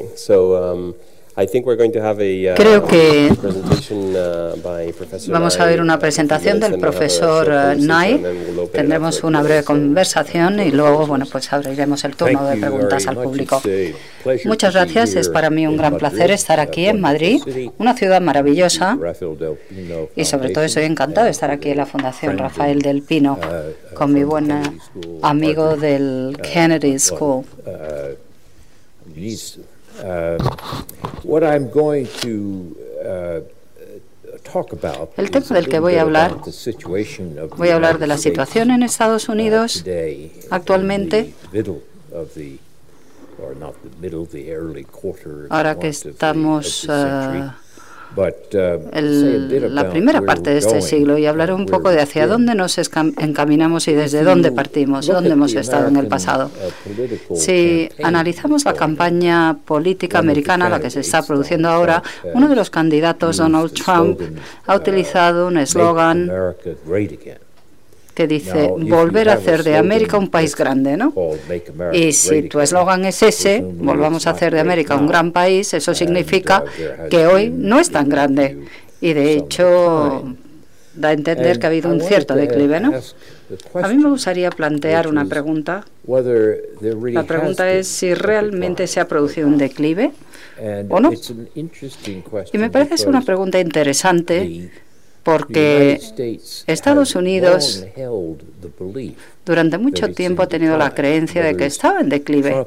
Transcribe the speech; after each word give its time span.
working. 0.00 0.16
So 0.16 0.72
um, 0.72 0.94
Creo 2.56 2.86
que 2.86 3.32
vamos 5.28 5.60
a 5.60 5.64
ver 5.64 5.80
una 5.80 5.98
presentación 5.98 6.60
del 6.60 6.78
profesor 6.78 7.76
Nye. 7.76 8.20
Tendremos 8.72 9.22
una 9.22 9.42
breve 9.42 9.62
conversación 9.64 10.60
y 10.60 10.70
luego, 10.70 11.06
bueno, 11.06 11.26
pues 11.30 11.52
abriremos 11.52 12.04
el 12.04 12.16
turno 12.16 12.44
de 12.46 12.56
preguntas 12.56 13.06
al 13.06 13.16
público. 13.16 13.62
Muchas 14.44 14.74
gracias. 14.74 15.14
Es 15.14 15.28
para 15.28 15.50
mí 15.50 15.66
un 15.66 15.76
gran 15.76 15.96
placer 15.96 16.30
estar 16.30 16.60
aquí 16.60 16.86
en 16.86 17.00
Madrid, 17.00 17.40
una 17.78 17.96
ciudad 17.96 18.20
maravillosa. 18.20 18.98
Y 20.16 20.24
sobre 20.24 20.50
todo 20.50 20.64
estoy 20.64 20.84
encantado 20.84 21.24
de 21.24 21.30
estar 21.30 21.50
aquí 21.50 21.70
en 21.70 21.78
la 21.78 21.86
Fundación 21.86 22.36
Rafael 22.36 22.82
del 22.82 23.02
Pino 23.02 23.38
con 23.94 24.12
mi 24.12 24.24
buen 24.24 24.50
amigo 25.22 25.76
del 25.76 26.36
Kennedy 26.42 26.98
School. 26.98 27.44
El 35.16 35.30
tema 35.30 35.46
del 35.50 35.68
que 35.68 35.78
voy 35.80 35.94
a 35.94 36.02
hablar, 36.02 36.36
voy 37.56 37.68
a 37.68 37.74
hablar 37.74 37.98
de 37.98 38.06
la 38.06 38.18
situación 38.18 38.70
en 38.70 38.82
Estados 38.82 39.28
uh, 39.28 39.32
Unidos 39.32 39.84
actualmente, 40.50 41.34
ahora 45.50 45.78
que 45.78 45.88
estamos 45.88 46.88
Uh, 46.88 47.69
la 48.16 49.90
primera 49.90 50.22
parte 50.22 50.50
de 50.50 50.58
este 50.58 50.80
siglo 50.80 51.18
y 51.18 51.26
hablaré 51.26 51.52
un 51.52 51.66
poco 51.66 51.90
de 51.90 52.00
hacia 52.00 52.26
dónde 52.26 52.54
nos 52.54 52.78
encaminamos 52.78 53.88
y 53.88 53.92
desde 53.92 54.22
dónde 54.22 54.52
partimos, 54.52 55.06
dónde 55.06 55.30
hemos 55.30 55.54
estado 55.54 55.88
en 55.88 55.96
el 55.96 56.06
pasado. 56.08 56.50
Uh, 57.28 57.36
si 57.36 57.88
analizamos 58.02 58.64
la 58.64 58.74
campaña 58.74 59.56
política 59.64 60.18
americana, 60.18 60.68
la 60.68 60.80
que 60.80 60.90
se 60.90 61.00
está 61.00 61.22
produciendo 61.22 61.68
ahora, 61.68 62.02
uh, 62.24 62.28
uno 62.34 62.48
de 62.48 62.56
los 62.56 62.70
candidatos, 62.70 63.36
Donald 63.36 63.72
Trump, 63.72 64.20
ha 64.66 64.76
utilizado 64.76 65.46
un 65.46 65.58
eslogan 65.58 66.30
que 68.20 68.26
dice 68.26 68.68
volver 68.68 69.30
a 69.30 69.32
hacer 69.32 69.64
de 69.64 69.76
América 69.78 70.18
un 70.18 70.28
país 70.28 70.54
grande, 70.54 70.94
¿no? 70.94 71.14
Y 71.90 72.12
si 72.12 72.42
tu 72.42 72.60
eslogan 72.60 73.06
es 73.06 73.22
ese, 73.22 73.64
volvamos 73.64 74.26
a 74.26 74.32
hacer 74.32 74.52
de 74.52 74.60
América 74.60 74.94
un 74.94 75.06
gran 75.06 75.32
país, 75.32 75.72
eso 75.72 75.94
significa 75.94 76.62
que 77.08 77.26
hoy 77.26 77.48
no 77.48 77.80
es 77.80 77.90
tan 77.90 78.10
grande. 78.10 78.58
Y 79.00 79.14
de 79.14 79.32
hecho 79.32 80.34
da 80.94 81.08
a 81.08 81.12
entender 81.14 81.58
que 81.58 81.64
ha 81.66 81.70
habido 81.70 81.90
un 81.90 82.02
cierto 82.02 82.34
declive, 82.34 82.78
¿no? 82.78 82.92
A 83.82 83.88
mí 83.88 83.96
me 83.96 84.10
gustaría 84.10 84.50
plantear 84.50 85.08
una 85.08 85.24
pregunta. 85.24 85.86
La 86.06 87.24
pregunta 87.24 87.72
es 87.72 87.88
si 87.88 88.12
realmente 88.12 88.86
se 88.86 89.00
ha 89.00 89.08
producido 89.08 89.48
un 89.48 89.56
declive 89.56 90.12
o 90.90 91.00
no. 91.00 91.10
Y 92.52 92.58
me 92.58 92.68
parece 92.68 92.96
es 92.96 93.06
una 93.06 93.22
pregunta 93.22 93.58
interesante 93.58 94.70
porque 95.22 96.00
Estados 96.66 97.14
Unidos 97.14 97.84
durante 99.44 99.78
mucho 99.78 100.08
tiempo 100.08 100.42
ha 100.42 100.48
tenido 100.48 100.76
la 100.76 100.94
creencia 100.94 101.42
de 101.42 101.56
que 101.56 101.66
estaba 101.66 102.00
en 102.00 102.08
declive. 102.08 102.66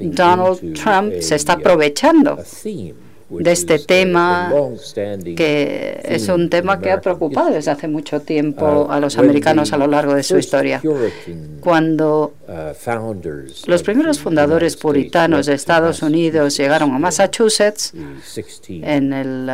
Donald 0.00 0.74
Trump 0.74 1.14
se 1.20 1.34
está 1.34 1.54
aprovechando 1.54 2.38
de 3.30 3.52
este 3.52 3.78
tema, 3.78 4.52
que 5.36 6.00
es 6.04 6.28
un 6.28 6.50
tema 6.50 6.78
que 6.80 6.90
ha 6.90 7.00
preocupado 7.00 7.50
desde 7.50 7.70
hace 7.70 7.88
mucho 7.88 8.20
tiempo 8.20 8.86
a 8.90 9.00
los 9.00 9.18
americanos 9.18 9.72
a 9.72 9.78
lo 9.78 9.86
largo 9.86 10.14
de 10.14 10.22
su 10.22 10.38
historia. 10.38 10.82
Cuando 11.60 12.34
los 13.66 13.82
primeros 13.82 14.18
fundadores 14.18 14.76
puritanos 14.76 15.46
de 15.46 15.54
Estados 15.54 16.02
Unidos 16.02 16.56
llegaron 16.56 16.92
a 16.92 16.98
Massachusetts 16.98 17.92
en 18.68 19.12
el 19.12 19.50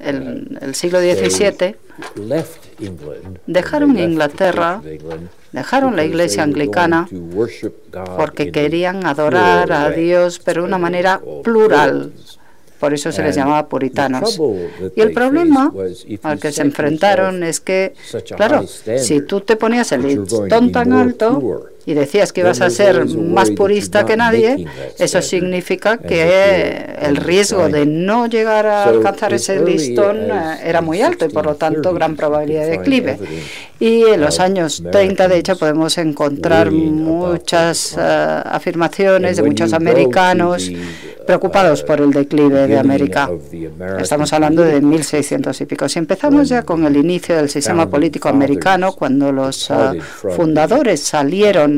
el, 0.00 0.58
el 0.60 0.74
siglo 0.74 1.00
XVII, 1.00 1.76
dejaron 3.46 3.98
Inglaterra, 3.98 4.82
dejaron 5.52 5.96
la 5.96 6.04
iglesia 6.04 6.42
anglicana 6.42 7.08
porque 8.16 8.52
querían 8.52 9.06
adorar 9.06 9.72
a 9.72 9.90
Dios, 9.90 10.40
pero 10.44 10.62
de 10.62 10.68
una 10.68 10.78
manera 10.78 11.20
plural. 11.42 12.12
Por 12.78 12.94
eso 12.94 13.12
se 13.12 13.22
les 13.22 13.36
llamaba 13.36 13.68
puritanos. 13.68 14.40
Y 14.96 15.02
el 15.02 15.12
problema 15.12 15.70
al 16.22 16.40
que 16.40 16.50
se 16.50 16.62
enfrentaron 16.62 17.42
es 17.42 17.60
que, 17.60 17.92
claro, 18.36 18.64
si 18.66 19.20
tú 19.20 19.42
te 19.42 19.56
ponías 19.56 19.92
el 19.92 20.02
listón 20.02 20.72
tan 20.72 20.94
alto, 20.94 21.68
y 21.86 21.94
decías 21.94 22.32
que 22.32 22.40
ibas 22.40 22.60
a 22.60 22.70
ser 22.70 23.06
más 23.06 23.50
purista 23.50 24.04
que 24.04 24.16
nadie, 24.16 24.66
eso 24.98 25.22
significa 25.22 25.98
que 25.98 26.96
el 27.00 27.16
riesgo 27.16 27.68
de 27.68 27.86
no 27.86 28.26
llegar 28.26 28.66
a 28.66 28.84
alcanzar 28.84 29.32
ese 29.32 29.64
listón 29.64 30.30
eh, 30.30 30.58
era 30.64 30.80
muy 30.80 31.00
alto 31.00 31.24
y 31.24 31.28
por 31.28 31.46
lo 31.46 31.54
tanto 31.54 31.92
gran 31.92 32.16
probabilidad 32.16 32.62
de 32.62 32.70
declive. 32.78 33.18
Y 33.78 34.04
en 34.04 34.20
los 34.20 34.40
años 34.40 34.82
30, 34.90 35.28
de 35.28 35.38
hecho, 35.38 35.56
podemos 35.56 35.96
encontrar 35.98 36.70
muchas 36.70 37.96
eh, 37.98 38.42
afirmaciones 38.44 39.36
de 39.36 39.42
muchos 39.42 39.72
americanos 39.72 40.70
preocupados 41.26 41.84
por 41.84 42.00
el 42.00 42.10
declive 42.10 42.66
de 42.66 42.76
América. 42.78 43.30
Estamos 44.00 44.32
hablando 44.32 44.62
de 44.62 44.80
1600 44.80 45.60
y 45.60 45.66
pico. 45.66 45.88
Si 45.88 45.98
empezamos 45.98 46.48
ya 46.48 46.62
con 46.62 46.84
el 46.84 46.96
inicio 46.96 47.36
del 47.36 47.48
sistema 47.48 47.88
político 47.88 48.28
americano, 48.28 48.92
cuando 48.92 49.30
los 49.30 49.70
eh, 49.70 50.00
fundadores 50.34 51.00
salieron 51.00 51.69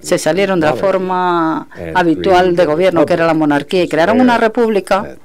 se 0.00 0.18
salieron 0.18 0.58
de 0.58 0.66
la 0.66 0.74
forma 0.74 1.68
habitual 1.94 2.56
de 2.56 2.66
gobierno, 2.66 3.06
que 3.06 3.12
era 3.12 3.26
la 3.26 3.34
monarquía, 3.34 3.84
y 3.84 3.88
crearon 3.88 4.20
una 4.20 4.36
república, 4.38 5.16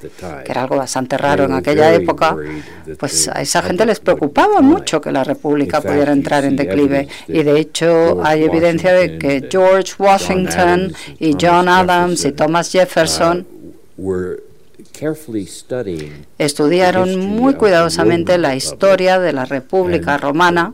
que 0.44 0.51
era 0.51 0.63
algo 0.63 0.78
bastante 0.78 1.18
raro 1.18 1.45
en 1.45 1.53
aquella 1.53 1.94
época, 1.94 2.38
pues 2.97 3.28
a 3.28 3.41
esa 3.41 3.62
gente 3.62 3.85
les 3.85 4.00
preocupaba 4.00 4.62
mucho 4.62 5.01
que 5.01 5.12
la 5.12 5.24
república 5.24 5.81
pudiera 5.81 6.12
entrar 6.12 6.45
en 6.45 6.56
declive. 6.56 7.07
Y 7.28 7.44
de 7.44 7.59
hecho 7.59 8.24
hay 8.24 8.44
evidencia 8.44 8.94
de 8.94 9.18
que 9.18 9.47
George 9.50 9.94
Washington 9.97 10.94
y 11.19 11.35
John 11.40 11.68
Adams 11.68 12.25
y 12.25 12.31
Thomas 12.34 12.72
Jefferson 12.72 13.47
Estudiaron 16.38 17.19
muy 17.19 17.53
cuidadosamente 17.56 18.38
la 18.38 18.56
historia 18.56 19.19
de 19.19 19.34
la 19.34 19.46
República 19.46 20.18
Romana, 20.18 20.74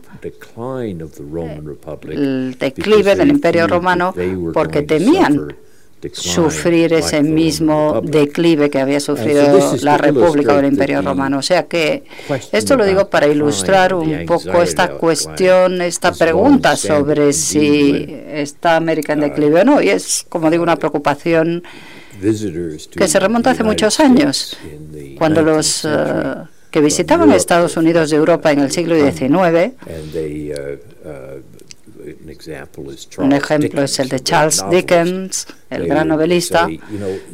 el 2.10 2.56
declive 2.58 3.14
del 3.14 3.28
Imperio 3.28 3.66
Romano, 3.66 4.14
porque 4.52 4.82
temían 4.82 5.54
sufrir 6.10 6.92
ese 6.94 7.22
mismo 7.22 8.00
declive 8.02 8.70
que 8.70 8.80
había 8.80 8.98
sufrido 8.98 9.76
la 9.82 9.96
República 9.98 10.54
o 10.54 10.58
el 10.58 10.66
Imperio 10.66 11.00
Romano. 11.00 11.38
O 11.38 11.42
sea 11.42 11.66
que 11.66 12.02
esto 12.50 12.76
lo 12.76 12.84
digo 12.84 13.08
para 13.08 13.28
ilustrar 13.28 13.94
un 13.94 14.26
poco 14.26 14.62
esta 14.62 14.92
cuestión, 14.94 15.80
esta 15.80 16.12
pregunta 16.12 16.76
sobre 16.76 17.32
si 17.32 18.06
está 18.32 18.76
América 18.76 19.12
en 19.12 19.20
declive 19.20 19.60
o 19.60 19.64
no. 19.64 19.80
Y 19.80 19.90
es, 19.90 20.26
como 20.28 20.50
digo, 20.50 20.62
una 20.62 20.76
preocupación 20.76 21.62
que 22.96 23.08
se 23.08 23.20
remonta 23.20 23.50
hace 23.50 23.64
muchos 23.64 24.00
años, 24.00 24.56
cuando 25.18 25.42
los 25.42 25.84
eh, 25.84 25.88
que 26.70 26.80
visitaban 26.80 27.30
Estados 27.32 27.76
Unidos 27.76 28.10
de 28.10 28.16
Europa 28.16 28.50
en 28.52 28.60
el 28.60 28.70
siglo 28.70 28.96
XIX 28.96 29.72
un 33.18 33.32
ejemplo 33.32 33.82
es 33.82 33.98
el 33.98 34.08
de 34.08 34.20
Charles 34.20 34.64
Dickens, 34.70 35.46
el 35.70 35.86
gran 35.86 36.08
novelista. 36.08 36.68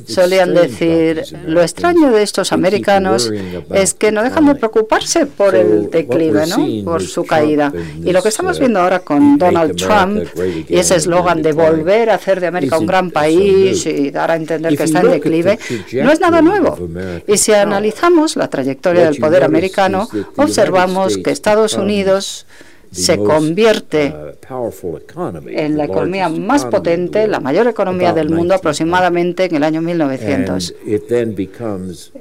Solían 0.07 0.55
decir, 0.55 1.23
lo 1.47 1.63
extraño 1.63 2.11
de 2.11 2.23
estos 2.23 2.53
americanos 2.53 3.31
es 3.73 3.95
que 3.95 4.13
no 4.13 4.23
dejan 4.23 4.47
de 4.47 4.55
preocuparse 4.55 5.27
por 5.27 5.55
el 5.55 5.91
declive, 5.91 6.47
¿no? 6.47 6.85
por 6.85 7.03
su 7.03 7.25
caída. 7.25 7.73
Y 8.05 8.13
lo 8.13 8.23
que 8.23 8.29
estamos 8.29 8.57
uh, 8.57 8.61
viendo 8.61 8.81
ahora 8.81 9.01
con 9.01 9.39
Donald 9.39 9.77
Trump 9.77 10.25
y 10.69 10.77
ese 10.77 10.97
eslogan 10.97 11.43
de 11.43 11.53
volver 11.53 12.11
a 12.11 12.15
hacer 12.15 12.41
de 12.41 12.47
América 12.47 12.79
un 12.79 12.87
gran 12.87 13.11
país 13.11 13.85
y 13.87 14.11
dar 14.11 14.31
a 14.31 14.37
entender 14.37 14.77
que 14.77 14.85
está 14.85 15.01
en 15.01 15.11
declive, 15.11 15.59
no 15.95 16.13
es 16.13 16.21
nada 16.21 16.43
nuevo. 16.43 16.79
Y 17.27 17.39
si 17.39 17.53
analizamos 17.53 18.37
la 18.37 18.49
trayectoria 18.49 19.07
del 19.07 19.17
poder 19.17 19.45
americano, 19.45 20.09
observamos 20.37 21.19
que 21.19 21.31
Estados 21.31 21.75
Unidos 21.75 22.47
se 22.91 23.19
convierte 23.19 24.15
uh, 24.15 24.99
en 25.47 25.77
la 25.77 25.85
economía 25.85 26.29
más 26.29 26.65
potente, 26.67 27.27
la 27.27 27.41
mayor 27.41 27.67
economía 27.67 28.13
del 28.13 28.31
mundo 28.31 28.55
aproximadamente 28.55 29.45
en 29.45 29.57
el 29.57 29.65
año 29.65 29.83
1900. 29.83 30.75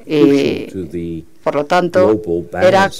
Y 0.06 1.26
por 1.48 1.56
lo 1.56 1.66
tanto, 1.66 2.22
era 2.62 2.92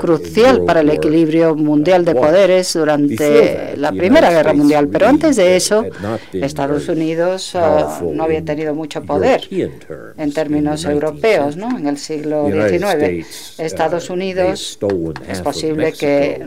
crucial 0.00 0.64
para 0.64 0.80
el 0.80 0.88
equilibrio 0.88 1.54
mundial 1.54 2.02
de 2.06 2.14
poderes 2.14 2.72
durante 2.72 3.76
la 3.76 3.92
Primera 3.92 4.30
Guerra 4.30 4.54
Mundial. 4.54 4.88
Pero 4.88 5.06
antes 5.06 5.36
de 5.36 5.54
eso, 5.54 5.84
Estados 6.32 6.88
Unidos 6.88 7.54
ah, 7.56 8.00
no 8.10 8.24
había 8.24 8.42
tenido 8.42 8.74
mucho 8.74 9.02
poder 9.02 9.42
en 10.16 10.32
términos 10.32 10.86
europeos 10.86 11.58
en 11.58 11.86
el 11.86 11.98
siglo 11.98 12.46
XIX. 12.48 13.58
Estados 13.58 14.08
Unidos 14.08 14.78
es 15.28 15.40
posible 15.42 15.92
que 15.92 16.42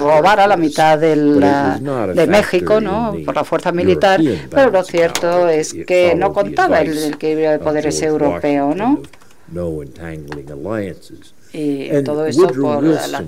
robara 0.00 0.46
la 0.46 0.56
mitad 0.56 0.98
del, 0.98 1.38
de 1.38 2.26
México 2.26 2.80
¿no? 2.80 3.14
por 3.26 3.36
la 3.36 3.44
fuerza 3.44 3.72
militar, 3.72 4.22
pero 4.50 4.70
lo 4.70 4.82
cierto 4.84 5.50
es 5.50 5.74
que 5.86 6.14
no 6.14 6.32
contaba 6.32 6.80
el, 6.80 6.96
el 6.96 7.12
equilibrio 7.12 7.50
de 7.50 7.58
poderes 7.58 8.00
europeo, 8.00 8.74
¿no? 8.74 9.02
Y 11.52 11.88
todo 12.02 12.26
eso 12.26 12.46
por 12.48 12.82
la 12.82 13.24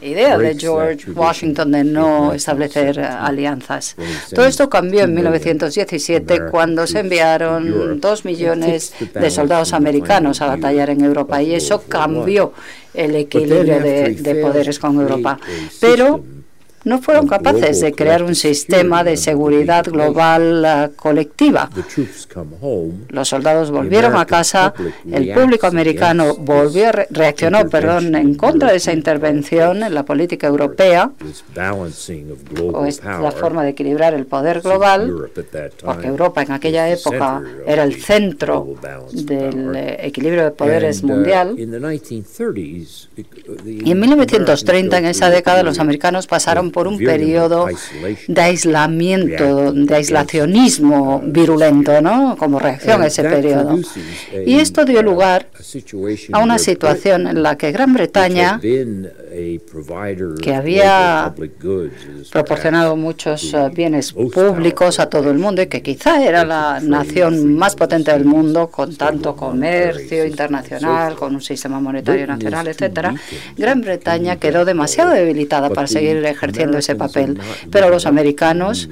idea 0.00 0.36
de 0.36 0.58
George 0.58 1.10
Washington 1.12 1.70
de 1.70 1.84
no 1.84 2.32
establecer 2.32 2.98
alianzas. 2.98 3.94
Todo 4.34 4.46
esto 4.46 4.68
cambió 4.68 5.04
en 5.04 5.14
1917 5.14 6.46
cuando 6.50 6.86
se 6.86 7.00
enviaron 7.00 8.00
dos 8.00 8.24
millones 8.24 8.92
de 9.14 9.30
soldados 9.30 9.72
americanos 9.72 10.40
a 10.40 10.46
batallar 10.46 10.90
en 10.90 11.04
Europa 11.04 11.40
y 11.42 11.54
eso 11.54 11.82
cambió 11.88 12.52
el 12.94 13.14
equilibrio 13.14 13.80
de, 13.80 14.14
de 14.14 14.34
poderes 14.36 14.78
con 14.78 15.00
Europa. 15.00 15.38
Pero 15.80 16.22
no 16.84 17.00
fueron 17.00 17.26
capaces 17.26 17.80
de 17.80 17.92
crear 17.92 18.22
un 18.22 18.34
sistema 18.34 19.04
de 19.04 19.16
seguridad 19.16 19.84
global 19.84 20.64
uh, 20.64 20.96
colectiva. 20.96 21.70
Los 23.08 23.28
soldados 23.28 23.70
volvieron 23.70 24.16
a 24.16 24.26
casa, 24.26 24.74
el 25.10 25.32
público 25.32 25.66
americano 25.66 26.36
volvió 26.36 26.90
reaccionó, 27.10 27.68
perdón, 27.68 28.14
en 28.14 28.34
contra 28.34 28.70
de 28.70 28.76
esa 28.76 28.92
intervención 28.92 29.82
en 29.82 29.94
la 29.94 30.04
política 30.04 30.46
europea, 30.46 31.10
o 32.72 32.86
es 32.86 33.04
la 33.04 33.30
forma 33.30 33.64
de 33.64 33.70
equilibrar 33.70 34.14
el 34.14 34.26
poder 34.26 34.60
global, 34.60 35.30
porque 35.84 36.06
Europa 36.06 36.42
en 36.42 36.52
aquella 36.52 36.88
época 36.88 37.42
era 37.66 37.84
el 37.84 38.02
centro 38.02 38.74
del 39.12 39.76
eh, 39.76 40.06
equilibrio 40.06 40.44
de 40.44 40.50
poderes 40.50 41.02
uh, 41.02 41.06
mundial. 41.06 41.54
Y 41.56 41.62
en 43.90 44.00
1930, 44.00 44.98
en 44.98 45.04
esa 45.06 45.30
década, 45.30 45.62
los 45.62 45.78
americanos 45.78 46.26
pasaron 46.26 46.71
por 46.72 46.88
un 46.88 46.98
periodo 46.98 47.66
de 48.26 48.40
aislamiento, 48.40 49.72
de 49.72 49.94
aislacionismo 49.94 51.22
virulento, 51.24 52.00
¿no? 52.00 52.36
Como 52.36 52.58
reacción 52.58 53.02
a 53.02 53.06
ese 53.06 53.22
periodo. 53.22 53.78
Y 54.46 54.58
esto 54.58 54.84
dio 54.84 55.02
lugar 55.02 55.48
a 56.32 56.38
una 56.38 56.58
situación 56.58 57.26
en 57.26 57.42
la 57.42 57.56
que 57.56 57.72
Gran 57.72 57.92
Bretaña, 57.92 58.60
que 60.42 60.54
había 60.54 61.34
proporcionado 62.30 62.96
muchos 62.96 63.54
uh, 63.54 63.70
bienes 63.70 64.12
públicos 64.12 64.98
a 64.98 65.08
todo 65.08 65.30
el 65.30 65.38
mundo 65.38 65.62
y 65.62 65.66
que 65.66 65.82
quizá 65.82 66.22
era 66.24 66.44
la 66.44 66.80
nación 66.80 67.56
más 67.56 67.76
potente 67.76 68.12
del 68.12 68.24
mundo 68.24 68.68
con 68.68 68.96
tanto 68.96 69.34
comercio 69.36 70.26
internacional, 70.26 71.14
con 71.14 71.34
un 71.34 71.40
sistema 71.40 71.80
monetario 71.80 72.26
nacional, 72.26 72.68
etcétera, 72.68 73.14
Gran 73.56 73.80
Bretaña 73.80 74.36
quedó 74.36 74.64
demasiado 74.64 75.12
debilitada 75.12 75.70
para 75.70 75.86
seguir 75.86 76.24
ejerciendo 76.24 76.61
ese 76.78 76.94
papel. 76.94 77.38
Pero 77.70 77.88
los 77.88 78.06
americanos 78.06 78.88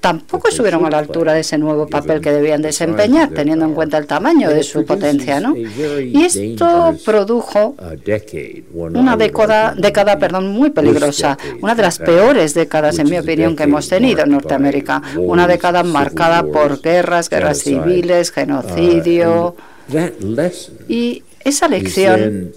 tampoco 0.00 0.48
estuvieron 0.48 0.84
a 0.86 0.90
la 0.90 0.98
altura 0.98 1.32
de 1.34 1.40
ese 1.40 1.58
nuevo 1.58 1.86
papel 1.86 2.20
que 2.20 2.32
debían 2.32 2.62
desempeñar, 2.62 3.30
teniendo 3.30 3.64
en 3.64 3.74
cuenta 3.74 3.98
el 3.98 4.06
tamaño 4.06 4.50
de 4.50 4.62
su 4.62 4.84
potencia. 4.84 5.40
¿no? 5.40 5.56
Y 5.56 6.24
esto 6.24 6.94
produjo 7.04 7.74
una 8.74 9.16
década, 9.16 9.74
década 9.76 10.18
perdón, 10.18 10.48
muy 10.48 10.70
peligrosa, 10.70 11.38
una 11.60 11.74
de 11.74 11.82
las 11.82 11.98
peores 11.98 12.54
décadas, 12.54 12.98
en 12.98 13.10
mi 13.10 13.18
opinión, 13.18 13.56
que 13.56 13.64
hemos 13.64 13.88
tenido 13.88 14.22
en 14.22 14.30
Norteamérica. 14.30 15.02
Una 15.16 15.46
década 15.46 15.82
marcada 15.82 16.42
por 16.42 16.80
guerras, 16.80 17.28
guerras 17.28 17.58
civiles, 17.58 18.30
genocidio. 18.30 19.54
Y 20.88 21.22
esa 21.44 21.68
lección 21.68 22.52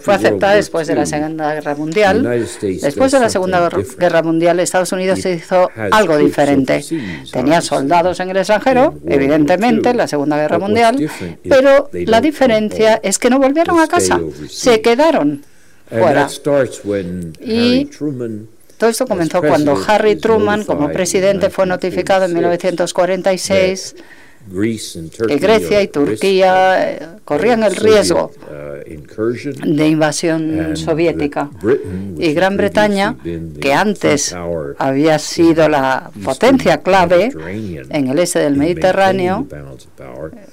fue 0.00 0.14
aceptada 0.14 0.54
después 0.54 0.86
de 0.86 0.94
la 0.94 1.06
Segunda 1.06 1.54
Guerra 1.54 1.74
Mundial. 1.74 2.22
Después 2.62 3.10
de 3.10 3.20
la 3.20 3.28
Segunda 3.28 3.68
Guerra 3.98 4.22
Mundial, 4.22 4.60
Estados 4.60 4.92
Unidos 4.92 5.24
hizo 5.26 5.68
algo 5.90 6.16
diferente. 6.16 6.84
Tenía 7.32 7.60
soldados 7.60 8.20
en 8.20 8.30
el 8.30 8.36
extranjero, 8.36 8.94
evidentemente, 9.06 9.90
en 9.90 9.96
la 9.96 10.06
Segunda 10.06 10.36
Guerra 10.36 10.58
Mundial, 10.58 11.10
pero 11.48 11.90
la 11.92 12.20
diferencia 12.20 13.00
es 13.02 13.18
que 13.18 13.28
no 13.28 13.40
volvieron 13.40 13.80
a 13.80 13.88
casa, 13.88 14.20
se 14.48 14.80
quedaron 14.80 15.42
fuera. 15.88 16.28
Y 17.40 17.90
todo 18.78 18.90
esto 18.90 19.06
comenzó 19.06 19.40
cuando 19.42 19.76
Harry 19.86 20.16
Truman, 20.16 20.64
como 20.64 20.92
presidente, 20.92 21.50
fue 21.50 21.66
notificado 21.66 22.24
en 22.26 22.34
1946 22.34 23.96
que 25.28 25.36
Grecia 25.36 25.82
y 25.82 25.88
Turquía 25.88 26.92
eh, 26.92 27.08
corrían 27.24 27.62
el 27.62 27.76
riesgo. 27.76 28.30
Uh, 28.50 28.71
de 28.84 29.88
invasión 29.88 30.76
soviética 30.76 31.50
y 32.18 32.32
Gran 32.32 32.56
Bretaña, 32.56 33.16
que 33.60 33.72
antes 33.72 34.34
había 34.78 35.18
sido 35.18 35.68
la 35.68 36.10
potencia 36.24 36.78
clave 36.78 37.32
en 37.90 38.08
el 38.08 38.18
este 38.18 38.40
del 38.40 38.56
Mediterráneo 38.56 39.46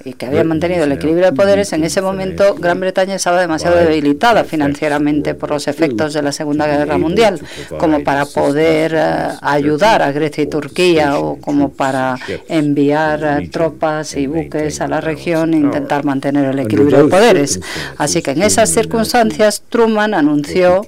y 0.04 0.12
que 0.14 0.26
había 0.26 0.44
mantenido 0.44 0.84
el 0.84 0.92
equilibrio 0.92 1.26
de 1.26 1.32
poderes, 1.32 1.72
en 1.72 1.84
ese 1.84 2.02
momento 2.02 2.54
Gran 2.54 2.80
Bretaña 2.80 3.14
estaba 3.14 3.40
demasiado 3.40 3.76
debilitada 3.76 4.44
financieramente 4.44 5.34
por 5.34 5.50
los 5.50 5.68
efectos 5.68 6.14
de 6.14 6.22
la 6.22 6.32
Segunda 6.32 6.66
Guerra 6.66 6.98
Mundial, 6.98 7.40
como 7.78 8.02
para 8.02 8.26
poder 8.26 8.94
eh, 8.94 9.28
ayudar 9.42 10.02
a 10.02 10.12
Grecia 10.12 10.44
y 10.44 10.46
Turquía 10.46 11.18
o 11.18 11.36
como 11.36 11.70
para 11.72 12.16
enviar 12.48 13.42
tropas 13.50 14.16
y 14.16 14.26
buques 14.26 14.80
a 14.80 14.88
la 14.88 15.00
región 15.00 15.54
e 15.54 15.58
intentar 15.58 16.04
mantener 16.04 16.46
el 16.46 16.58
equilibrio 16.58 17.04
de 17.04 17.10
poderes. 17.10 17.60
Así 17.96 18.19
que 18.22 18.32
en 18.32 18.42
esas 18.42 18.70
circunstancias 18.70 19.62
Truman 19.68 20.14
anunció 20.14 20.82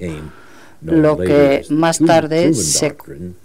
lo 0.84 1.16
que 1.16 1.64
más 1.70 1.98
tarde 1.98 2.54
se 2.54 2.94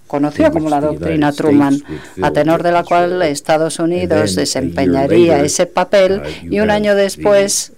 conoció 0.08 0.52
como 0.52 0.70
la 0.70 0.82
doctrina 0.82 1.32
Truman, 1.32 1.82
a 2.22 2.32
tenor 2.32 2.64
de 2.64 2.72
la 2.72 2.84
cual 2.84 3.22
Estados 3.22 3.80
Unidos 3.80 4.36
desempeñaría 4.36 5.44
ese 5.44 5.66
papel 5.66 6.22
y 6.44 6.60
un 6.60 6.72
año 6.72 6.96
después 6.96 7.74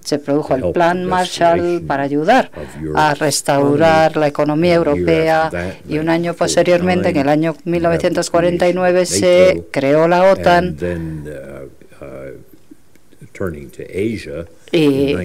se 0.00 0.18
produjo 0.18 0.54
el 0.54 0.72
Plan 0.72 1.04
Marshall 1.04 1.82
para 1.86 2.04
ayudar 2.04 2.50
a 2.94 3.14
restaurar 3.14 4.16
la 4.16 4.28
economía 4.28 4.74
europea 4.74 5.50
y 5.88 5.98
un 5.98 6.08
año 6.08 6.34
posteriormente, 6.34 7.10
en 7.10 7.16
el 7.16 7.28
año 7.28 7.56
1949, 7.64 9.06
se 9.06 9.64
creó 9.70 10.08
la 10.08 10.32
OTAN 10.32 10.76
y 14.72 15.16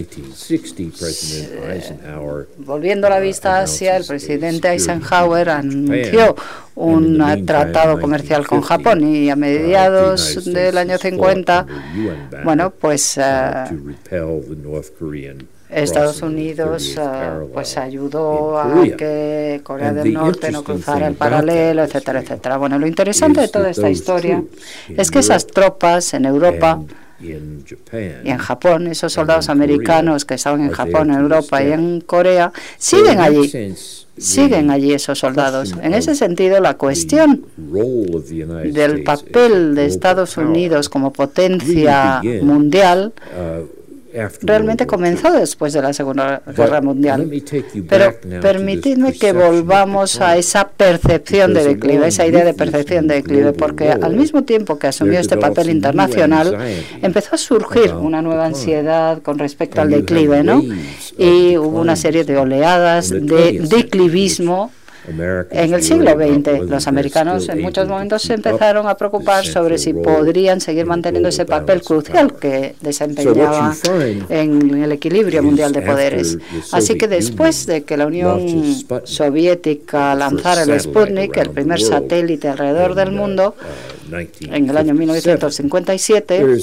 volviendo 2.58 3.10
la 3.10 3.20
vista 3.20 3.62
hacia 3.62 3.98
el 3.98 4.06
presidente 4.06 4.70
Eisenhower 4.70 5.50
anunció 5.50 6.36
un 6.76 7.46
tratado 7.46 8.00
comercial 8.00 8.48
con 8.48 8.62
Japón 8.62 9.04
y 9.04 9.30
a 9.30 9.36
mediados 9.36 10.46
del 10.46 10.78
año 10.78 10.98
50, 10.98 11.68
bueno, 12.44 12.72
pues 12.72 13.18
uh, 13.18 13.74
Estados 15.70 16.22
Unidos 16.22 16.96
uh, 16.98 17.52
pues 17.52 17.78
ayudó 17.78 18.60
a 18.60 18.84
que 18.98 19.62
Corea 19.64 19.92
del 19.92 20.14
Norte 20.14 20.52
no 20.52 20.64
cruzara 20.64 21.08
el 21.08 21.16
paralelo, 21.16 21.84
etcétera, 21.84 22.22
etcétera. 22.22 22.58
Bueno, 22.58 22.78
lo 22.78 22.88
interesante 22.88 23.42
de 23.42 23.48
toda 23.48 23.70
esta 23.70 23.90
historia 23.90 24.44
es 24.90 25.10
que 25.10 25.20
esas 25.20 25.48
tropas 25.48 26.14
en 26.14 26.26
Europa 26.26 26.80
y 27.20 27.32
en 27.32 28.38
Japón, 28.38 28.88
esos 28.88 29.14
soldados 29.14 29.50
americanos 29.50 30.26
que 30.26 30.34
estaban 30.34 30.62
en 30.62 30.72
Japón, 30.72 31.12
en 31.12 31.20
Europa 31.20 31.64
y 31.64 31.72
en 31.72 32.02
Corea, 32.02 32.52
siguen 32.78 33.20
allí. 33.20 33.52
Siguen 34.16 34.70
allí 34.70 34.94
esos 34.94 35.20
soldados. 35.20 35.74
En 35.82 35.94
ese 35.94 36.16
sentido, 36.16 36.60
la 36.60 36.78
cuestión 36.78 37.46
del 37.58 39.04
papel 39.04 39.74
de 39.74 39.86
Estados 39.86 40.38
Unidos 40.38 40.90
como 40.90 41.12
potencia 41.12 42.22
mundial 42.42 43.14
uh, 43.36 43.66
realmente 44.42 44.86
comenzó 44.86 45.32
después 45.32 45.74
de 45.74 45.82
la 45.82 45.94
Segunda 45.94 46.42
Guerra 46.56 46.82
Mundial. 46.82 47.30
Pero 47.90 48.14
permitidme 48.42 49.14
que 49.14 49.34
volvamos 49.34 50.22
a 50.22 50.38
esa 50.38 50.68
percepción 50.68 51.54
de 51.54 51.64
declive, 51.64 52.08
esa 52.08 52.26
idea 52.26 52.46
de 52.46 52.54
percepción 52.54 53.08
de 53.08 53.16
declive, 53.16 53.54
porque 53.54 53.90
al 53.92 54.16
mismo 54.16 54.44
tiempo 54.44 54.78
que 54.78 54.88
asumió 54.88 55.20
este 55.20 55.38
papel 55.38 55.70
internacional, 55.70 56.58
empezó 57.02 57.36
a 57.36 57.38
surgir 57.38 57.94
una 57.94 58.22
nueva 58.22 58.46
ansiedad 58.46 59.22
con 59.22 59.40
respecto 59.40 59.82
al 59.82 59.90
declive, 59.90 60.44
¿no? 60.44 60.64
Y 61.18 61.58
hubo 61.58 61.80
una 61.80 61.96
serie 61.96 62.24
de 62.24 62.38
oleadas 62.38 63.10
de 63.10 63.60
declivismo 63.68 64.72
en 65.08 65.74
el 65.74 65.84
siglo 65.84 66.12
XX, 66.12 66.70
los 66.70 66.88
americanos 66.88 67.50
en 67.50 67.62
muchos 67.62 67.88
momentos 67.88 68.22
se 68.22 68.36
empezaron 68.36 68.88
a 68.88 68.96
preocupar 68.96 69.46
sobre 69.46 69.78
si 69.78 69.94
podrían 69.94 70.62
seguir 70.62 70.86
manteniendo 70.86 71.30
ese 71.30 71.46
papel 71.46 71.82
crucial 71.82 72.34
que 72.36 72.76
desempeñaba 72.82 73.76
en 74.30 74.84
el 74.84 74.92
equilibrio 74.92 75.44
mundial 75.44 75.74
de 75.74 75.82
poderes. 75.82 76.38
Así 76.72 76.98
que 76.98 77.08
después 77.08 77.66
de 77.66 77.84
que 77.84 77.98
la 77.98 78.08
Unión 78.08 78.46
Soviética 79.04 80.16
lanzara 80.16 80.64
el 80.64 80.80
Sputnik, 80.80 81.36
el 81.38 81.50
primer 81.50 81.82
satélite 81.82 82.48
alrededor 82.48 82.96
del 82.96 83.12
mundo, 83.12 83.56
en 84.12 84.70
el 84.70 84.78
año 84.78 84.94
1957, 84.94 86.60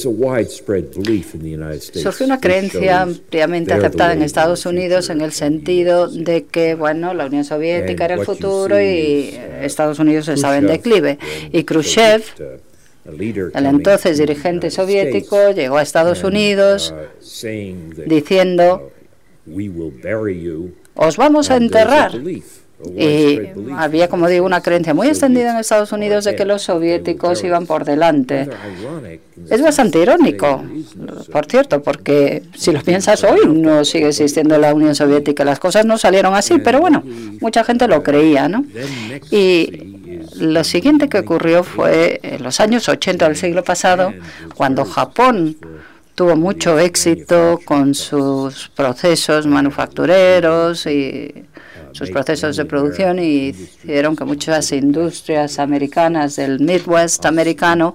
surgió 1.92 2.26
una 2.26 2.40
creencia 2.40 3.02
ampliamente 3.02 3.72
aceptada 3.72 4.12
en 4.12 4.22
Estados 4.22 4.66
Unidos 4.66 5.10
en 5.10 5.20
el 5.20 5.32
sentido 5.32 6.08
de 6.08 6.44
que, 6.44 6.74
bueno, 6.74 7.14
la 7.14 7.26
Unión 7.26 7.44
Soviética 7.44 8.04
era 8.04 8.14
el 8.16 8.24
futuro 8.24 8.80
y 8.80 9.34
Estados 9.60 9.98
Unidos 9.98 10.28
estaba 10.28 10.58
en 10.58 10.66
declive. 10.66 11.18
Y 11.52 11.64
Khrushchev, 11.64 12.22
el 13.04 13.66
entonces 13.66 14.18
dirigente 14.18 14.70
soviético, 14.70 15.50
llegó 15.52 15.78
a 15.78 15.82
Estados 15.82 16.22
Unidos 16.24 16.94
diciendo, 18.06 18.92
os 20.94 21.16
vamos 21.16 21.50
a 21.50 21.56
enterrar 21.56 22.12
y 22.96 23.40
había, 23.76 24.08
como 24.08 24.28
digo, 24.28 24.46
una 24.46 24.62
creencia 24.62 24.94
muy 24.94 25.08
extendida 25.08 25.50
en 25.50 25.58
Estados 25.58 25.92
Unidos 25.92 26.24
de 26.24 26.34
que 26.34 26.44
los 26.44 26.62
soviéticos 26.62 27.44
iban 27.44 27.66
por 27.66 27.84
delante. 27.84 28.48
Es 29.50 29.62
bastante 29.62 30.00
irónico, 30.00 30.64
por 31.30 31.46
cierto, 31.46 31.82
porque 31.82 32.42
si 32.56 32.72
lo 32.72 32.80
piensas 32.82 33.22
hoy 33.24 33.40
no 33.46 33.84
sigue 33.84 34.08
existiendo 34.08 34.56
la 34.58 34.72
Unión 34.72 34.94
Soviética. 34.94 35.44
Las 35.44 35.58
cosas 35.58 35.84
no 35.84 35.98
salieron 35.98 36.34
así, 36.34 36.58
pero 36.58 36.80
bueno, 36.80 37.02
mucha 37.40 37.64
gente 37.64 37.86
lo 37.86 38.02
creía, 38.02 38.48
¿no? 38.48 38.64
Y 39.30 40.20
lo 40.38 40.64
siguiente 40.64 41.08
que 41.08 41.18
ocurrió 41.18 41.62
fue 41.64 42.20
en 42.22 42.42
los 42.42 42.60
años 42.60 42.88
80 42.88 43.26
del 43.26 43.36
siglo 43.36 43.62
pasado, 43.62 44.12
cuando 44.54 44.84
Japón 44.84 45.56
tuvo 46.14 46.36
mucho 46.36 46.78
éxito 46.78 47.60
con 47.64 47.94
sus 47.94 48.68
procesos 48.74 49.46
manufactureros 49.46 50.86
y 50.86 51.46
sus 51.92 52.10
procesos 52.10 52.56
de 52.56 52.64
producción 52.64 53.18
y 53.18 53.48
hicieron 53.48 54.16
que 54.16 54.24
muchas 54.24 54.72
industrias 54.72 55.58
americanas 55.58 56.36
del 56.36 56.60
Midwest 56.60 57.24
americano 57.26 57.94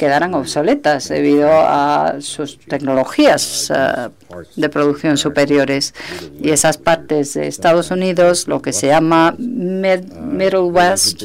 quedaran 0.00 0.32
obsoletas 0.32 1.10
debido 1.10 1.50
a 1.52 2.16
sus 2.20 2.58
tecnologías 2.58 3.70
eh, 3.70 4.08
de 4.56 4.68
producción 4.70 5.18
superiores. 5.18 5.92
Y 6.40 6.52
esas 6.52 6.78
partes 6.78 7.34
de 7.34 7.46
Estados 7.46 7.90
Unidos, 7.90 8.48
lo 8.48 8.62
que 8.62 8.72
se 8.72 8.86
llama 8.86 9.34
Middle 9.36 10.60
West, 10.60 11.24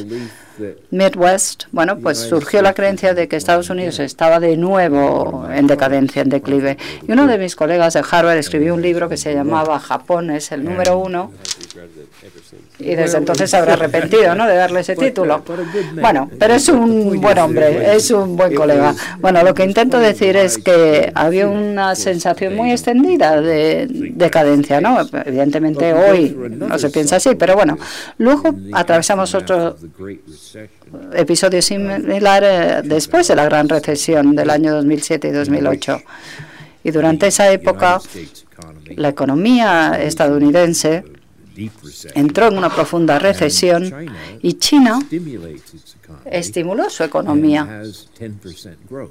Midwest, 0.90 1.64
bueno, 1.72 1.98
pues 1.98 2.18
surgió 2.18 2.62
la 2.62 2.74
creencia 2.74 3.14
de 3.14 3.28
que 3.28 3.36
Estados 3.36 3.70
Unidos 3.70 3.98
estaba 3.98 4.40
de 4.40 4.56
nuevo 4.56 5.46
en 5.50 5.66
decadencia, 5.66 6.22
en 6.22 6.28
declive. 6.28 6.76
Y 7.06 7.12
uno 7.12 7.26
de 7.26 7.38
mis 7.38 7.56
colegas 7.56 7.94
de 7.94 8.02
Harvard 8.08 8.36
escribió 8.36 8.74
un 8.74 8.82
libro 8.82 9.08
que 9.08 9.16
se 9.16 9.34
llamaba 9.34 9.78
Japón 9.78 10.30
es 10.30 10.52
el 10.52 10.64
número 10.64 10.98
uno, 10.98 11.32
y 12.78 12.94
desde 12.94 13.18
entonces 13.18 13.50
se 13.50 13.56
habrá 13.56 13.74
arrepentido 13.74 14.34
¿no? 14.34 14.46
de 14.46 14.54
darle 14.54 14.80
ese 14.80 14.96
título. 14.96 15.42
Bueno, 16.00 16.30
pero 16.38 16.54
es 16.54 16.68
un 16.68 17.20
buen 17.20 17.38
hombre, 17.38 17.94
es 17.94 18.10
un 18.10 18.36
buen 18.36 18.54
colega. 18.54 18.94
Bueno, 19.18 19.42
lo 19.42 19.54
que 19.54 19.64
intento 19.64 19.98
decir 19.98 20.36
es 20.36 20.58
que 20.58 21.10
había 21.14 21.48
una 21.48 21.94
sensación 21.94 22.54
muy 22.54 22.70
extendida 22.72 23.40
de 23.40 23.86
decadencia, 23.88 24.80
¿no? 24.80 24.98
Evidentemente 25.24 25.92
hoy 25.92 26.36
no 26.50 26.78
se 26.78 26.90
piensa 26.90 27.16
así, 27.16 27.34
pero 27.34 27.54
bueno, 27.54 27.78
luego 28.18 28.54
atravesamos 28.72 29.34
otro 29.34 29.76
episodio 31.14 31.62
similar 31.62 32.42
eh, 32.44 32.80
después 32.84 33.28
de 33.28 33.34
la 33.34 33.44
gran 33.44 33.68
recesión 33.68 34.36
del 34.36 34.50
año 34.50 34.74
2007 34.74 35.28
y 35.28 35.30
2008. 35.32 36.02
Y 36.84 36.90
durante 36.92 37.26
esa 37.26 37.50
época, 37.50 38.00
la 38.94 39.08
economía 39.08 39.98
estadounidense 40.00 41.04
entró 42.14 42.48
en 42.48 42.58
una 42.58 42.70
profunda 42.70 43.18
recesión 43.18 43.92
y 44.42 44.54
China 44.54 44.98
estimuló 46.24 46.90
su 46.90 47.04
economía 47.04 47.82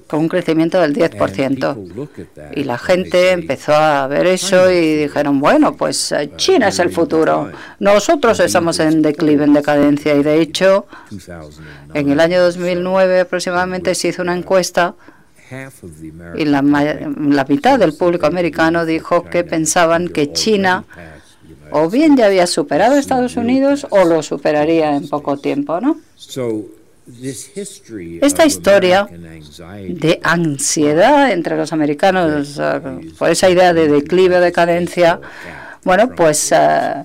con 0.08 0.20
un 0.22 0.30
crecimiento 0.30 0.80
del 0.80 0.96
10%. 0.96 2.54
Y 2.56 2.64
la 2.64 2.78
gente 2.78 3.32
empezó 3.32 3.74
a 3.74 4.08
ver 4.08 4.28
eso 4.28 4.72
y 4.72 4.96
dijeron, 4.96 5.40
bueno, 5.40 5.76
pues 5.76 6.12
eh, 6.12 6.32
China 6.36 6.70
es 6.70 6.80
el 6.80 6.90
futuro. 6.90 7.52
Nosotros 7.80 8.40
estamos 8.40 8.80
en 8.80 9.02
declive, 9.02 9.44
en 9.44 9.54
decadencia. 9.54 10.16
Y 10.16 10.24
de 10.24 10.42
hecho, 10.42 10.86
en 11.94 12.10
el 12.10 12.20
año 12.20 12.42
2009 12.42 13.22
aproximadamente 13.22 13.96
se 13.96 14.10
hizo 14.10 14.22
una 14.22 14.36
encuesta 14.36 14.96
y 16.36 16.46
la, 16.46 16.62
la 16.62 17.46
mitad 17.46 17.78
del 17.78 17.94
público 17.94 18.26
americano 18.26 18.86
dijo 18.86 19.24
que 19.26 19.44
pensaban 19.44 20.08
que 20.10 20.34
China 20.34 20.86
o 21.72 21.90
bien 21.90 22.18
ya 22.18 22.28
había 22.28 22.48
superado 22.48 22.96
a 22.96 23.00
Estados 23.00 23.36
Unidos 23.38 23.88
o 23.90 24.04
lo 24.06 24.22
superaría 24.24 24.96
en 24.96 25.08
poco 25.08 25.38
tiempo, 25.38 25.80
¿no? 25.82 26.00
Esta 28.22 28.46
historia 28.46 29.08
de 29.08 30.20
ansiedad 30.24 31.32
entre 31.32 31.56
los 31.56 31.72
americanos 31.72 32.60
por 33.20 33.30
esa 33.30 33.50
idea 33.50 33.74
de 33.74 33.88
declive 33.88 34.38
o 34.38 34.42
decadencia, 34.42 35.20
bueno, 35.84 36.10
pues 36.16 36.52
uh, 36.52 37.04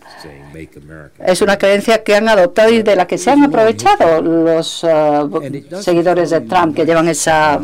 es 1.24 1.42
una 1.42 1.58
creencia 1.58 2.02
que 2.02 2.14
han 2.14 2.28
adoptado 2.28 2.70
y 2.70 2.82
de 2.82 2.96
la 2.96 3.06
que 3.06 3.18
se 3.18 3.30
han 3.30 3.42
aprovechado 3.42 4.22
los 4.22 4.84
eh, 4.84 5.64
seguidores 5.80 6.30
de 6.30 6.40
Trump 6.42 6.76
que 6.76 6.84
llevan 6.84 7.08
esa 7.08 7.60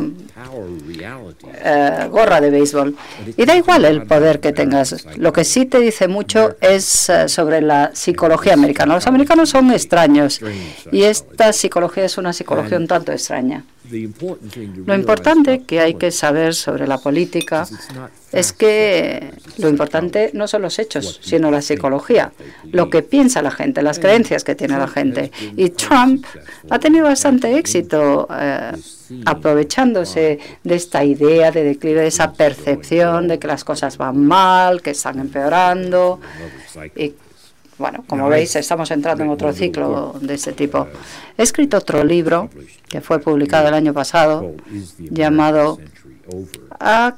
eh, 1.63 2.07
gorra 2.09 2.41
de 2.41 2.49
béisbol. 2.49 2.95
Y 3.35 3.45
da 3.45 3.55
igual 3.55 3.85
el 3.85 4.05
poder 4.05 4.39
que 4.39 4.53
tengas. 4.53 5.05
Lo 5.17 5.33
que 5.33 5.43
sí 5.43 5.65
te 5.65 5.79
dice 5.79 6.07
mucho 6.07 6.55
es 6.61 7.09
eh, 7.09 7.27
sobre 7.27 7.61
la 7.61 7.91
psicología 7.93 8.53
americana. 8.53 8.95
Los 8.95 9.07
americanos 9.07 9.49
son 9.49 9.71
extraños 9.71 10.39
y 10.91 11.03
esta 11.03 11.53
psicología 11.53 12.05
es 12.05 12.17
una 12.17 12.33
psicología 12.33 12.77
un 12.77 12.87
tanto 12.87 13.11
extraña. 13.11 13.63
Lo 14.85 14.95
importante 14.95 15.63
que 15.63 15.79
hay 15.79 15.93
que 15.93 16.11
saber 16.11 16.53
sobre 16.53 16.87
la 16.87 16.97
política 16.97 17.65
es 18.31 18.51
que 18.51 19.31
lo 19.57 19.69
importante 19.69 20.31
no 20.33 20.47
son 20.47 20.61
los 20.63 20.77
hechos, 20.79 21.19
sino 21.23 21.49
la 21.51 21.61
psicología, 21.61 22.33
lo 22.65 22.86
que 22.89 23.01
piensa 23.01 23.41
la 23.41 23.51
gente, 23.51 23.81
las 23.81 23.99
creencias 23.99 24.43
que 24.43 24.55
tiene 24.55 24.77
la 24.77 24.87
gente. 24.87 25.31
Y 25.55 25.69
Trump 25.69 26.25
ha 26.69 26.79
tenido 26.79 27.05
bastante 27.05 27.57
éxito 27.57 28.27
eh, 28.31 28.71
aprovechándose 29.25 30.39
de 30.63 30.75
esta 30.75 31.03
idea 31.03 31.51
de 31.51 31.63
declive, 31.63 32.01
de 32.01 32.07
esa 32.07 32.33
percepción 32.33 33.27
de 33.27 33.39
que 33.39 33.47
las 33.47 33.63
cosas 33.63 33.97
van 33.97 34.25
mal, 34.25 34.81
que 34.81 34.91
están 34.91 35.19
empeorando. 35.19 36.19
Y 36.95 37.13
bueno, 37.77 38.03
como 38.07 38.27
veis, 38.27 38.55
estamos 38.55 38.89
entrando 38.91 39.23
en 39.23 39.29
otro 39.29 39.53
ciclo 39.53 40.15
de 40.21 40.33
este 40.33 40.53
tipo. 40.53 40.87
He 41.37 41.43
escrito 41.43 41.77
otro 41.77 42.03
libro 42.03 42.49
que 42.89 43.01
fue 43.01 43.19
publicado 43.19 43.67
el 43.67 43.73
año 43.73 43.93
pasado 43.93 44.55
llamado 44.97 45.79
¿Ha 46.79 47.15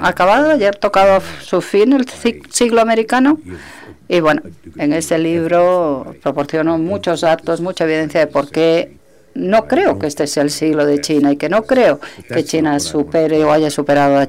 acabado 0.00 0.50
ayer 0.50 0.76
tocado 0.76 1.22
su 1.42 1.60
fin 1.60 1.92
el 1.92 2.06
siglo 2.50 2.80
americano? 2.80 3.38
Y 4.12 4.18
bueno, 4.18 4.42
en 4.76 4.92
este 4.92 5.18
libro 5.18 6.16
proporciono 6.20 6.78
muchos 6.78 7.20
datos, 7.20 7.60
mucha 7.60 7.84
evidencia 7.84 8.18
de 8.18 8.26
por 8.26 8.50
qué 8.50 8.96
no 9.34 9.68
creo 9.68 10.00
que 10.00 10.08
este 10.08 10.26
sea 10.26 10.42
el 10.42 10.50
siglo 10.50 10.84
de 10.84 11.00
China 11.00 11.30
y 11.30 11.36
que 11.36 11.48
no 11.48 11.62
creo 11.62 12.00
que 12.26 12.42
China 12.42 12.80
supere 12.80 13.44
o 13.44 13.52
haya 13.52 13.70
superado 13.70 14.18
a 14.18 14.28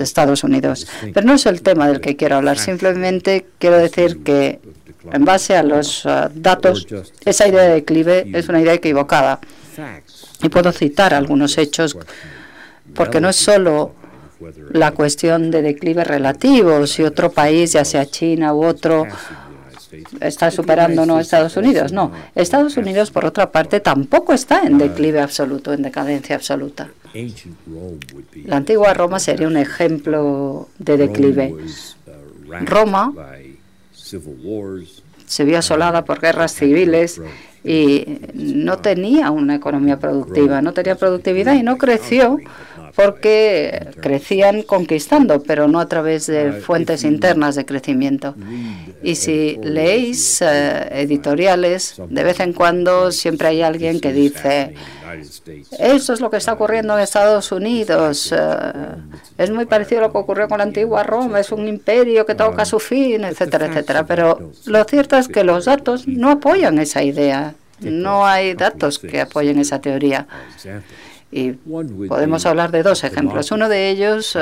Estados 0.00 0.44
Unidos. 0.44 0.86
Pero 1.12 1.26
no 1.26 1.34
es 1.34 1.46
el 1.46 1.62
tema 1.62 1.88
del 1.88 2.00
que 2.00 2.14
quiero 2.14 2.36
hablar. 2.36 2.58
Simplemente 2.58 3.44
quiero 3.58 3.78
decir 3.78 4.22
que 4.22 4.60
en 5.12 5.24
base 5.24 5.56
a 5.56 5.64
los 5.64 6.04
uh, 6.04 6.30
datos, 6.32 6.86
esa 7.24 7.48
idea 7.48 7.62
de 7.62 7.74
declive 7.74 8.24
es 8.32 8.48
una 8.48 8.60
idea 8.60 8.74
equivocada. 8.74 9.40
Y 10.44 10.48
puedo 10.48 10.70
citar 10.70 11.12
algunos 11.12 11.58
hechos, 11.58 11.98
porque 12.94 13.20
no 13.20 13.28
es 13.28 13.36
solo 13.36 13.94
la 14.70 14.92
cuestión 14.92 15.50
de 15.50 15.62
declive 15.62 16.04
relativo, 16.04 16.86
si 16.86 17.02
otro 17.02 17.30
país, 17.30 17.72
ya 17.72 17.84
sea 17.84 18.06
China 18.06 18.54
u 18.54 18.64
otro, 18.64 19.06
está 20.20 20.50
superando 20.50 21.06
no 21.06 21.18
Estados 21.18 21.56
Unidos. 21.56 21.92
No, 21.92 22.12
Estados 22.34 22.76
Unidos, 22.76 23.10
por 23.10 23.24
otra 23.24 23.50
parte, 23.50 23.80
tampoco 23.80 24.32
está 24.32 24.62
en 24.62 24.78
declive 24.78 25.20
absoluto, 25.20 25.72
en 25.72 25.82
decadencia 25.82 26.36
absoluta. 26.36 26.88
La 28.44 28.56
antigua 28.56 28.94
Roma 28.94 29.18
sería 29.18 29.46
un 29.46 29.56
ejemplo 29.56 30.68
de 30.78 30.96
declive. 30.96 31.54
Roma 32.64 33.12
se 35.26 35.44
vio 35.44 35.58
asolada 35.58 36.04
por 36.04 36.20
guerras 36.20 36.54
civiles 36.54 37.20
y 37.64 38.20
no 38.34 38.78
tenía 38.78 39.30
una 39.30 39.56
economía 39.56 39.98
productiva, 39.98 40.62
no 40.62 40.72
tenía 40.72 40.94
productividad 40.94 41.54
y 41.54 41.62
no 41.62 41.76
creció 41.76 42.38
porque 42.98 43.90
crecían 44.00 44.62
conquistando, 44.62 45.40
pero 45.40 45.68
no 45.68 45.78
a 45.78 45.86
través 45.86 46.26
de 46.26 46.50
fuentes 46.50 47.04
internas 47.04 47.54
de 47.54 47.64
crecimiento. 47.64 48.34
Y 49.04 49.14
si 49.14 49.56
leéis 49.62 50.42
eh, 50.42 50.88
editoriales, 50.90 51.94
de 52.08 52.24
vez 52.24 52.40
en 52.40 52.52
cuando 52.52 53.12
siempre 53.12 53.46
hay 53.46 53.62
alguien 53.62 54.00
que 54.00 54.12
dice, 54.12 54.74
esto 55.78 56.12
es 56.12 56.20
lo 56.20 56.28
que 56.28 56.38
está 56.38 56.54
ocurriendo 56.54 56.94
en 56.94 57.04
Estados 57.04 57.52
Unidos, 57.52 58.34
eh, 58.36 58.36
es 59.38 59.50
muy 59.52 59.66
parecido 59.66 60.00
a 60.00 60.06
lo 60.08 60.12
que 60.12 60.18
ocurrió 60.18 60.48
con 60.48 60.58
la 60.58 60.64
antigua 60.64 61.04
Roma, 61.04 61.38
es 61.38 61.52
un 61.52 61.68
imperio 61.68 62.26
que 62.26 62.34
toca 62.34 62.64
su 62.64 62.80
fin, 62.80 63.22
etcétera, 63.22 63.66
etcétera. 63.66 64.06
Pero 64.06 64.50
lo 64.66 64.82
cierto 64.82 65.16
es 65.16 65.28
que 65.28 65.44
los 65.44 65.66
datos 65.66 66.08
no 66.08 66.32
apoyan 66.32 66.80
esa 66.80 67.04
idea. 67.04 67.54
No 67.78 68.26
hay 68.26 68.54
datos 68.54 68.98
que 68.98 69.20
apoyen 69.20 69.60
esa 69.60 69.80
teoría. 69.80 70.26
Y 71.30 71.52
podemos 71.52 72.46
hablar 72.46 72.70
de 72.70 72.82
dos 72.82 73.04
ejemplos. 73.04 73.50
Uno 73.50 73.68
de 73.68 73.90
ellos 73.90 74.34
eh, 74.34 74.40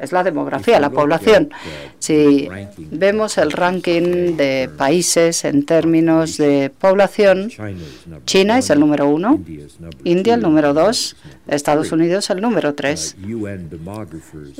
es 0.00 0.10
la 0.10 0.24
demografía, 0.24 0.80
la 0.80 0.90
población. 0.90 1.50
Si 2.00 2.48
vemos 2.90 3.38
el 3.38 3.52
ranking 3.52 4.36
de 4.36 4.68
países 4.76 5.44
en 5.44 5.64
términos 5.64 6.38
de 6.38 6.72
población, 6.76 7.50
China 8.24 8.58
es 8.58 8.70
el 8.70 8.80
número 8.80 9.08
uno, 9.08 9.40
India 10.02 10.34
el 10.34 10.42
número 10.42 10.74
dos, 10.74 11.16
Estados 11.46 11.92
Unidos 11.92 12.30
el 12.30 12.40
número 12.40 12.74
tres. 12.74 13.16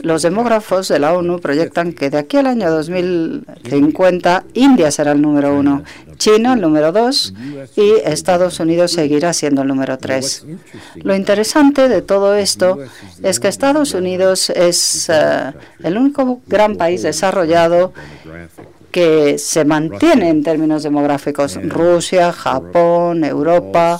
Los 0.02 0.22
demógrafos 0.22 0.88
de 0.88 0.98
la 1.00 1.14
ONU 1.14 1.40
proyectan 1.40 1.92
que 1.92 2.10
de 2.10 2.18
aquí 2.18 2.36
al 2.36 2.46
año 2.46 2.70
2050 2.70 4.44
India 4.54 4.92
será 4.92 5.10
el 5.10 5.22
número 5.22 5.56
uno, 5.56 5.82
China 6.18 6.52
el 6.52 6.60
número 6.60 6.92
dos 6.92 7.34
y 7.76 7.94
Estados 8.04 8.60
Unidos 8.60 8.92
seguirá 8.92 9.32
siendo 9.32 9.62
el 9.62 9.68
número 9.68 9.98
tres. 9.98 10.46
Lo 11.02 11.14
interesante 11.32 11.88
de 11.88 12.02
todo 12.02 12.34
esto 12.34 12.78
es 13.22 13.40
que 13.40 13.48
Estados 13.48 13.94
Unidos 13.94 14.50
es 14.50 15.08
eh, 15.08 15.50
el 15.82 15.96
único 15.96 16.42
gran 16.46 16.76
país 16.76 17.02
desarrollado 17.02 17.94
que 18.90 19.38
se 19.38 19.64
mantiene 19.64 20.28
en 20.28 20.42
términos 20.42 20.82
demográficos. 20.82 21.58
Rusia, 21.62 22.32
Japón, 22.32 23.24
Europa, 23.24 23.98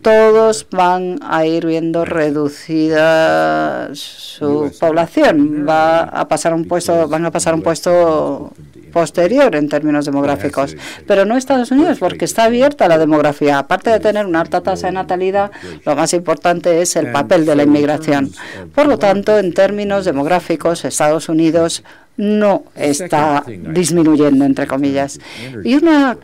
todos 0.00 0.64
van 0.70 1.18
a 1.22 1.44
ir 1.44 1.66
viendo 1.66 2.04
reducida 2.04 3.92
su 3.92 4.70
población. 4.78 5.66
Va 5.68 6.02
a 6.02 6.28
pasar 6.28 6.54
un 6.54 6.66
puesto, 6.66 7.08
van 7.08 7.26
a 7.26 7.32
pasar 7.32 7.52
un 7.52 7.62
puesto 7.62 8.52
posterior 8.90 9.54
en 9.56 9.68
términos 9.68 10.04
demográficos. 10.04 10.76
Pero 11.06 11.24
no 11.24 11.36
Estados 11.36 11.70
Unidos, 11.70 11.98
porque 11.98 12.24
está 12.24 12.44
abierta 12.44 12.88
la 12.88 12.98
demografía. 12.98 13.58
Aparte 13.58 13.90
de 13.90 14.00
tener 14.00 14.26
una 14.26 14.40
alta 14.40 14.60
tasa 14.60 14.88
de 14.88 14.92
natalidad, 14.92 15.50
lo 15.84 15.96
más 15.96 16.12
importante 16.12 16.82
es 16.82 16.96
el 16.96 17.12
papel 17.12 17.46
de 17.46 17.56
la 17.56 17.62
inmigración. 17.62 18.30
Por 18.74 18.86
lo 18.86 18.98
tanto, 18.98 19.38
en 19.38 19.52
términos 19.54 20.04
demográficos, 20.04 20.84
Estados 20.84 21.28
Unidos 21.28 21.82
no 22.16 22.64
está 22.74 23.44
disminuyendo, 23.46 24.44
entre 24.44 24.66
comillas. 24.66 25.18
Y 25.64 25.74
una 25.76 26.18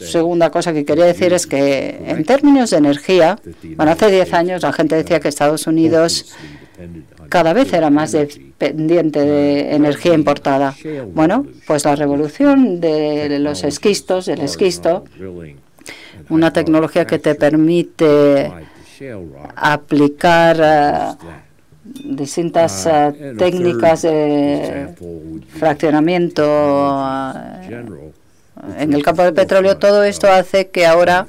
segunda 0.00 0.50
cosa 0.50 0.72
que 0.72 0.84
quería 0.84 1.04
decir 1.04 1.32
es 1.32 1.46
que 1.46 2.02
en 2.06 2.24
términos 2.24 2.70
de 2.70 2.78
energía, 2.78 3.38
bueno, 3.76 3.92
hace 3.92 4.10
10 4.10 4.32
años 4.34 4.62
la 4.62 4.72
gente 4.72 4.96
decía 4.96 5.20
que 5.20 5.28
Estados 5.28 5.66
Unidos 5.68 6.34
cada 7.28 7.52
vez 7.52 7.72
era 7.72 7.90
más 7.90 8.12
dependiente 8.12 9.20
de 9.20 9.74
energía 9.74 10.14
importada. 10.14 10.74
Bueno, 11.14 11.46
pues 11.66 11.84
la 11.84 11.96
revolución 11.96 12.80
de 12.80 13.38
los 13.38 13.64
esquistos, 13.64 14.26
del 14.26 14.40
esquisto, 14.40 15.04
una 16.28 16.52
tecnología 16.52 17.06
que 17.06 17.18
te 17.18 17.34
permite 17.34 18.50
aplicar 19.56 20.56
eh, 20.60 21.34
distintas 22.04 22.86
eh, 22.86 23.34
técnicas 23.36 24.02
de 24.02 24.94
fraccionamiento 25.48 26.44
en 28.78 28.92
el 28.92 29.02
campo 29.02 29.22
del 29.22 29.32
petróleo, 29.32 29.78
todo 29.78 30.04
esto 30.04 30.30
hace 30.30 30.68
que 30.68 30.84
ahora, 30.86 31.26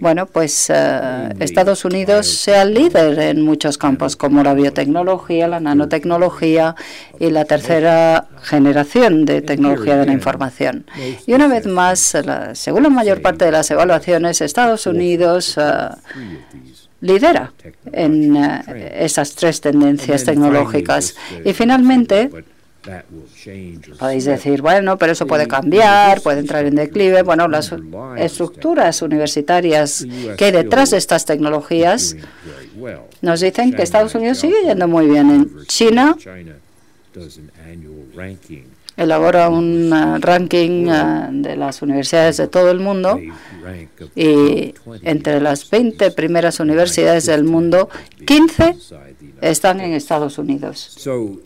bueno, 0.00 0.26
pues 0.26 0.70
eh, 0.70 1.28
Estados 1.38 1.84
Unidos 1.84 2.26
sea 2.26 2.64
líder 2.64 3.18
en 3.18 3.42
muchos 3.42 3.76
campos, 3.76 4.16
como 4.16 4.42
la 4.42 4.54
biotecnología, 4.54 5.48
la 5.48 5.60
nanotecnología 5.60 6.74
y 7.18 7.30
la 7.30 7.44
tercera 7.44 8.26
generación 8.42 9.26
de 9.26 9.42
tecnología 9.42 9.96
de 9.96 10.06
la 10.06 10.12
información. 10.12 10.86
Y 11.26 11.34
una 11.34 11.46
vez 11.46 11.66
más, 11.66 12.16
según 12.54 12.82
la 12.84 12.90
mayor 12.90 13.20
parte 13.20 13.44
de 13.44 13.52
las 13.52 13.70
evaluaciones, 13.70 14.40
Estados 14.40 14.86
Unidos 14.86 15.58
eh, 15.58 15.88
lidera 17.00 17.52
en 17.92 18.36
eh, 18.36 18.96
esas 19.00 19.34
tres 19.34 19.60
tendencias 19.60 20.24
tecnológicas. 20.24 21.16
Y 21.44 21.52
finalmente, 21.52 22.30
Podéis 23.98 24.24
decir, 24.24 24.62
bueno, 24.62 24.96
pero 24.96 25.12
eso 25.12 25.26
puede 25.26 25.46
cambiar, 25.46 26.22
puede 26.22 26.40
entrar 26.40 26.64
en 26.64 26.74
declive. 26.74 27.22
Bueno, 27.22 27.46
las 27.46 27.74
estructuras 28.16 29.02
universitarias 29.02 30.06
que 30.36 30.46
hay 30.46 30.52
detrás 30.52 30.90
de 30.90 30.96
estas 30.96 31.26
tecnologías 31.26 32.16
nos 33.20 33.40
dicen 33.40 33.74
que 33.74 33.82
Estados 33.82 34.14
Unidos 34.14 34.38
sigue 34.38 34.62
yendo 34.64 34.88
muy 34.88 35.06
bien. 35.06 35.30
En 35.30 35.66
China 35.66 36.16
elabora 38.96 39.48
un 39.48 39.92
uh, 39.92 40.18
ranking 40.18 40.88
uh, 40.88 41.42
de 41.42 41.56
las 41.56 41.80
universidades 41.80 42.36
de 42.36 42.48
todo 42.48 42.70
el 42.70 42.80
mundo 42.80 43.18
y 44.14 44.74
entre 45.02 45.40
las 45.40 45.68
20 45.70 46.10
primeras 46.10 46.60
universidades 46.60 47.26
del 47.26 47.44
mundo, 47.44 47.88
15 48.26 48.76
están 49.40 49.80
en 49.80 49.92
Estados 49.92 50.38
Unidos. 50.38 50.96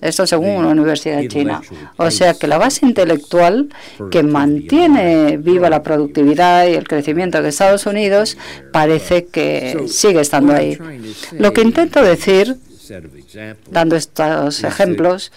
Esto 0.01 0.27
según 0.27 0.51
una 0.51 0.69
universidad 0.69 1.27
china. 1.29 1.61
O 1.97 2.11
sea 2.11 2.35
que 2.35 2.47
la 2.47 2.59
base 2.59 2.87
intelectual 2.87 3.69
que 4.11 4.23
mantiene 4.23 5.37
viva 5.37 5.71
la 5.71 5.83
productividad 5.83 6.67
y 6.67 6.75
el 6.75 6.87
crecimiento 6.89 7.43
de 7.43 7.49
Estados 7.49 7.87
Unidos 7.87 8.37
parece 8.73 9.27
que 9.27 9.85
sigue 9.89 10.21
estando 10.21 10.53
ahí. 10.53 10.79
Lo 11.33 11.53
que 11.53 11.63
intento 11.63 12.03
decir, 12.03 12.57
dando 13.71 13.97
estos 13.97 14.65
ejemplos, 14.65 15.33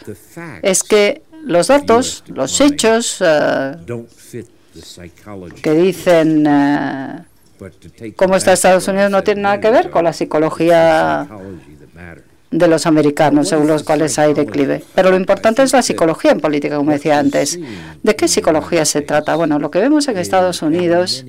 es 0.62 0.84
que 0.84 1.22
los 1.44 1.68
datos, 1.68 2.24
los 2.28 2.60
hechos 2.60 3.18
eh, 3.22 3.76
que 5.62 5.72
dicen 5.72 6.46
eh, 6.48 7.24
cómo 8.16 8.36
está 8.36 8.54
Estados 8.54 8.88
Unidos 8.88 9.10
no 9.12 9.24
tienen 9.24 9.44
nada 9.44 9.60
que 9.60 9.72
ver 9.72 9.90
con 9.90 10.04
la 10.04 10.14
psicología 10.14 11.28
de 12.50 12.68
los 12.68 12.86
americanos, 12.86 13.50
según 13.50 13.68
los 13.68 13.84
cuales 13.84 14.18
hay 14.20 14.34
declive. 14.34 14.84
Pero 14.96 15.12
lo 15.12 15.18
importante 15.18 15.64
es 15.64 15.74
la 15.74 15.82
psicología 15.82 16.32
en 16.32 16.40
política, 16.40 16.78
como 16.78 16.92
decía 16.92 17.20
antes. 17.20 17.60
¿De 18.04 18.16
qué 18.16 18.28
psicología 18.28 18.86
se 18.86 19.02
trata? 19.02 19.36
Bueno, 19.36 19.60
lo 19.60 19.70
que 19.70 19.80
vemos 19.80 20.08
en 20.08 20.18
Estados 20.18 20.62
Unidos, 20.62 21.26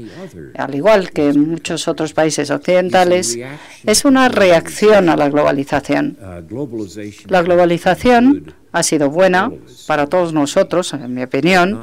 al 0.56 0.74
igual 0.74 1.10
que 1.10 1.28
en 1.30 1.50
muchos 1.50 1.88
otros 1.88 2.12
países 2.12 2.50
occidentales, 2.50 3.38
es 3.84 4.04
una 4.04 4.28
reacción 4.28 5.08
a 5.08 5.16
la 5.16 5.28
globalización. 5.28 6.16
La 7.26 7.42
globalización 7.42 8.54
ha 8.70 8.82
sido 8.82 9.10
buena 9.10 9.50
para 9.86 10.06
todos 10.06 10.32
nosotros, 10.32 10.92
en 10.92 11.14
mi 11.14 11.22
opinión, 11.22 11.82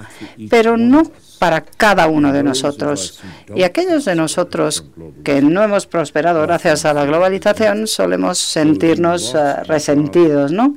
pero 0.50 0.78
no 0.78 1.04
para 1.40 1.62
cada 1.62 2.08
uno 2.08 2.32
de 2.32 2.44
nosotros. 2.44 3.22
Y 3.56 3.64
aquellos 3.64 4.06
de 4.06 4.16
nosotros 4.16 4.86
que 5.24 5.42
no 5.42 5.64
hemos 5.64 5.86
prosperado 5.88 6.42
gracias 6.42 6.86
a 6.86 6.94
la 6.94 7.06
globalización 7.06 7.88
solemos 7.88 8.38
sentirnos 8.38 9.36
eh, 9.36 9.64
resentidos, 9.64 10.52
¿no? 10.52 10.76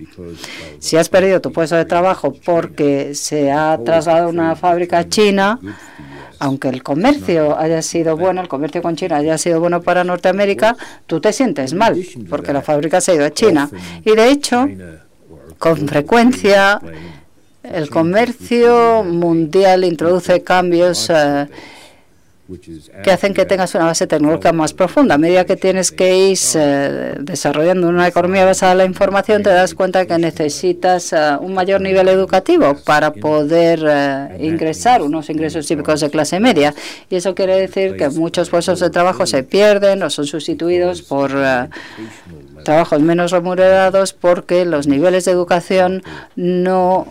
Si 0.78 0.96
has 0.96 1.08
perdido 1.08 1.40
tu 1.40 1.52
puesto 1.52 1.76
de 1.76 1.84
trabajo 1.84 2.34
porque 2.44 3.14
se 3.14 3.50
ha 3.52 3.78
trasladado 3.84 4.28
una 4.28 4.56
fábrica 4.56 4.98
a 4.98 5.08
China, 5.08 5.58
aunque 6.38 6.68
el 6.68 6.82
comercio 6.82 7.58
haya 7.58 7.82
sido 7.82 8.16
bueno, 8.16 8.40
el 8.40 8.48
comercio 8.48 8.82
con 8.82 8.96
China 8.96 9.16
haya 9.16 9.38
sido 9.38 9.60
bueno 9.60 9.82
para 9.82 10.04
Norteamérica, 10.04 10.76
tú 11.06 11.20
te 11.20 11.32
sientes 11.32 11.74
mal 11.74 12.00
porque 12.28 12.52
la 12.52 12.62
fábrica 12.62 13.00
se 13.00 13.12
ha 13.12 13.14
ido 13.14 13.24
a 13.24 13.30
China. 13.30 13.68
Y 14.04 14.14
de 14.14 14.30
hecho, 14.30 14.68
con 15.58 15.88
frecuencia 15.88 16.80
el 17.72 17.90
comercio 17.90 19.04
mundial 19.04 19.84
introduce 19.84 20.42
cambios 20.42 21.10
eh, 21.10 21.46
que 23.04 23.10
hacen 23.10 23.34
que 23.34 23.44
tengas 23.44 23.74
una 23.74 23.84
base 23.84 24.06
tecnológica 24.06 24.52
más 24.52 24.72
profunda. 24.72 25.16
A 25.16 25.18
medida 25.18 25.44
que 25.44 25.56
tienes 25.56 25.92
que 25.92 26.16
ir 26.30 26.38
eh, 26.54 27.14
desarrollando 27.20 27.88
una 27.88 28.08
economía 28.08 28.46
basada 28.46 28.72
en 28.72 28.78
la 28.78 28.84
información, 28.86 29.42
te 29.42 29.50
das 29.50 29.74
cuenta 29.74 30.06
que 30.06 30.16
necesitas 30.16 31.12
eh, 31.12 31.36
un 31.40 31.52
mayor 31.52 31.82
nivel 31.82 32.08
educativo 32.08 32.74
para 32.86 33.12
poder 33.12 34.38
ingresar 34.40 35.02
unos 35.02 35.28
ingresos 35.28 35.66
típicos 35.66 36.00
de 36.00 36.08
clase 36.08 36.40
media. 36.40 36.74
Y 37.10 37.16
eso 37.16 37.34
quiere 37.34 37.60
decir 37.60 37.96
que 37.96 38.08
muchos 38.08 38.48
puestos 38.48 38.80
de 38.80 38.88
trabajo 38.88 39.26
se 39.26 39.42
pierden 39.42 40.02
o 40.02 40.08
son 40.08 40.26
sustituidos 40.26 41.02
por 41.02 41.32
trabajos 42.64 43.00
menos 43.00 43.30
remunerados 43.30 44.14
porque 44.14 44.64
los 44.64 44.86
niveles 44.86 45.26
de 45.26 45.32
educación 45.32 46.02
no 46.34 47.06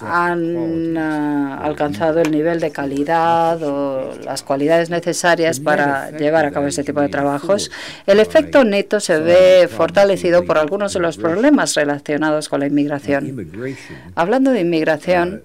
han 0.00 0.96
ah, 0.96 1.58
alcanzado 1.62 2.20
el 2.20 2.30
nivel 2.30 2.60
de 2.60 2.70
calidad 2.70 3.62
o 3.62 4.14
las 4.24 4.42
cualidades 4.42 4.90
necesarias 4.90 5.60
para 5.60 6.10
llevar 6.10 6.46
a 6.46 6.50
cabo 6.50 6.66
este 6.66 6.84
tipo 6.84 7.00
de 7.00 7.08
trabajos. 7.08 7.70
El 8.06 8.20
efecto 8.20 8.64
neto 8.64 9.00
se 9.00 9.18
ve 9.18 9.68
fortalecido 9.68 10.44
por 10.44 10.58
algunos 10.58 10.94
de 10.94 11.00
los 11.00 11.16
problemas 11.16 11.74
relacionados 11.74 12.48
con 12.48 12.60
la 12.60 12.66
inmigración. 12.66 13.50
Hablando 14.14 14.50
de 14.50 14.60
inmigración, 14.60 15.42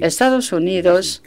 Estados 0.00 0.52
Unidos 0.52 1.22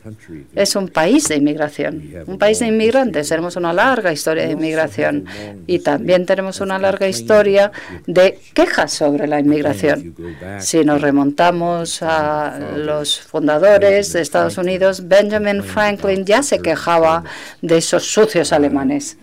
es 0.56 0.76
un 0.76 0.88
país 0.88 1.28
de 1.28 1.36
inmigración, 1.36 2.04
un 2.26 2.38
país 2.38 2.60
de 2.60 2.68
inmigrantes. 2.68 3.28
Tenemos 3.30 3.56
una 3.56 3.74
larga 3.74 4.12
historia 4.14 4.46
de 4.46 4.52
inmigración 4.52 5.26
y 5.68 5.80
también 5.80 6.26
tenemos 6.26 6.62
una 6.62 6.80
larga 6.80 7.08
historia 7.08 7.72
de 8.08 8.40
quejas 8.54 8.94
sobre 8.94 9.28
la 9.28 9.40
inmigración. 9.40 10.16
Si 10.60 10.86
nos 10.86 11.02
remontamos 11.02 12.02
a 12.02 12.60
los 12.78 13.20
fundadores 13.20 14.14
de 14.14 14.22
Estados 14.22 14.58
Unidos, 14.58 15.08
Benjamin 15.08 15.64
Franklin 15.64 16.26
ya 16.26 16.44
se 16.44 16.60
quejaba 16.60 17.24
de 17.62 17.78
esos 17.78 18.04
sucios 18.04 18.54
alemanes. 18.54 19.18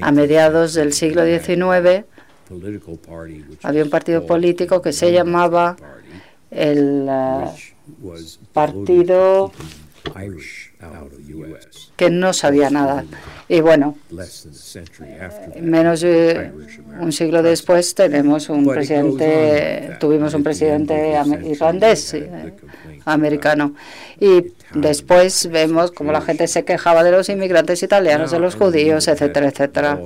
A 0.00 0.12
mediados 0.12 0.74
del 0.74 0.92
siglo 0.92 1.24
XIX 1.24 2.04
había 3.62 3.84
un 3.84 3.90
partido 3.90 4.26
político 4.26 4.82
que 4.82 4.92
se 4.92 5.12
llamaba 5.12 5.76
el 6.54 7.06
uh, 7.08 7.50
Partido 8.52 9.52
que 11.96 12.10
no 12.10 12.32
sabía 12.32 12.70
nada. 12.70 13.04
Y 13.48 13.60
bueno, 13.60 13.96
menos 15.60 16.00
de 16.00 16.52
un 17.00 17.12
siglo 17.12 17.42
después 17.42 17.94
tenemos 17.94 18.48
un 18.48 18.66
presidente, 18.66 19.96
tuvimos 20.00 20.34
un 20.34 20.42
presidente 20.42 21.18
irlandés, 21.44 22.14
eh, 22.14 22.54
americano. 23.04 23.74
Y 24.20 24.52
después 24.74 25.48
vemos 25.50 25.90
como 25.90 26.12
la 26.12 26.20
gente 26.20 26.48
se 26.48 26.64
quejaba 26.64 27.02
de 27.02 27.12
los 27.12 27.28
inmigrantes 27.28 27.82
italianos, 27.82 28.30
de 28.30 28.38
los 28.38 28.56
judíos, 28.56 29.08
etcétera, 29.08 29.48
etcétera. 29.48 30.00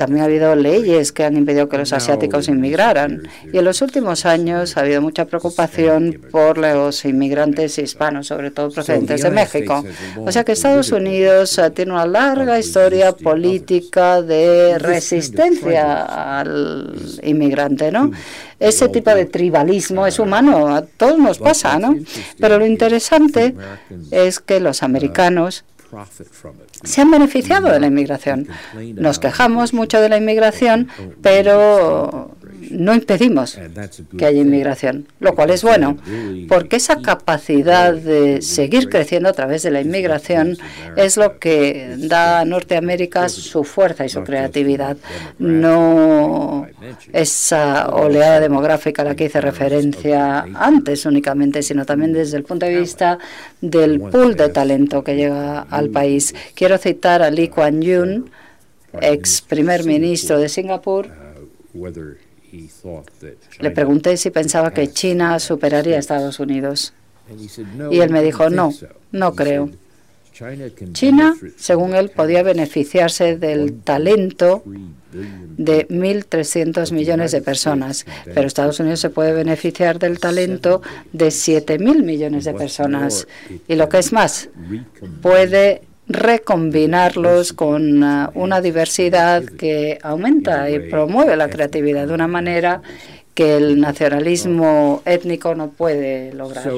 También 0.00 0.22
ha 0.22 0.24
habido 0.24 0.56
leyes 0.56 1.12
que 1.12 1.24
han 1.24 1.36
impedido 1.36 1.68
que 1.68 1.76
los 1.76 1.92
asiáticos 1.92 2.48
inmigraran. 2.48 3.20
Y 3.52 3.58
en 3.58 3.64
los 3.66 3.82
últimos 3.82 4.24
años 4.24 4.78
ha 4.78 4.80
habido 4.80 5.02
mucha 5.02 5.26
preocupación 5.26 6.18
por 6.30 6.56
los 6.56 7.04
inmigrantes 7.04 7.76
hispanos, 7.76 8.28
sobre 8.28 8.50
todo 8.50 8.70
procedentes 8.70 9.22
de 9.22 9.30
México. 9.30 9.84
O 10.24 10.32
sea 10.32 10.42
que 10.42 10.52
Estados 10.52 10.90
Unidos 10.92 11.58
eh, 11.58 11.68
tiene 11.68 11.92
una 11.92 12.06
larga 12.06 12.58
historia 12.58 13.12
política 13.12 14.22
de 14.22 14.78
resistencia 14.78 16.38
al 16.38 16.94
inmigrante, 17.22 17.92
¿no? 17.92 18.10
Ese 18.58 18.88
tipo 18.88 19.10
de 19.14 19.26
tribalismo 19.26 20.06
es 20.06 20.18
humano, 20.18 20.74
a 20.74 20.80
todos 20.80 21.18
nos 21.18 21.38
pasa, 21.38 21.78
¿no? 21.78 21.94
Pero 22.38 22.58
lo 22.58 22.64
interesante 22.64 23.54
es 24.10 24.40
que 24.40 24.60
los 24.60 24.82
americanos 24.82 25.64
se 26.84 27.00
han 27.00 27.10
beneficiado 27.10 27.70
de 27.70 27.80
la 27.80 27.86
inmigración. 27.86 28.48
Nos 28.94 29.18
quejamos 29.18 29.72
mucho 29.72 30.00
de 30.00 30.08
la 30.08 30.16
inmigración, 30.16 30.88
pero 31.22 32.36
no 32.70 32.94
impedimos 32.94 33.58
que 34.16 34.26
haya 34.26 34.40
inmigración, 34.40 35.06
lo 35.18 35.34
cual 35.34 35.50
es 35.50 35.62
bueno, 35.62 35.96
porque 36.48 36.76
esa 36.76 37.00
capacidad 37.00 37.94
de 37.94 38.42
seguir 38.42 38.88
creciendo 38.88 39.28
a 39.28 39.32
través 39.32 39.62
de 39.62 39.70
la 39.70 39.80
inmigración 39.80 40.56
es 40.96 41.16
lo 41.16 41.38
que 41.38 41.94
da 41.98 42.40
a 42.40 42.44
Norteamérica 42.44 43.28
su 43.28 43.64
fuerza 43.64 44.04
y 44.04 44.08
su 44.08 44.22
creatividad, 44.22 44.96
no 45.38 46.66
esa 47.12 47.88
oleada 47.88 48.40
demográfica 48.40 49.02
a 49.02 49.06
la 49.06 49.14
que 49.14 49.26
hice 49.26 49.40
referencia 49.40 50.46
antes 50.54 51.06
únicamente, 51.06 51.62
sino 51.62 51.84
también 51.84 52.12
desde 52.12 52.36
el 52.36 52.44
punto 52.44 52.66
de 52.66 52.78
vista 52.78 53.18
del 53.60 54.00
pool 54.00 54.36
de 54.36 54.48
talento 54.48 55.02
que 55.04 55.16
llega 55.16 55.60
al 55.62 55.90
país. 55.90 56.34
Quiero 56.54 56.78
citar 56.78 57.22
a 57.22 57.30
Lee 57.30 57.48
Kuan 57.48 57.82
Yew, 57.82 58.26
ex 59.00 59.40
primer 59.42 59.84
ministro 59.84 60.38
de 60.38 60.48
Singapur, 60.48 61.08
le 63.60 63.70
pregunté 63.70 64.16
si 64.16 64.30
pensaba 64.30 64.72
que 64.72 64.90
China 64.92 65.38
superaría 65.38 65.96
a 65.96 65.98
Estados 65.98 66.40
Unidos. 66.40 66.92
Y 67.90 68.00
él 68.00 68.10
me 68.10 68.22
dijo, 68.22 68.50
no, 68.50 68.72
no 69.12 69.34
creo. 69.34 69.70
China, 70.92 71.36
según 71.56 71.94
él, 71.94 72.10
podía 72.10 72.42
beneficiarse 72.42 73.36
del 73.36 73.80
talento 73.82 74.62
de 75.56 75.86
1.300 75.88 76.92
millones 76.92 77.32
de 77.32 77.42
personas, 77.42 78.06
pero 78.24 78.46
Estados 78.46 78.80
Unidos 78.80 79.00
se 79.00 79.10
puede 79.10 79.32
beneficiar 79.32 79.98
del 79.98 80.18
talento 80.18 80.80
de 81.12 81.28
7.000 81.28 82.02
millones 82.04 82.44
de 82.44 82.54
personas. 82.54 83.26
Y 83.68 83.74
lo 83.74 83.88
que 83.88 83.98
es 83.98 84.12
más, 84.12 84.48
puede 85.20 85.82
recombinarlos 86.10 87.52
con 87.52 88.02
uh, 88.02 88.30
una 88.34 88.60
diversidad 88.60 89.44
que 89.44 89.98
aumenta 90.02 90.68
y 90.68 90.90
promueve 90.90 91.36
la 91.36 91.48
creatividad 91.48 92.08
de 92.08 92.14
una 92.14 92.26
manera 92.26 92.82
que 93.34 93.56
el 93.56 93.80
nacionalismo 93.80 95.02
étnico 95.04 95.54
no 95.54 95.70
puede 95.70 96.32
lograr. 96.34 96.70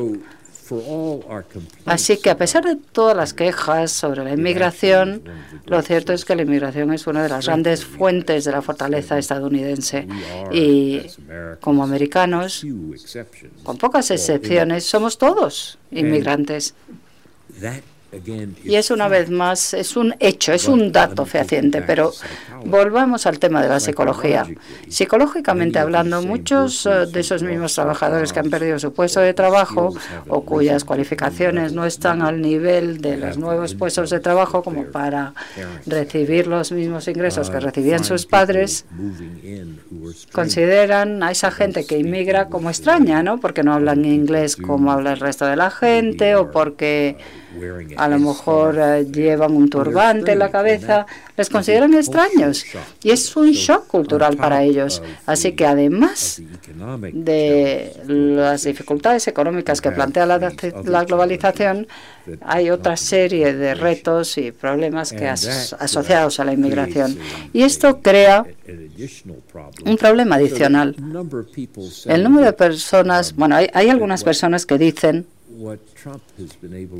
Así 1.85 2.17
que 2.19 2.31
a 2.31 2.37
pesar 2.37 2.65
de 2.65 2.77
todas 2.77 3.17
las 3.17 3.35
quejas 3.35 3.91
sobre 3.91 4.25
la 4.25 4.33
inmigración, 4.33 5.23
lo 5.67 5.83
cierto 5.83 6.13
es 6.13 6.25
que 6.25 6.37
la 6.37 6.43
inmigración 6.43 6.93
es 6.93 7.07
una 7.07 7.23
de 7.23 7.29
las 7.29 7.47
grandes 7.47 7.85
fuentes 7.85 8.45
de 8.45 8.53
la 8.53 8.63
fortaleza 8.63 9.19
estadounidense. 9.19 10.07
Y 10.51 11.03
como 11.61 11.83
americanos, 11.83 12.65
con 13.65 13.77
pocas 13.79 14.11
excepciones, 14.11 14.85
somos 14.85 15.19
todos 15.19 15.79
inmigrantes. 15.91 16.75
Y 18.65 18.75
es 18.75 18.91
una 18.91 19.09
vez 19.09 19.31
más, 19.31 19.73
es 19.73 19.97
un 19.97 20.15
hecho, 20.21 20.53
es 20.53 20.69
un 20.69 20.93
dato 20.93 21.25
fehaciente, 21.25 21.81
pero 21.81 22.13
volvamos 22.67 23.27
al 23.27 23.39
tema 23.39 23.63
de 23.63 23.71
la 23.71 23.81
psicología. 23.81 24.47
Psicológicamente 24.89 25.79
hablando, 25.79 26.21
muchos 26.21 26.85
eh, 26.85 27.07
de 27.11 27.21
esos 27.21 27.43
mismos 27.43 27.75
trabajadores 27.75 28.33
que 28.33 28.41
han 28.41 28.51
perdido 28.51 28.79
su 28.79 28.93
puesto 28.93 29.21
de 29.21 29.33
trabajo 29.33 29.95
o 30.29 30.43
cuyas 30.45 30.85
cualificaciones 30.85 31.73
no 31.73 31.87
están 31.87 32.21
al 32.21 32.43
nivel 32.43 33.01
de 33.01 33.17
los 33.17 33.39
nuevos 33.39 33.75
puestos 33.75 34.11
de 34.11 34.21
trabajo 34.21 34.63
como 34.63 34.85
para 34.85 35.33
recibir 35.87 36.47
los 36.47 36.71
mismos 36.71 37.09
ingresos 37.09 37.49
que 37.49 37.61
recibían 37.61 38.05
sus 38.05 38.27
padres, 38.27 38.85
consideran 40.33 41.23
a 41.23 41.31
esa 41.31 41.51
gente 41.51 41.87
que 41.87 41.99
inmigra 41.99 42.49
como 42.49 42.69
extraña, 42.69 43.23
¿no? 43.23 43.39
Porque 43.39 43.63
no 43.63 43.73
hablan 43.73 44.05
inglés 44.05 44.57
como 44.57 44.93
habla 44.93 45.13
el 45.13 45.21
resto 45.21 45.47
de 45.47 45.57
la 45.57 45.71
gente 45.71 46.35
o 46.35 46.51
porque 46.51 47.17
a 48.05 48.09
lo 48.09 48.19
mejor 48.19 48.79
eh, 48.79 49.07
llevan 49.07 49.55
un 49.55 49.71
turbante 49.71 50.33
en 50.33 50.39
la 50.41 50.51
cabeza, 50.51 51.07
les 51.37 51.49
consideran 51.49 51.95
extraños 51.95 52.65
y 53.03 53.11
es 53.11 53.37
un 53.37 53.53
shock 53.53 53.87
cultural 53.87 54.37
para 54.37 54.65
ellos. 54.65 55.03
Así 55.25 55.53
que 55.53 55.67
además 55.67 56.43
de 57.13 57.93
las 58.07 58.65
dificultades 58.65 59.29
económicas 59.29 59.81
que 59.81 59.93
plantea 59.93 60.27
la, 60.27 61.05
globalización, 61.05 61.87
hay 62.41 62.71
otra 62.71 62.97
serie 62.97 63.55
de 63.55 63.75
retos 63.75 64.37
y 64.37 64.51
problemas 64.51 65.13
que 65.13 65.29
asociados 65.29 66.41
a 66.41 66.45
la 66.45 66.53
inmigración. 66.53 67.17
Y 67.53 67.63
esto 67.63 68.01
crea 68.01 68.45
un 69.85 69.97
problema 69.97 70.37
adicional. 70.37 70.97
El 72.07 72.25
número 72.25 72.47
de 72.47 72.53
personas, 72.53 73.37
bueno, 73.37 73.55
hay, 73.57 73.69
hay 73.73 73.91
algunas 73.91 74.25
personas 74.25 74.67
que 74.67 74.77
dicen 74.77 75.27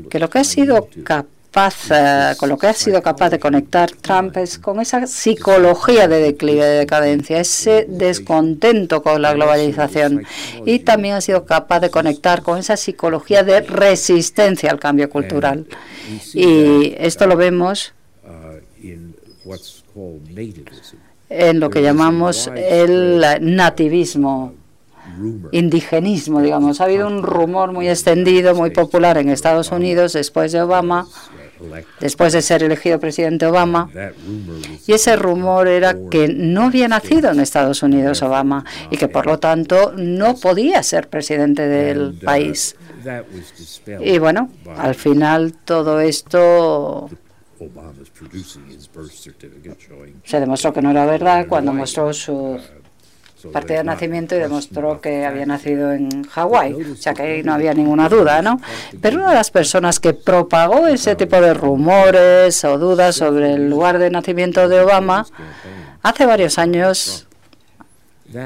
que 0.09 0.19
lo 0.19 0.29
que 0.29 0.39
ha 0.39 0.43
sido 0.43 0.87
capaz, 1.03 1.91
eh, 1.91 2.35
con 2.37 2.49
lo 2.49 2.57
que 2.57 2.67
ha 2.67 2.73
sido 2.73 3.01
capaz 3.01 3.29
de 3.29 3.39
conectar 3.39 3.91
Trump 3.91 4.35
es 4.37 4.57
con 4.57 4.79
esa 4.79 5.05
psicología 5.07 6.07
de 6.07 6.19
declive, 6.19 6.65
de 6.65 6.79
decadencia, 6.79 7.39
ese 7.39 7.85
descontento 7.87 9.03
con 9.03 9.21
la 9.21 9.33
globalización. 9.33 10.25
y 10.65 10.79
también 10.79 11.15
ha 11.15 11.21
sido 11.21 11.45
capaz 11.45 11.79
de 11.81 11.89
conectar 11.89 12.41
con 12.41 12.57
esa 12.57 12.77
psicología 12.77 13.43
de 13.43 13.61
resistencia 13.61 14.71
al 14.71 14.79
cambio 14.79 15.09
cultural. 15.09 15.65
Y 16.33 16.93
esto 16.97 17.27
lo 17.27 17.35
vemos 17.35 17.93
en 21.29 21.59
lo 21.59 21.69
que 21.69 21.81
llamamos 21.81 22.49
el 22.55 23.23
nativismo 23.41 24.53
indigenismo, 25.51 26.41
digamos. 26.41 26.81
Ha 26.81 26.85
habido 26.85 27.07
un 27.07 27.23
rumor 27.23 27.71
muy 27.71 27.89
extendido, 27.89 28.55
muy 28.55 28.71
popular 28.71 29.17
en 29.17 29.29
Estados 29.29 29.71
Unidos 29.71 30.13
después 30.13 30.51
de 30.51 30.61
Obama, 30.61 31.07
después 31.99 32.33
de 32.33 32.41
ser 32.41 32.63
elegido 32.63 32.99
presidente 32.99 33.45
Obama, 33.45 33.89
y 34.85 34.93
ese 34.93 35.15
rumor 35.15 35.67
era 35.67 35.95
que 36.09 36.27
no 36.27 36.63
había 36.63 36.87
nacido 36.87 37.31
en 37.31 37.39
Estados 37.39 37.83
Unidos 37.83 38.21
Obama 38.21 38.65
y 38.89 38.97
que 38.97 39.07
por 39.07 39.25
lo 39.25 39.39
tanto 39.39 39.93
no 39.95 40.35
podía 40.35 40.83
ser 40.83 41.09
presidente 41.09 41.67
del 41.67 42.13
país. 42.15 42.75
Y 43.99 44.17
bueno, 44.17 44.49
al 44.77 44.95
final 44.95 45.53
todo 45.65 45.99
esto 45.99 47.09
se 50.23 50.39
demostró 50.39 50.73
que 50.73 50.81
no 50.81 50.91
era 50.91 51.05
verdad 51.05 51.45
cuando 51.47 51.73
mostró 51.73 52.13
su 52.13 52.59
partida 53.51 53.79
de 53.79 53.83
nacimiento 53.83 54.35
y 54.35 54.39
demostró 54.39 55.01
que 55.01 55.25
había 55.25 55.45
nacido 55.45 55.91
en 55.91 56.23
Hawái, 56.23 56.73
o 56.73 56.95
sea 56.95 57.13
que 57.13 57.23
ahí 57.23 57.43
no 57.43 57.53
había 57.53 57.73
ninguna 57.73 58.07
duda, 58.09 58.41
¿no? 58.41 58.59
Pero 59.01 59.17
una 59.17 59.29
de 59.29 59.35
las 59.35 59.51
personas 59.51 59.99
que 59.99 60.13
propagó 60.13 60.87
ese 60.87 61.15
tipo 61.15 61.39
de 61.41 61.53
rumores 61.53 62.63
o 62.63 62.77
dudas 62.77 63.15
sobre 63.15 63.53
el 63.53 63.69
lugar 63.69 63.99
de 63.99 64.09
nacimiento 64.09 64.67
de 64.69 64.81
Obama 64.81 65.25
hace 66.01 66.25
varios 66.25 66.57
años 66.57 67.27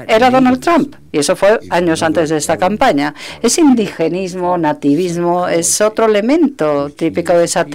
era 0.06 0.30
Donald 0.30 0.60
Trump, 0.60 0.96
y 1.12 1.18
eso 1.18 1.34
fue 1.34 1.60
años 1.70 2.02
antes 2.02 2.28
de 2.28 2.36
esta 2.36 2.58
campaña. 2.58 3.14
Ese 3.40 3.62
indigenismo, 3.62 4.58
nativismo, 4.58 5.48
es 5.48 5.80
otro 5.80 6.06
elemento 6.06 6.90
típico 6.90 7.32
de 7.32 7.44
esa 7.44 7.66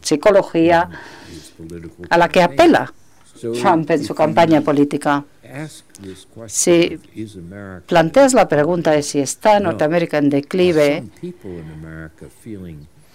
psicología 0.00 0.88
a 2.08 2.18
la 2.18 2.28
que 2.28 2.42
apela 2.42 2.92
Trump 3.60 3.90
en 3.90 4.04
su 4.04 4.14
campaña 4.14 4.60
política. 4.60 5.24
Si 6.46 6.98
planteas 7.86 8.34
la 8.34 8.48
pregunta 8.48 8.92
de 8.92 9.02
si 9.02 9.20
está 9.20 9.60
Norteamérica 9.60 10.18
en 10.18 10.30
declive, 10.30 11.04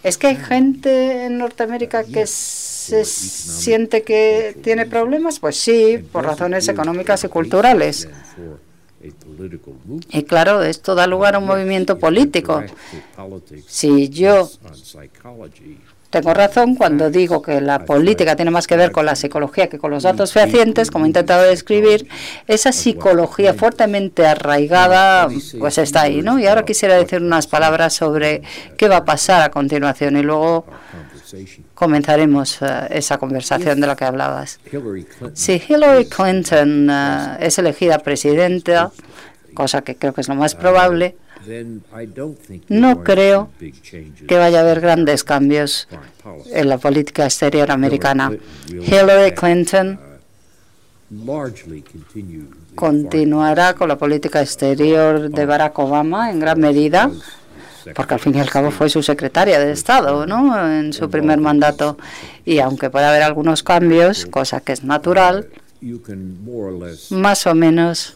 Es 0.04 0.18
que 0.18 0.28
hay 0.28 0.36
gente 0.36 1.26
en 1.26 1.38
Norteamérica 1.40 2.04
que 2.04 2.28
se 2.28 3.04
siente 3.04 4.04
que 4.04 4.56
tiene 4.64 4.86
problemas, 4.86 5.40
pues 5.40 5.58
sí, 5.58 5.98
por 6.12 6.26
razones 6.26 6.68
económicas 6.68 7.24
y 7.24 7.28
culturales. 7.28 8.08
Y 10.10 10.24
claro, 10.24 10.64
esto 10.64 10.96
da 10.96 11.08
lugar 11.08 11.36
a 11.36 11.40
un 11.40 11.46
movimiento 11.46 11.98
político. 11.98 12.64
Si 13.68 14.10
yo 14.10 14.50
tengo 16.10 16.34
razón 16.34 16.76
cuando 16.76 17.10
digo 17.10 17.42
que 17.42 17.60
la 17.60 17.80
política 17.80 18.36
tiene 18.36 18.52
más 18.52 18.66
que 18.66 18.78
ver 18.78 18.92
con 18.92 19.06
la 19.06 19.16
psicología 19.16 19.68
que 19.68 19.78
con 19.78 19.92
los 19.92 20.04
datos 20.04 20.32
fehacientes, 20.32 20.90
como 20.90 21.06
he 21.06 21.08
intentado 21.10 21.44
describir, 21.44 22.08
esa 22.48 22.72
psicología 22.72 23.54
fuertemente 23.54 24.26
arraigada 24.26 25.28
pues 25.60 25.78
está 25.78 26.04
ahí, 26.04 26.22
¿no? 26.22 26.40
Y 26.40 26.48
ahora 26.48 26.64
quisiera 26.64 26.96
decir 26.96 27.22
unas 27.22 27.48
palabras 27.48 27.94
sobre 27.94 28.42
qué 28.78 28.88
va 28.88 28.98
a 28.98 29.06
pasar 29.06 29.42
a 29.42 29.52
continuación 29.52 30.16
y 30.18 30.24
luego 30.24 30.66
comenzaremos 31.74 32.62
eh, 32.62 32.88
esa 32.92 33.18
conversación 33.18 33.82
de 33.82 33.88
la 33.88 33.96
que 33.96 34.06
hablabas. 34.06 34.60
Si 35.34 35.62
Hillary 35.68 36.06
Clinton 36.06 36.90
eh, 36.90 37.38
es 37.42 37.60
elegida 37.60 38.00
presidenta, 38.00 38.92
cosa 39.54 39.82
que 39.82 39.96
creo 39.96 40.14
que 40.14 40.22
es 40.22 40.30
lo 40.30 40.36
más 40.36 40.56
probable, 40.56 41.18
no 42.70 43.04
creo 43.04 43.50
que 44.28 44.38
vaya 44.38 44.60
a 44.60 44.62
haber 44.62 44.82
grandes 44.82 45.24
cambios 45.24 45.88
en 46.52 46.70
la 46.70 46.78
política 46.78 47.26
exterior 47.26 47.72
americana. 47.72 48.32
Hillary 48.70 49.34
Clinton 49.34 50.00
continuará 52.76 53.74
con 53.74 53.88
la 53.88 53.98
política 53.98 54.42
exterior 54.42 55.30
de 55.30 55.46
Barack 55.46 55.80
Obama 55.80 56.32
en 56.32 56.40
gran 56.40 56.60
medida, 56.60 57.10
porque 57.96 58.14
al 58.14 58.20
fin 58.20 58.36
y 58.36 58.40
al 58.40 58.50
cabo 58.50 58.72
fue 58.72 58.90
su 58.90 59.02
secretaria 59.02 59.60
de 59.60 59.72
Estado 59.72 60.26
¿no? 60.28 60.70
en 60.70 60.92
su 60.92 61.10
primer 61.10 61.40
mandato. 61.40 61.98
Y 62.44 62.60
aunque 62.60 62.90
pueda 62.90 63.10
haber 63.10 63.24
algunos 63.24 63.64
cambios, 63.64 64.26
cosa 64.26 64.60
que 64.60 64.74
es 64.74 64.84
natural, 64.84 65.48
más 67.12 67.48
o 67.48 67.56
menos 67.56 68.14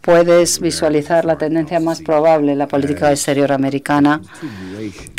puedes 0.00 0.60
visualizar 0.60 1.24
la 1.24 1.36
tendencia 1.36 1.80
más 1.80 2.00
probable 2.00 2.52
en 2.52 2.58
la 2.58 2.68
política 2.68 3.10
exterior 3.10 3.52
americana 3.52 4.20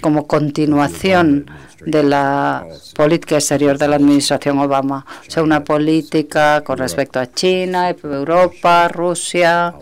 como 0.02 0.26
continuación 0.26 1.50
de 1.86 2.04
la 2.04 2.66
política 2.96 3.36
exterior 3.36 3.78
de 3.78 3.88
la 3.88 3.98
administración 3.98 4.58
Obama. 4.60 5.06
O 5.28 5.32
sea, 5.32 5.44
una 5.44 5.64
política 5.64 6.64
con 6.64 6.78
respecto 6.78 7.20
a 7.20 7.32
China, 7.32 7.90
Europa, 7.90 8.88
Rusia, 8.88 9.76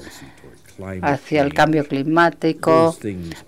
hacia 1.02 1.41
el 1.41 1.54
cambio 1.54 1.88
climático. 1.88 2.95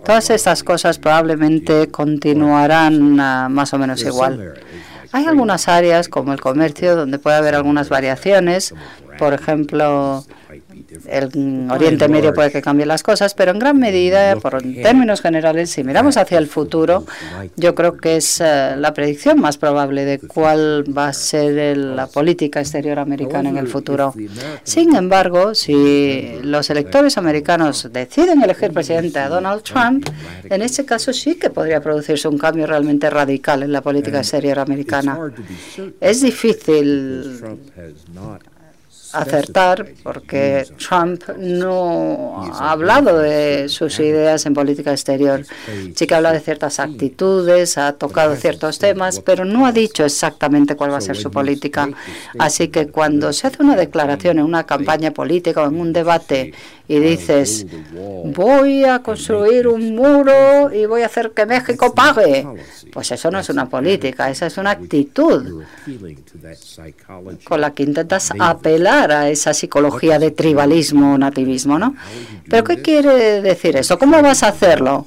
Todas 0.04 0.30
estas 0.30 0.62
cosas 0.62 0.98
probablemente 0.98 1.88
continuarán 1.88 3.14
más 3.52 3.74
o 3.74 3.78
menos 3.78 4.02
igual. 4.02 4.54
Hay 5.12 5.26
algunas 5.26 5.68
áreas 5.68 6.08
como 6.08 6.32
el 6.32 6.40
comercio 6.40 6.96
donde 6.96 7.18
puede 7.18 7.36
haber 7.36 7.54
algunas 7.54 7.88
variaciones, 7.88 8.74
por 9.18 9.34
ejemplo, 9.34 10.24
el 11.06 11.68
Oriente 11.70 12.08
Medio 12.08 12.32
puede 12.32 12.50
que 12.50 12.62
cambie 12.62 12.86
las 12.86 13.02
cosas, 13.02 13.34
pero 13.34 13.50
en 13.50 13.58
gran 13.58 13.78
medida, 13.78 14.36
por 14.36 14.62
términos 14.62 15.20
generales, 15.20 15.70
si 15.70 15.84
miramos 15.84 16.16
hacia 16.16 16.38
el 16.38 16.46
futuro, 16.46 17.04
yo 17.56 17.74
creo 17.74 17.96
que 17.96 18.16
es 18.16 18.40
eh, 18.40 18.74
la 18.76 18.94
predicción 18.94 19.40
más 19.40 19.58
probable 19.58 20.04
de 20.04 20.18
cuál 20.18 20.84
va 20.96 21.08
a 21.08 21.12
ser 21.12 21.76
la 21.76 22.06
política 22.06 22.60
exterior 22.60 22.98
americana 22.98 23.50
en 23.50 23.58
el 23.58 23.68
futuro. 23.68 24.14
Sin 24.62 24.96
embargo, 24.96 25.54
si 25.54 26.38
los 26.42 26.70
electores 26.70 27.18
americanos 27.18 27.88
deciden 27.92 28.42
elegir 28.42 28.72
presidente 28.72 29.18
a 29.18 29.28
Donald 29.28 29.62
Trump, 29.62 30.08
en 30.44 30.62
ese 30.62 30.84
caso 30.84 31.12
sí 31.12 31.34
que 31.36 31.50
podría 31.50 31.80
producirse 31.80 32.28
un 32.28 32.38
cambio 32.38 32.66
realmente 32.66 33.10
radical 33.10 33.62
en 33.62 33.72
la 33.72 33.82
política 33.82 34.18
exterior 34.18 34.58
americana. 34.58 35.18
Es 36.00 36.22
difícil 36.22 37.40
acertar 39.12 39.88
porque 40.02 40.66
Trump 40.76 41.22
no 41.38 42.50
ha 42.54 42.72
hablado 42.72 43.18
de 43.18 43.68
sus 43.68 43.98
ideas 44.00 44.44
en 44.46 44.54
política 44.54 44.90
exterior. 44.90 45.44
Sí 45.94 46.06
que 46.06 46.14
habla 46.14 46.32
de 46.32 46.40
ciertas 46.40 46.78
actitudes, 46.80 47.78
ha 47.78 47.92
tocado 47.92 48.36
ciertos 48.36 48.78
temas, 48.78 49.20
pero 49.20 49.44
no 49.44 49.66
ha 49.66 49.72
dicho 49.72 50.04
exactamente 50.04 50.76
cuál 50.76 50.92
va 50.92 50.98
a 50.98 51.00
ser 51.00 51.16
su 51.16 51.30
política. 51.30 51.88
Así 52.38 52.68
que 52.68 52.88
cuando 52.88 53.32
se 53.32 53.46
hace 53.46 53.62
una 53.62 53.76
declaración 53.76 54.38
en 54.38 54.44
una 54.44 54.64
campaña 54.64 55.12
política 55.12 55.62
o 55.62 55.68
en 55.68 55.80
un 55.80 55.92
debate 55.92 56.52
y 56.86 56.98
dices, 57.00 57.66
voy 58.24 58.84
a 58.84 59.00
construir 59.00 59.68
un 59.68 59.94
muro 59.94 60.72
y 60.72 60.86
voy 60.86 61.02
a 61.02 61.06
hacer 61.06 61.32
que 61.32 61.44
México 61.44 61.94
pague. 61.94 62.46
Pues 62.92 63.10
eso 63.12 63.30
no 63.30 63.38
es 63.38 63.48
una 63.50 63.68
política, 63.68 64.30
esa 64.30 64.46
es 64.46 64.56
una 64.56 64.70
actitud 64.70 65.64
con 67.44 67.60
la 67.60 67.72
que 67.72 67.82
intentas 67.82 68.32
apelar 68.38 68.97
a 68.98 69.28
esa 69.30 69.54
psicología 69.54 70.18
de 70.18 70.30
tribalismo 70.30 71.14
o 71.14 71.18
nativismo, 71.18 71.78
¿no? 71.78 71.94
Pero 72.48 72.64
¿qué 72.64 72.82
quiere 72.82 73.40
decir 73.42 73.76
eso? 73.76 73.98
¿Cómo 73.98 74.20
vas 74.22 74.42
a 74.42 74.48
hacerlo? 74.48 75.06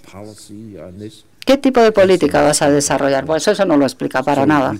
¿Qué 1.45 1.57
tipo 1.57 1.81
de 1.81 1.91
política 1.91 2.43
vas 2.43 2.61
a 2.61 2.69
desarrollar? 2.69 3.25
Pues 3.25 3.47
eso 3.47 3.65
no 3.65 3.75
lo 3.75 3.85
explica 3.85 4.21
para 4.21 4.45
nada. 4.45 4.75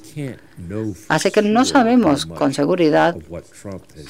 Así 1.08 1.32
que 1.32 1.42
no 1.42 1.66
sabemos 1.66 2.28
con 2.28 2.54
seguridad 2.54 3.16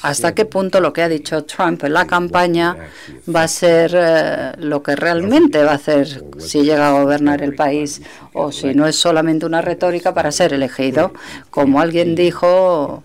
hasta 0.02 0.34
qué 0.34 0.44
punto 0.44 0.80
lo 0.80 0.92
que 0.92 1.02
ha 1.02 1.08
dicho 1.08 1.44
Trump 1.44 1.82
en 1.84 1.94
la 1.94 2.06
campaña 2.06 2.76
va 3.34 3.44
a 3.44 3.48
ser 3.48 3.92
eh, 3.94 4.52
lo 4.58 4.82
que 4.82 4.96
realmente 4.96 5.64
va 5.64 5.72
a 5.72 5.76
hacer 5.76 6.24
si 6.38 6.62
llega 6.62 6.88
a 6.88 7.00
gobernar 7.00 7.42
el 7.42 7.54
país 7.54 8.02
o 8.34 8.52
si 8.52 8.74
no 8.74 8.86
es 8.86 8.96
solamente 8.96 9.46
una 9.46 9.62
retórica 9.62 10.12
para 10.12 10.30
ser 10.30 10.52
elegido. 10.52 11.12
Como 11.48 11.80
alguien 11.80 12.14
dijo, 12.14 13.02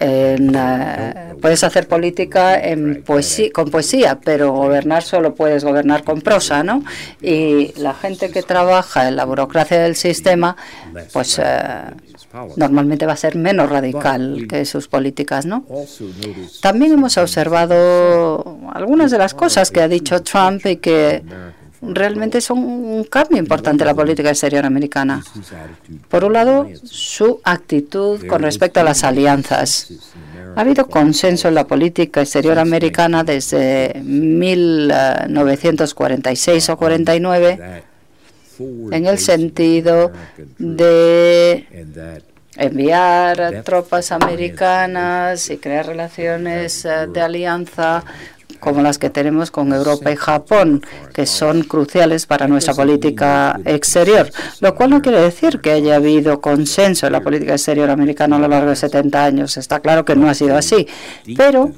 eh, 0.00 1.34
puedes 1.40 1.64
hacer 1.64 1.88
política 1.88 2.58
en 2.58 3.02
poesía, 3.02 3.50
con 3.52 3.70
poesía, 3.70 4.20
pero 4.22 4.52
gobernar 4.52 5.02
solo 5.02 5.34
puedes 5.34 5.64
gobernar 5.64 6.04
con 6.04 6.20
prosa, 6.20 6.62
¿no? 6.62 6.84
Y 7.20 7.72
la 7.78 7.94
gente 7.94 8.30
que 8.30 8.42
trabaja 8.42 9.08
en 9.08 9.16
la 9.16 9.24
burocracia 9.24 9.80
del 9.80 9.96
sistema, 9.96 10.56
pues 11.12 11.38
eh, 11.38 11.44
normalmente 12.56 13.04
va 13.06 13.14
a 13.14 13.16
ser 13.16 13.36
menos 13.36 13.68
radical 13.68 14.46
que 14.48 14.64
sus 14.64 14.88
políticas, 14.88 15.44
¿no? 15.44 15.64
También 16.60 16.92
hemos 16.92 17.16
observado 17.18 18.58
algunas 18.72 19.10
de 19.10 19.18
las 19.18 19.34
cosas 19.34 19.70
que 19.70 19.80
ha 19.80 19.88
dicho 19.88 20.22
Trump 20.22 20.64
y 20.66 20.76
que 20.76 21.22
realmente 21.88 22.40
son 22.40 22.58
un 22.58 23.04
cambio 23.04 23.38
importante 23.38 23.82
en 23.82 23.88
la 23.88 23.94
política 23.94 24.30
exterior 24.30 24.64
americana. 24.64 25.22
Por 26.08 26.24
un 26.24 26.32
lado, 26.32 26.66
su 26.84 27.40
actitud 27.44 28.26
con 28.26 28.40
respecto 28.42 28.80
a 28.80 28.84
las 28.84 29.04
alianzas. 29.04 29.92
Ha 30.56 30.60
habido 30.60 30.86
consenso 30.86 31.48
en 31.48 31.54
la 31.54 31.66
política 31.66 32.22
exterior 32.22 32.58
americana 32.58 33.24
desde 33.24 34.00
1946 34.02 36.70
o 36.70 36.76
49 36.76 37.82
en 38.58 39.06
el 39.06 39.18
sentido 39.18 40.12
de 40.58 41.66
enviar 42.56 43.62
tropas 43.64 44.12
americanas 44.12 45.50
y 45.50 45.56
crear 45.56 45.86
relaciones 45.86 46.84
eh, 46.84 47.08
de 47.12 47.20
alianza 47.20 48.04
como 48.60 48.82
las 48.82 48.98
que 48.98 49.10
tenemos 49.10 49.50
con 49.50 49.72
Europa 49.72 50.10
y 50.10 50.16
Japón, 50.16 50.82
que 51.12 51.26
son 51.26 51.62
cruciales 51.62 52.26
para 52.26 52.48
nuestra 52.48 52.74
política 52.74 53.60
exterior, 53.64 54.30
lo 54.60 54.74
cual 54.74 54.90
no 54.90 55.02
quiere 55.02 55.20
decir 55.20 55.60
que 55.60 55.72
haya 55.72 55.96
habido 55.96 56.40
consenso 56.40 57.06
en 57.06 57.12
la 57.12 57.20
política 57.20 57.52
exterior 57.52 57.90
americana 57.90 58.36
a 58.36 58.38
lo 58.38 58.48
largo 58.48 58.70
de 58.70 58.76
70 58.76 59.24
años. 59.24 59.56
Está 59.56 59.80
claro 59.80 60.04
que 60.04 60.16
no 60.16 60.28
ha 60.28 60.34
sido 60.34 60.56
así, 60.56 60.86
pero 61.36 61.72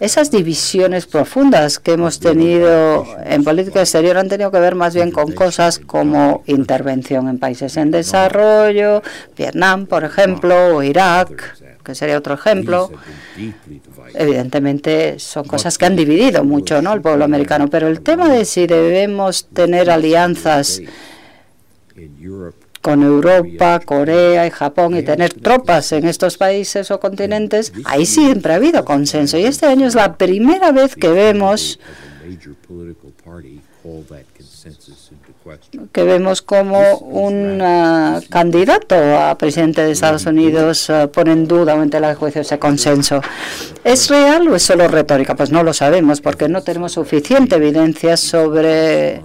esas 0.00 0.30
divisiones 0.30 1.06
profundas 1.06 1.78
que 1.78 1.92
hemos 1.92 2.20
tenido 2.20 3.06
en 3.24 3.44
política 3.44 3.80
exterior 3.80 4.18
han 4.18 4.28
tenido 4.28 4.50
que 4.50 4.60
ver 4.60 4.74
más 4.74 4.94
bien 4.94 5.10
con 5.10 5.32
cosas 5.32 5.78
como 5.78 6.42
intervención 6.46 7.28
en 7.28 7.38
países 7.38 7.76
en 7.76 7.90
desarrollo, 7.90 9.02
Vietnam, 9.36 9.86
por 9.86 10.04
ejemplo, 10.04 10.76
o 10.76 10.82
Irak, 10.82 11.56
que 11.88 11.94
sería 11.94 12.18
otro 12.18 12.34
ejemplo. 12.34 12.90
Evidentemente 14.14 15.18
son 15.18 15.44
cosas 15.44 15.78
que 15.78 15.86
han 15.86 15.96
dividido 15.96 16.44
mucho 16.44 16.82
¿no? 16.82 16.92
el 16.92 17.00
pueblo 17.00 17.24
americano, 17.24 17.68
pero 17.68 17.88
el 17.88 18.02
tema 18.02 18.28
de 18.28 18.44
si 18.44 18.66
debemos 18.66 19.46
tener 19.46 19.88
alianzas 19.88 20.82
con 22.82 23.02
Europa, 23.02 23.80
Corea 23.80 24.46
y 24.46 24.50
Japón 24.50 24.98
y 24.98 25.02
tener 25.02 25.32
tropas 25.32 25.92
en 25.92 26.06
estos 26.06 26.36
países 26.36 26.90
o 26.90 27.00
continentes, 27.00 27.72
ahí 27.86 28.04
siempre 28.04 28.52
ha 28.52 28.56
habido 28.56 28.84
consenso. 28.84 29.38
Y 29.38 29.44
este 29.44 29.64
año 29.64 29.86
es 29.86 29.94
la 29.94 30.18
primera 30.18 30.72
vez 30.72 30.94
que 30.94 31.08
vemos 31.08 31.80
que 35.92 36.02
vemos 36.02 36.42
como 36.42 36.98
un 36.98 37.60
uh, 37.60 38.20
candidato 38.28 38.94
a 38.94 39.36
presidente 39.36 39.84
de 39.84 39.92
Estados 39.92 40.26
Unidos 40.26 40.88
uh, 40.90 41.08
pone 41.10 41.32
en 41.32 41.46
duda 41.46 41.74
o 41.74 41.82
en 41.82 42.14
juicio 42.14 42.42
ese 42.42 42.58
consenso. 42.58 43.20
¿Es 43.84 44.08
real 44.08 44.48
o 44.48 44.56
es 44.56 44.62
solo 44.62 44.88
retórica? 44.88 45.34
Pues 45.34 45.50
no 45.50 45.62
lo 45.62 45.72
sabemos 45.72 46.20
porque 46.20 46.48
no 46.48 46.62
tenemos 46.62 46.92
suficiente 46.92 47.56
evidencia 47.56 48.16
sobre 48.16 49.22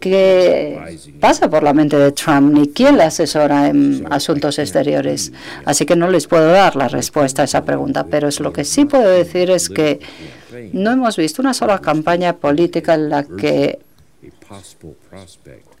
qué 0.00 0.98
pasa 1.18 1.48
por 1.48 1.62
la 1.62 1.72
mente 1.72 1.96
de 1.96 2.12
Trump 2.12 2.52
ni 2.52 2.68
quién 2.68 2.98
le 2.98 3.04
asesora 3.04 3.68
en 3.68 4.06
asuntos 4.10 4.58
exteriores. 4.58 5.32
Así 5.64 5.86
que 5.86 5.96
no 5.96 6.10
les 6.10 6.26
puedo 6.26 6.50
dar 6.52 6.76
la 6.76 6.88
respuesta 6.88 7.42
a 7.42 7.44
esa 7.46 7.64
pregunta, 7.64 8.04
pero 8.10 8.28
es 8.28 8.40
lo 8.40 8.52
que 8.52 8.64
sí 8.64 8.84
puedo 8.84 9.08
decir 9.08 9.50
es 9.50 9.68
que 9.68 10.00
no 10.72 10.92
hemos 10.92 11.16
visto 11.16 11.40
una 11.40 11.54
sola 11.54 11.78
campaña 11.78 12.34
política 12.34 12.94
en 12.94 13.08
la 13.08 13.24
que 13.24 13.78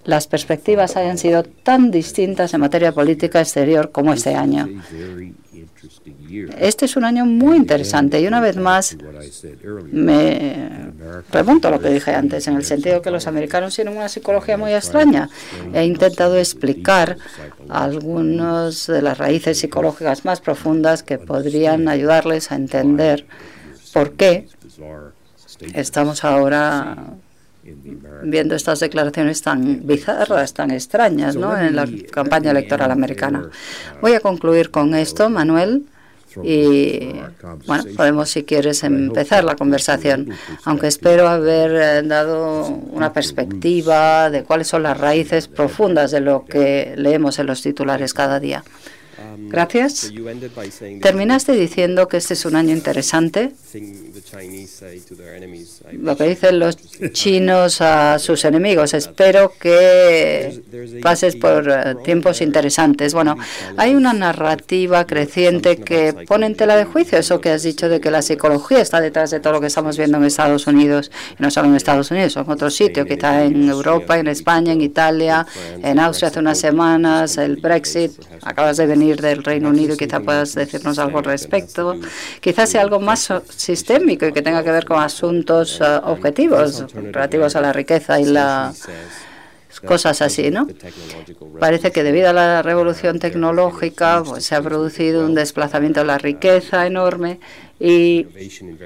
las 0.04 0.26
perspectivas 0.26 0.96
hayan 0.96 1.18
sido 1.18 1.42
tan 1.42 1.90
distintas 1.90 2.54
en 2.54 2.60
materia 2.60 2.92
política 2.92 3.40
exterior 3.40 3.90
como 3.90 4.12
este 4.12 4.34
año. 4.34 4.68
Este 6.58 6.86
es 6.86 6.96
un 6.96 7.04
año 7.04 7.26
muy 7.26 7.56
interesante 7.56 8.20
y 8.20 8.26
una 8.26 8.40
vez 8.40 8.56
más 8.56 8.96
me 9.90 10.90
pregunto 11.30 11.70
lo 11.70 11.80
que 11.80 11.90
dije 11.90 12.12
antes, 12.12 12.46
en 12.48 12.56
el 12.56 12.64
sentido 12.64 13.02
que 13.02 13.10
los 13.10 13.26
americanos 13.26 13.74
tienen 13.74 13.96
una 13.96 14.08
psicología 14.08 14.56
muy 14.56 14.72
extraña. 14.72 15.28
He 15.72 15.84
intentado 15.84 16.36
explicar 16.36 17.16
algunas 17.68 18.86
de 18.86 19.02
las 19.02 19.18
raíces 19.18 19.58
psicológicas 19.58 20.24
más 20.24 20.40
profundas 20.40 21.02
que 21.02 21.18
podrían 21.18 21.88
ayudarles 21.88 22.50
a 22.50 22.56
entender 22.56 23.26
por 23.92 24.14
qué 24.14 24.48
estamos 25.74 26.24
ahora 26.24 27.14
viendo 28.22 28.54
estas 28.54 28.80
declaraciones 28.80 29.42
tan 29.42 29.86
bizarras, 29.86 30.54
tan 30.54 30.70
extrañas 30.70 31.36
¿no? 31.36 31.58
en 31.58 31.76
la 31.76 31.88
campaña 32.10 32.50
electoral 32.50 32.90
americana. 32.90 33.48
Voy 34.00 34.12
a 34.14 34.20
concluir 34.20 34.70
con 34.70 34.94
esto, 34.94 35.30
Manuel. 35.30 35.86
Y 36.42 37.12
bueno, 37.66 37.84
podemos, 37.96 38.28
si 38.28 38.42
quieres, 38.42 38.82
empezar 38.82 39.44
la 39.44 39.54
conversación, 39.54 40.30
aunque 40.64 40.88
espero 40.88 41.28
haber 41.28 41.70
eh, 41.70 42.02
dado 42.02 42.66
una 42.66 43.12
perspectiva 43.12 44.30
de 44.30 44.42
cuáles 44.42 44.66
son 44.66 44.82
las 44.82 44.98
raíces 44.98 45.46
profundas 45.46 46.10
de 46.10 46.20
lo 46.20 46.44
que 46.44 46.94
leemos 46.96 47.38
en 47.38 47.46
los 47.46 47.62
titulares 47.62 48.14
cada 48.14 48.40
día. 48.40 48.64
Um, 49.18 49.48
Gracias. 49.48 50.12
Terminaste 51.00 51.52
diciendo 51.52 52.08
que 52.08 52.16
este 52.16 52.34
es 52.34 52.44
un 52.44 52.56
año 52.56 52.72
interesante. 52.72 53.52
Lo 55.92 56.16
que 56.16 56.24
dicen 56.24 56.58
los 56.58 56.76
chinos 57.12 57.80
a 57.80 58.18
sus 58.18 58.44
enemigos. 58.44 58.94
Espero 58.94 59.52
que 59.58 60.62
pases 61.02 61.36
por 61.36 61.70
eh, 61.70 61.94
tiempos 62.04 62.40
interesantes. 62.40 63.14
Bueno, 63.14 63.36
hay 63.76 63.94
una 63.94 64.12
narrativa 64.12 65.06
creciente 65.06 65.76
que 65.76 66.12
pone 66.26 66.46
en 66.46 66.56
tela 66.56 66.76
de 66.76 66.84
juicio 66.84 67.18
eso 67.18 67.40
que 67.40 67.50
has 67.50 67.62
dicho 67.62 67.88
de 67.88 68.00
que 68.00 68.10
la 68.10 68.22
psicología 68.22 68.80
está 68.80 69.00
detrás 69.00 69.30
de 69.30 69.40
todo 69.40 69.54
lo 69.54 69.60
que 69.60 69.68
estamos 69.68 69.96
viendo 69.96 70.18
en 70.18 70.24
Estados 70.24 70.66
Unidos. 70.66 71.10
Y 71.38 71.42
no 71.42 71.50
solo 71.50 71.68
en 71.68 71.76
Estados 71.76 72.10
Unidos, 72.10 72.36
en 72.36 72.50
otros 72.50 72.74
sitios, 72.74 73.06
quizá 73.06 73.44
en 73.44 73.68
Europa, 73.68 74.18
en 74.18 74.26
España, 74.28 74.72
en 74.72 74.80
Italia, 74.80 75.46
en 75.82 75.98
Austria 75.98 76.28
hace 76.28 76.40
unas 76.40 76.58
semanas, 76.58 77.38
el 77.38 77.56
Brexit. 77.56 78.12
Acabas 78.42 78.76
de 78.76 78.86
venir 78.86 79.13
del 79.20 79.42
Reino 79.42 79.68
Unido 79.70 79.94
y 79.94 79.96
quizá 79.96 80.20
puedas 80.20 80.54
decirnos 80.54 80.98
algo 80.98 81.18
al 81.18 81.24
respecto. 81.24 81.96
Quizás 82.40 82.70
sea 82.70 82.82
algo 82.82 83.00
más 83.00 83.32
sistémico 83.48 84.26
y 84.26 84.32
que 84.32 84.42
tenga 84.42 84.62
que 84.62 84.70
ver 84.70 84.84
con 84.84 85.00
asuntos 85.00 85.80
uh, 85.80 86.04
objetivos 86.04 86.84
relativos 86.92 87.56
a 87.56 87.60
la 87.60 87.72
riqueza 87.72 88.20
y 88.20 88.24
la 88.24 88.72
cosas 89.84 90.22
así, 90.22 90.50
¿no? 90.50 90.66
Parece 91.58 91.92
que 91.92 92.02
debido 92.02 92.30
a 92.30 92.32
la 92.32 92.62
revolución 92.62 93.18
tecnológica 93.18 94.22
pues, 94.24 94.44
se 94.44 94.54
ha 94.54 94.62
producido 94.62 95.26
un 95.26 95.34
desplazamiento 95.34 96.00
de 96.00 96.06
la 96.06 96.18
riqueza 96.18 96.86
enorme 96.86 97.40
y 97.80 98.26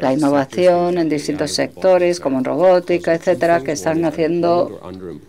la 0.01 0.13
innovación 0.13 0.99
en 0.99 1.09
distintos 1.09 1.53
sectores, 1.53 2.21
como 2.21 2.39
en 2.39 2.45
robótica, 2.45 3.15
etcétera, 3.15 3.61
que 3.61 3.73
están 3.73 4.05
haciendo 4.05 4.81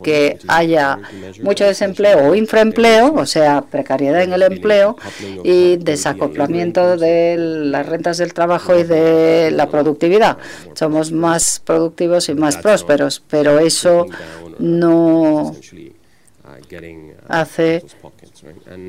que 0.02 0.38
haya 0.48 1.00
mucho 1.44 1.66
desempleo 1.66 2.30
o 2.30 2.36
infraempleo, 2.36 3.14
o 3.14 3.26
sea, 3.26 3.62
precariedad 3.62 4.24
en 4.24 4.34
el 4.34 4.44
empleo 4.44 4.96
y 5.44 5.78
desacoplamiento 5.78 6.98
de 6.98 7.36
las 7.38 7.86
rentas 7.86 8.18
del 8.18 8.34
trabajo 8.34 8.78
y 8.78 8.84
de 8.84 9.52
la 9.52 9.70
productividad. 9.70 10.38
Somos 10.74 11.12
más 11.12 11.62
productivos 11.64 12.30
y 12.30 12.36
más 12.36 12.58
prósperos, 12.58 13.22
pero 13.30 13.60
eso 13.60 14.06
no 14.60 15.56
hace 17.28 17.84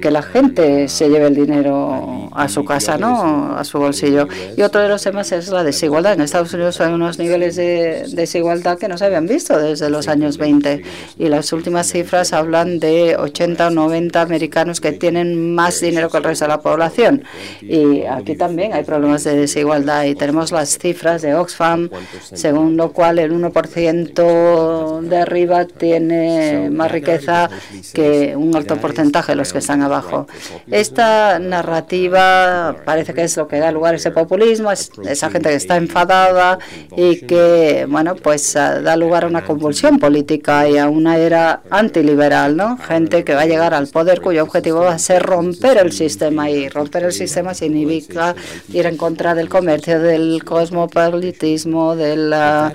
que 0.00 0.10
la 0.10 0.22
gente 0.22 0.88
se 0.88 1.08
lleve 1.08 1.26
el 1.26 1.34
dinero 1.34 2.28
a 2.32 2.48
su 2.48 2.64
casa, 2.64 2.98
¿no? 2.98 3.56
A 3.56 3.64
su 3.64 3.78
bolsillo. 3.78 4.28
Y 4.56 4.62
otro 4.62 4.80
de 4.80 4.88
los 4.88 5.02
temas 5.02 5.32
es 5.32 5.48
la 5.48 5.64
desigualdad. 5.64 6.14
En 6.14 6.20
Estados 6.20 6.52
Unidos 6.54 6.80
hay 6.80 6.92
unos 6.92 7.18
niveles 7.18 7.56
de 7.56 8.04
desigualdad 8.12 8.78
que 8.78 8.88
no 8.88 8.96
se 8.96 9.06
habían 9.06 9.26
visto 9.26 9.58
desde 9.58 9.90
los 9.90 10.08
años 10.08 10.38
20 10.38 10.82
y 11.18 11.28
las 11.28 11.52
últimas 11.52 11.88
cifras 11.88 12.32
hablan 12.32 12.78
de 12.78 13.16
80 13.16 13.68
o 13.68 13.70
90 13.70 14.20
americanos 14.20 14.80
que 14.80 14.92
tienen 14.92 15.54
más 15.54 15.80
dinero 15.80 16.10
que 16.10 16.18
el 16.18 16.24
resto 16.24 16.44
de 16.44 16.48
la 16.50 16.60
población. 16.60 17.24
Y 17.60 18.02
aquí 18.02 18.36
también 18.36 18.72
hay 18.72 18.84
problemas 18.84 19.24
de 19.24 19.36
desigualdad. 19.36 20.04
Y 20.04 20.14
tenemos 20.14 20.52
las 20.52 20.78
cifras 20.78 21.22
de 21.22 21.34
Oxfam, 21.34 21.90
según 22.22 22.76
lo 22.76 22.92
cual 22.92 23.18
el 23.18 23.32
1% 23.32 25.00
de 25.00 25.16
arriba 25.16 25.64
tiene 25.64 26.70
más 26.70 26.90
riqueza 26.90 27.50
que 27.92 28.34
un 28.36 28.54
alto 28.54 28.76
porcentaje 28.76 29.34
los 29.40 29.52
que 29.52 29.58
están 29.58 29.82
abajo. 29.82 30.26
Esta 30.70 31.38
narrativa 31.38 32.76
parece 32.84 33.14
que 33.14 33.24
es 33.24 33.36
lo 33.36 33.48
que 33.48 33.58
da 33.58 33.72
lugar 33.72 33.94
a 33.94 33.96
ese 33.96 34.10
populismo, 34.10 34.70
es 34.70 34.90
esa 35.08 35.30
gente 35.30 35.48
que 35.48 35.56
está 35.56 35.76
enfadada 35.76 36.58
y 36.96 37.20
que, 37.26 37.86
bueno, 37.88 38.14
pues 38.14 38.56
ah, 38.56 38.80
da 38.80 38.96
lugar 38.96 39.24
a 39.24 39.26
una 39.26 39.44
convulsión 39.44 39.98
política 39.98 40.68
y 40.68 40.78
a 40.78 40.88
una 40.88 41.18
era 41.18 41.62
antiliberal, 41.70 42.56
¿no? 42.56 42.76
Gente 42.78 43.24
que 43.24 43.34
va 43.34 43.42
a 43.42 43.46
llegar 43.46 43.74
al 43.74 43.88
poder 43.88 44.20
cuyo 44.20 44.42
objetivo 44.42 44.80
va 44.80 44.94
a 44.94 44.98
ser 44.98 45.22
romper 45.22 45.78
el 45.78 45.92
sistema 45.92 46.50
y 46.50 46.68
romper 46.68 47.04
el 47.04 47.12
sistema 47.12 47.54
significa 47.54 48.34
ir 48.72 48.86
en 48.86 48.96
contra 48.96 49.34
del 49.34 49.48
comercio, 49.48 50.00
del 50.00 50.44
cosmopolitismo, 50.44 51.96
de 51.96 52.16
la 52.16 52.72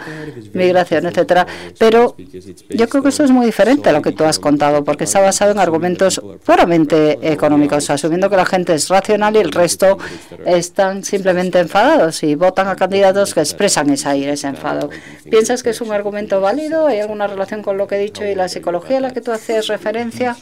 migración, 0.54 1.06
etcétera. 1.06 1.46
Pero 1.78 2.16
yo 2.70 2.90
creo 2.90 3.04
que 3.04 3.10
eso 3.10 3.24
es 3.24 3.32
muy 3.32 3.46
diferente 3.46 3.90
a 3.90 3.94
lo 3.94 4.02
que 4.02 4.12
tú 4.12 4.24
has 4.24 4.40
contado 4.40 4.84
porque 4.84 5.04
está 5.06 5.20
basado 5.20 5.52
en 5.52 5.60
argumentos 5.60 6.22
puramente 6.56 7.20
económicos, 7.34 7.90
asumiendo 7.90 8.30
que 8.30 8.38
la 8.38 8.46
gente 8.46 8.74
es 8.74 8.88
racional 8.88 9.36
y 9.36 9.40
el 9.40 9.52
resto 9.52 9.98
están 10.46 11.04
simplemente 11.04 11.60
enfadados 11.60 12.24
y 12.24 12.36
votan 12.36 12.70
a 12.70 12.78
candidatos 12.78 13.34
que 13.34 13.42
expresan 13.42 13.90
esa 13.90 14.16
ira, 14.16 14.32
ese 14.32 14.48
enfado. 14.48 14.90
¿Piensas 15.30 15.64
que 15.64 15.72
es 15.72 15.82
un 15.82 15.92
argumento 15.92 16.40
válido? 16.40 16.88
¿Hay 16.88 17.02
alguna 17.02 17.28
relación 17.28 17.62
con 17.62 17.78
lo 17.78 17.88
que 17.88 17.96
he 17.96 18.00
dicho 18.00 18.24
y 18.24 18.36
la 18.36 18.48
psicología 18.48 19.00
a 19.00 19.02
la 19.02 19.12
que 19.12 19.20
tú 19.20 19.34
haces 19.34 19.68
referencia? 19.68 20.38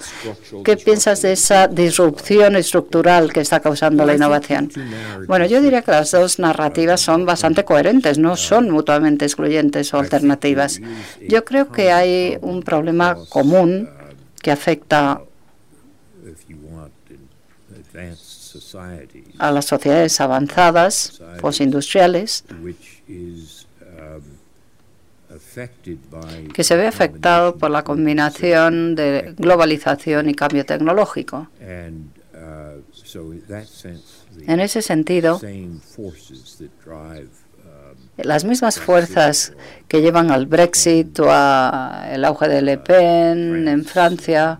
¿Qué 0.63 0.77
piensas 0.77 1.23
de 1.23 1.31
esa 1.31 1.67
disrupción 1.67 2.57
estructural 2.57 3.33
que 3.33 3.39
está 3.39 3.59
causando 3.59 4.05
la 4.05 4.13
innovación? 4.13 4.71
Bueno, 5.27 5.47
yo 5.47 5.63
diría 5.63 5.81
que 5.81 5.89
las 5.89 6.11
dos 6.11 6.37
narrativas 6.37 7.01
son 7.01 7.25
bastante 7.25 7.65
coherentes, 7.65 8.19
no 8.19 8.37
son 8.37 8.69
mutuamente 8.69 9.25
excluyentes 9.25 9.91
o 9.95 9.97
alternativas. 9.97 10.79
Yo 11.27 11.43
creo 11.43 11.71
que 11.71 11.91
hay 11.91 12.37
un 12.41 12.61
problema 12.61 13.17
común 13.29 13.89
que 14.43 14.51
afecta 14.51 15.19
a 19.37 19.51
las 19.51 19.65
sociedades 19.65 20.19
avanzadas, 20.21 21.21
postindustriales, 21.39 22.43
que 26.53 26.63
se 26.63 26.75
ve 26.75 26.87
afectado 26.87 27.55
por 27.57 27.71
la 27.71 27.83
combinación 27.83 28.95
de 28.95 29.33
globalización 29.37 30.29
y 30.29 30.33
cambio 30.33 30.65
tecnológico. 30.65 31.47
En 34.47 34.59
ese 34.59 34.81
sentido, 34.81 35.39
las 38.17 38.45
mismas 38.45 38.79
fuerzas 38.79 39.53
que 39.87 40.01
llevan 40.01 40.31
al 40.31 40.45
Brexit 40.45 41.19
o 41.19 41.31
al 41.31 42.25
auge 42.25 42.47
de 42.47 42.61
Le 42.61 42.77
Pen 42.77 43.67
en 43.67 43.85
Francia 43.85 44.59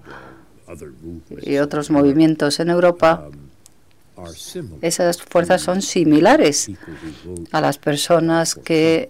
y 1.42 1.58
otros 1.58 1.90
movimientos 1.90 2.60
en 2.60 2.70
Europa, 2.70 3.30
esas 4.82 5.22
fuerzas 5.22 5.62
son 5.62 5.82
similares 5.82 6.72
a 7.52 7.62
las 7.62 7.78
personas 7.78 8.56
que 8.56 9.10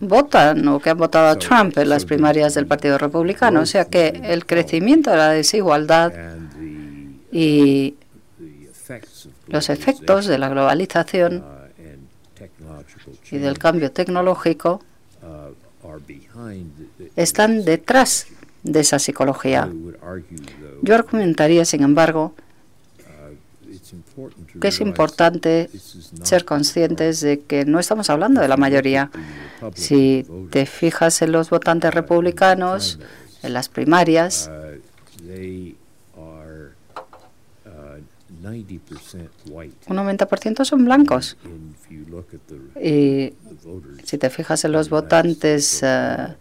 votan 0.00 0.66
o 0.68 0.80
que 0.80 0.90
han 0.90 0.98
votado 0.98 1.28
a 1.28 1.36
Trump 1.36 1.76
en 1.78 1.88
las 1.88 2.04
primarias 2.04 2.54
del 2.54 2.66
Partido 2.66 2.98
Republicano. 2.98 3.60
O 3.60 3.66
sea 3.66 3.86
que 3.86 4.08
el 4.24 4.46
crecimiento 4.46 5.10
de 5.10 5.16
la 5.16 5.30
desigualdad 5.30 6.12
y 7.32 7.96
los 9.48 9.68
efectos 9.68 10.26
de 10.26 10.38
la 10.38 10.48
globalización 10.48 11.44
y 13.30 13.38
del 13.38 13.58
cambio 13.58 13.90
tecnológico 13.92 14.82
están 17.16 17.64
detrás 17.64 18.26
de 18.66 18.80
esa 18.80 18.98
psicología. 18.98 19.70
Yo 20.82 20.94
argumentaría, 20.94 21.64
sin 21.64 21.82
embargo, 21.82 22.34
que 24.60 24.68
es 24.68 24.80
importante 24.80 25.70
ser 26.22 26.44
conscientes 26.44 27.20
de 27.20 27.40
que 27.40 27.64
no 27.64 27.78
estamos 27.78 28.10
hablando 28.10 28.40
de 28.40 28.48
la 28.48 28.56
mayoría. 28.56 29.10
Si 29.74 30.26
te 30.50 30.66
fijas 30.66 31.22
en 31.22 31.32
los 31.32 31.50
votantes 31.50 31.94
republicanos, 31.94 32.98
en 33.42 33.52
las 33.52 33.68
primarias, 33.68 34.50
un 39.88 39.96
90% 39.96 40.64
son 40.64 40.84
blancos. 40.84 41.36
Y 42.82 43.32
si 44.04 44.18
te 44.18 44.30
fijas 44.30 44.64
en 44.64 44.72
los 44.72 44.88
votantes, 44.88 45.82
uh, 45.82 46.34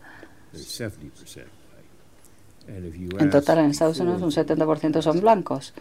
en 2.68 3.30
total 3.30 3.60
en 3.60 3.72
Estados 3.72 4.00
Unidos 4.00 4.22
un 4.22 4.32
70% 4.32 5.02
son 5.02 5.22
blancos. 5.22 5.74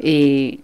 Y 0.00 0.62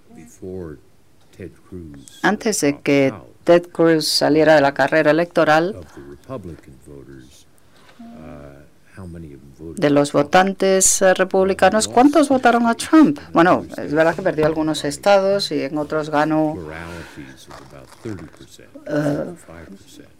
antes 2.23 2.61
de 2.61 2.81
que 2.81 3.13
Ted 3.45 3.69
Cruz 3.69 4.07
saliera 4.09 4.55
de 4.55 4.61
la 4.61 4.75
carrera 4.75 5.11
electoral, 5.11 5.77
de 9.77 9.91
los 9.91 10.13
votantes 10.13 11.03
republicanos, 11.17 11.89
¿cuántos 11.89 12.29
votaron 12.29 12.69
a 12.69 12.75
Trump? 12.75 13.19
Bueno, 13.33 13.67
es 13.77 13.93
verdad 13.93 14.15
que 14.15 14.23
perdió 14.23 14.47
algunos 14.47 14.85
estados 14.85 15.51
y 15.51 15.63
en 15.63 15.77
otros 15.79 16.11
ganó 16.11 16.53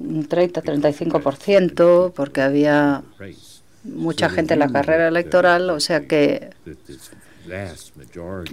un 0.01 0.29
30-35% 0.29 2.13
porque 2.13 2.43
había 2.43 3.05
mucha 3.85 4.29
gente 4.29 4.55
en 4.55 4.61
la 4.61 4.69
carrera 4.69 5.09
electoral, 5.09 5.71
o 5.71 5.81
sea 5.81 6.07
que 6.07 6.51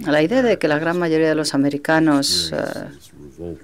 la 0.04 0.22
idea 0.22 0.42
de 0.42 0.58
que 0.58 0.68
la 0.68 0.78
gran 0.78 0.98
mayoría 0.98 1.28
de 1.28 1.34
los 1.34 1.54
americanos 1.54 2.52
uh, 2.52 3.56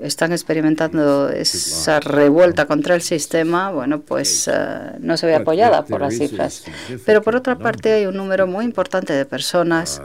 están 0.00 0.32
experimentando 0.32 1.28
esa 1.30 2.00
revuelta 2.00 2.66
contra 2.66 2.94
el 2.94 3.02
sistema, 3.02 3.70
bueno, 3.72 4.00
pues 4.00 4.48
uh, 4.48 4.96
no 5.00 5.16
se 5.16 5.26
ve 5.26 5.34
apoyada 5.34 5.84
por 5.84 6.00
las 6.00 6.16
cifras. 6.16 6.64
Pero 7.04 7.22
por 7.22 7.34
otra 7.36 7.58
parte 7.58 7.92
hay 7.92 8.06
un 8.06 8.16
número 8.16 8.46
muy 8.46 8.64
importante 8.64 9.12
de 9.12 9.24
personas 9.24 10.00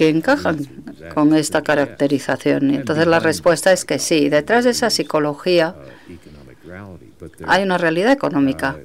que 0.00 0.08
encajan 0.08 0.56
con 1.12 1.34
esta 1.34 1.60
caracterización. 1.60 2.70
Y 2.70 2.76
entonces 2.76 3.06
la 3.06 3.20
respuesta 3.20 3.70
es 3.70 3.84
que 3.84 3.98
sí, 3.98 4.30
detrás 4.30 4.64
de 4.64 4.70
esa 4.70 4.88
psicología 4.88 5.76
hay 7.46 7.62
una 7.62 7.76
realidad 7.76 8.10
económica, 8.10 8.78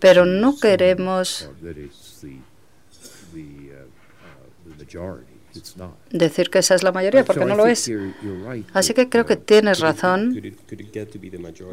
pero 0.00 0.26
no 0.26 0.58
queremos 0.58 1.48
decir 6.10 6.50
que 6.50 6.58
esa 6.58 6.74
es 6.74 6.82
la 6.82 6.92
mayoría, 6.92 7.24
porque 7.24 7.44
no 7.44 7.56
lo 7.56 7.66
es. 7.66 7.90
Así 8.72 8.94
que 8.94 9.08
creo 9.08 9.26
que 9.26 9.36
tienes 9.36 9.80
razón 9.80 10.40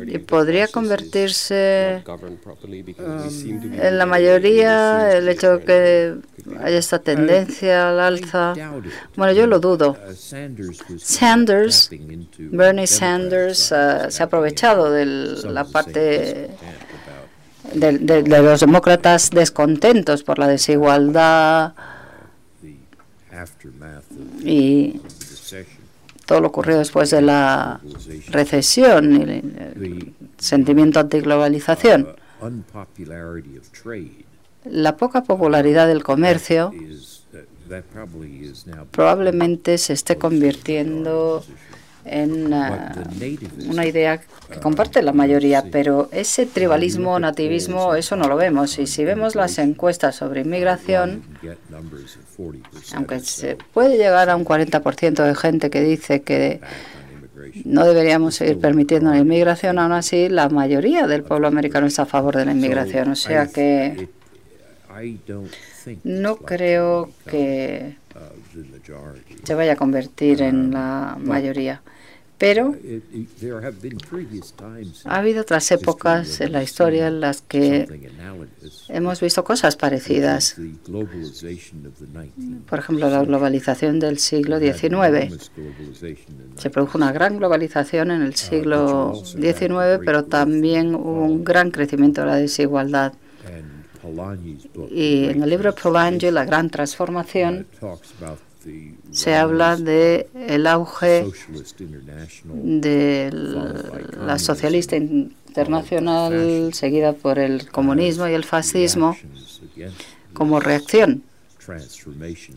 y 0.05 0.17
podría 0.19 0.67
convertirse 0.67 2.03
um, 2.07 3.73
en 3.73 3.97
la 3.97 4.05
mayoría 4.05 5.17
el 5.17 5.27
hecho 5.29 5.57
de 5.57 5.65
que 5.65 6.15
haya 6.59 6.77
esta 6.77 6.99
tendencia 6.99 7.89
al 7.89 7.99
alza. 7.99 8.53
Bueno, 9.15 9.33
yo 9.33 9.47
lo 9.47 9.59
dudo. 9.59 9.97
Sanders, 10.97 11.89
Bernie 12.37 12.87
Sanders, 12.87 13.71
uh, 13.71 14.09
se 14.09 14.23
ha 14.23 14.25
aprovechado 14.25 14.91
de 14.91 15.05
la 15.05 15.63
parte 15.65 16.49
de 17.73 18.23
los 18.27 18.59
demócratas 18.59 19.29
descontentos 19.29 20.23
por 20.23 20.37
la 20.37 20.47
desigualdad 20.47 21.73
y 24.43 25.01
todo 26.25 26.41
lo 26.41 26.47
ocurrido 26.47 26.79
después 26.79 27.09
de 27.09 27.21
la 27.21 27.81
recesión 28.29 29.15
y 29.15 29.21
el 29.23 30.13
sentimiento 30.37 30.99
antiglobalización. 30.99 32.07
La 34.65 34.95
poca 34.95 35.23
popularidad 35.23 35.87
del 35.87 36.03
comercio 36.03 36.73
probablemente 38.91 39.77
se 39.77 39.93
esté 39.93 40.17
convirtiendo 40.17 41.43
en 42.05 42.53
una 43.67 43.85
idea 43.85 44.17
que 44.17 44.59
comparte 44.61 45.01
la 45.01 45.13
mayoría, 45.13 45.63
pero 45.71 46.09
ese 46.11 46.45
tribalismo, 46.45 47.19
nativismo, 47.19 47.95
eso 47.95 48.15
no 48.15 48.27
lo 48.27 48.35
vemos. 48.35 48.77
Y 48.79 48.87
si 48.87 49.03
vemos 49.03 49.35
las 49.35 49.57
encuestas 49.57 50.15
sobre 50.15 50.41
inmigración, 50.41 51.23
aunque 52.93 53.19
se 53.19 53.57
puede 53.73 53.97
llegar 53.97 54.29
a 54.29 54.35
un 54.35 54.45
40% 54.45 55.23
de 55.23 55.35
gente 55.35 55.69
que 55.69 55.81
dice 55.81 56.21
que 56.21 56.61
no 57.65 57.85
deberíamos 57.85 58.35
seguir 58.35 58.59
permitiendo 58.59 59.11
la 59.11 59.19
inmigración, 59.19 59.79
aún 59.79 59.91
así 59.91 60.29
la 60.29 60.49
mayoría 60.49 61.07
del 61.07 61.23
pueblo 61.23 61.47
americano 61.47 61.87
está 61.87 62.03
a 62.03 62.05
favor 62.05 62.35
de 62.35 62.45
la 62.45 62.51
inmigración. 62.51 63.09
O 63.09 63.15
sea 63.15 63.47
que 63.47 64.09
no 66.03 66.37
creo 66.37 67.11
que 67.25 67.95
se 69.43 69.53
vaya 69.55 69.73
a 69.73 69.75
convertir 69.75 70.41
en 70.41 70.71
la 70.71 71.17
mayoría. 71.19 71.81
Pero 72.37 72.75
ha 75.05 75.15
habido 75.15 75.41
otras 75.41 75.71
épocas 75.71 76.41
en 76.41 76.51
la 76.51 76.63
historia 76.63 77.07
en 77.07 77.19
las 77.21 77.41
que 77.41 77.87
hemos 78.89 79.21
visto 79.21 79.43
cosas 79.43 79.75
parecidas. 79.75 80.55
Por 82.69 82.79
ejemplo, 82.79 83.09
la 83.09 83.23
globalización 83.23 83.99
del 83.99 84.17
siglo 84.19 84.59
XIX. 84.59 85.51
Se 86.57 86.69
produjo 86.69 86.97
una 86.97 87.11
gran 87.11 87.37
globalización 87.37 88.11
en 88.11 88.23
el 88.23 88.35
siglo 88.35 89.13
XIX, 89.23 90.01
pero 90.03 90.25
también 90.25 90.95
hubo 90.95 91.25
un 91.25 91.43
gran 91.43 91.71
crecimiento 91.71 92.21
de 92.21 92.27
la 92.27 92.35
desigualdad. 92.35 93.13
Y 94.91 95.25
en 95.29 95.43
el 95.43 95.49
libro 95.49 95.73
Polanyi, 95.73 96.29
La 96.31 96.43
Gran 96.43 96.69
Transformación, 96.69 97.65
se 99.11 99.35
habla 99.35 99.75
de 99.77 100.27
el 100.47 100.67
auge 100.67 101.25
de 102.53 103.29
la 104.25 104.39
socialista 104.39 104.95
internacional 104.95 106.73
seguida 106.73 107.13
por 107.13 107.39
el 107.39 107.69
comunismo 107.69 108.27
y 108.27 108.33
el 108.33 108.43
fascismo 108.43 109.15
como 110.33 110.59
reacción 110.59 111.23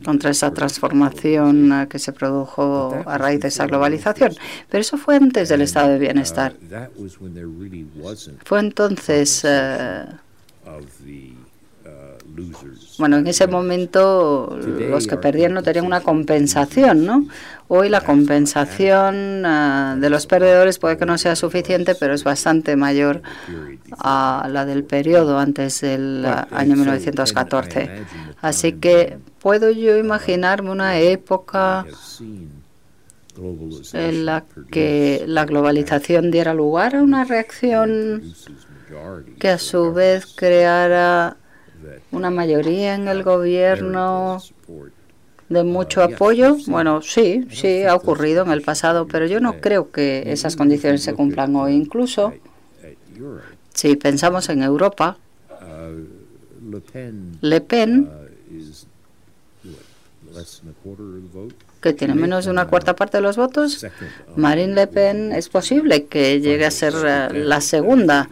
contra 0.05 0.31
esa 0.31 0.53
transformación 0.53 1.87
que 1.89 1.99
se 1.99 2.13
produjo 2.13 3.03
a 3.07 3.19
raíz 3.19 3.41
de 3.41 3.49
esa 3.49 3.67
globalización. 3.67 4.35
Pero 4.69 4.81
eso 4.81 4.99
fue 4.99 5.17
antes 5.17 5.49
del 5.49 5.63
estado 5.63 5.91
de 5.91 5.99
bienestar. 5.99 6.55
Fue 8.45 8.61
entonces 8.61 9.43
eh, 9.45 10.07
bueno, 12.99 13.19
en 13.19 13.27
ese 13.27 13.47
momento 13.47 14.59
los 14.91 15.07
que 15.07 15.17
perdían 15.17 15.55
no 15.55 15.63
tenían 15.63 15.87
una 15.87 16.01
compensación, 16.01 17.05
¿no? 17.05 17.27
Hoy 17.69 17.89
la 17.89 18.01
compensación 18.01 19.45
ah, 19.45 19.97
de 19.99 20.11
los 20.11 20.27
perdedores 20.27 20.79
puede 20.79 20.97
que 20.97 21.07
no 21.07 21.19
sea 21.19 21.37
suficiente, 21.37 21.95
pero 21.95 22.15
es 22.15 22.25
bastante 22.25 22.77
mayor 22.77 23.23
a 23.99 24.49
la 24.51 24.65
del 24.65 24.85
periodo 24.85 25.39
antes 25.39 25.81
del 25.81 26.25
año 26.27 26.77
1914. 26.77 28.05
Así 28.41 28.73
que 28.75 29.19
puedo 29.41 29.71
yo 29.71 29.97
imaginarme 29.97 30.71
una 30.71 30.99
época 30.99 31.87
en 33.93 34.27
la 34.27 34.45
que 34.71 35.25
la 35.27 35.45
globalización 35.45 36.31
diera 36.31 36.55
lugar 36.55 36.97
a 36.97 37.03
una 37.03 37.25
reacción 37.25 38.23
que 39.39 39.49
a 39.49 39.59
su 39.59 39.93
vez 39.93 40.27
creara 40.27 41.37
una 42.11 42.31
mayoría 42.31 42.95
en 42.95 43.09
el 43.09 43.23
gobierno 43.23 44.43
de 45.49 45.65
mucho 45.65 46.03
apoyo. 46.03 46.57
Bueno, 46.67 47.03
sí, 47.03 47.47
sí, 47.51 47.85
ha 47.85 47.95
ocurrido 47.95 48.45
en 48.45 48.51
el 48.51 48.63
pasado, 48.63 49.07
pero 49.07 49.27
yo 49.27 49.41
no 49.41 49.61
creo 49.61 49.91
que 49.91 50.25
esas 50.27 50.57
condiciones 50.57 51.03
se 51.03 51.15
cumplan 51.15 51.55
hoy. 51.57 51.75
Incluso 51.75 52.33
si 53.75 53.97
pensamos 53.97 54.49
en 54.49 54.63
Europa, 54.63 55.19
Le 57.41 57.61
Pen, 57.61 58.09
que 61.81 61.93
tiene 61.93 62.15
menos 62.15 62.47
de 62.47 62.51
una 62.51 62.67
cuarta 62.67 62.97
parte 62.97 63.19
de 63.19 63.23
los 63.23 63.37
votos, 63.37 63.87
Marine 64.35 64.75
Le 64.75 64.87
Pen 64.87 65.33
es 65.33 65.49
posible 65.49 66.07
que 66.07 66.41
llegue 66.41 66.67
a 66.67 66.71
ser 66.71 66.95
la 67.33 67.61
segunda 67.61 68.29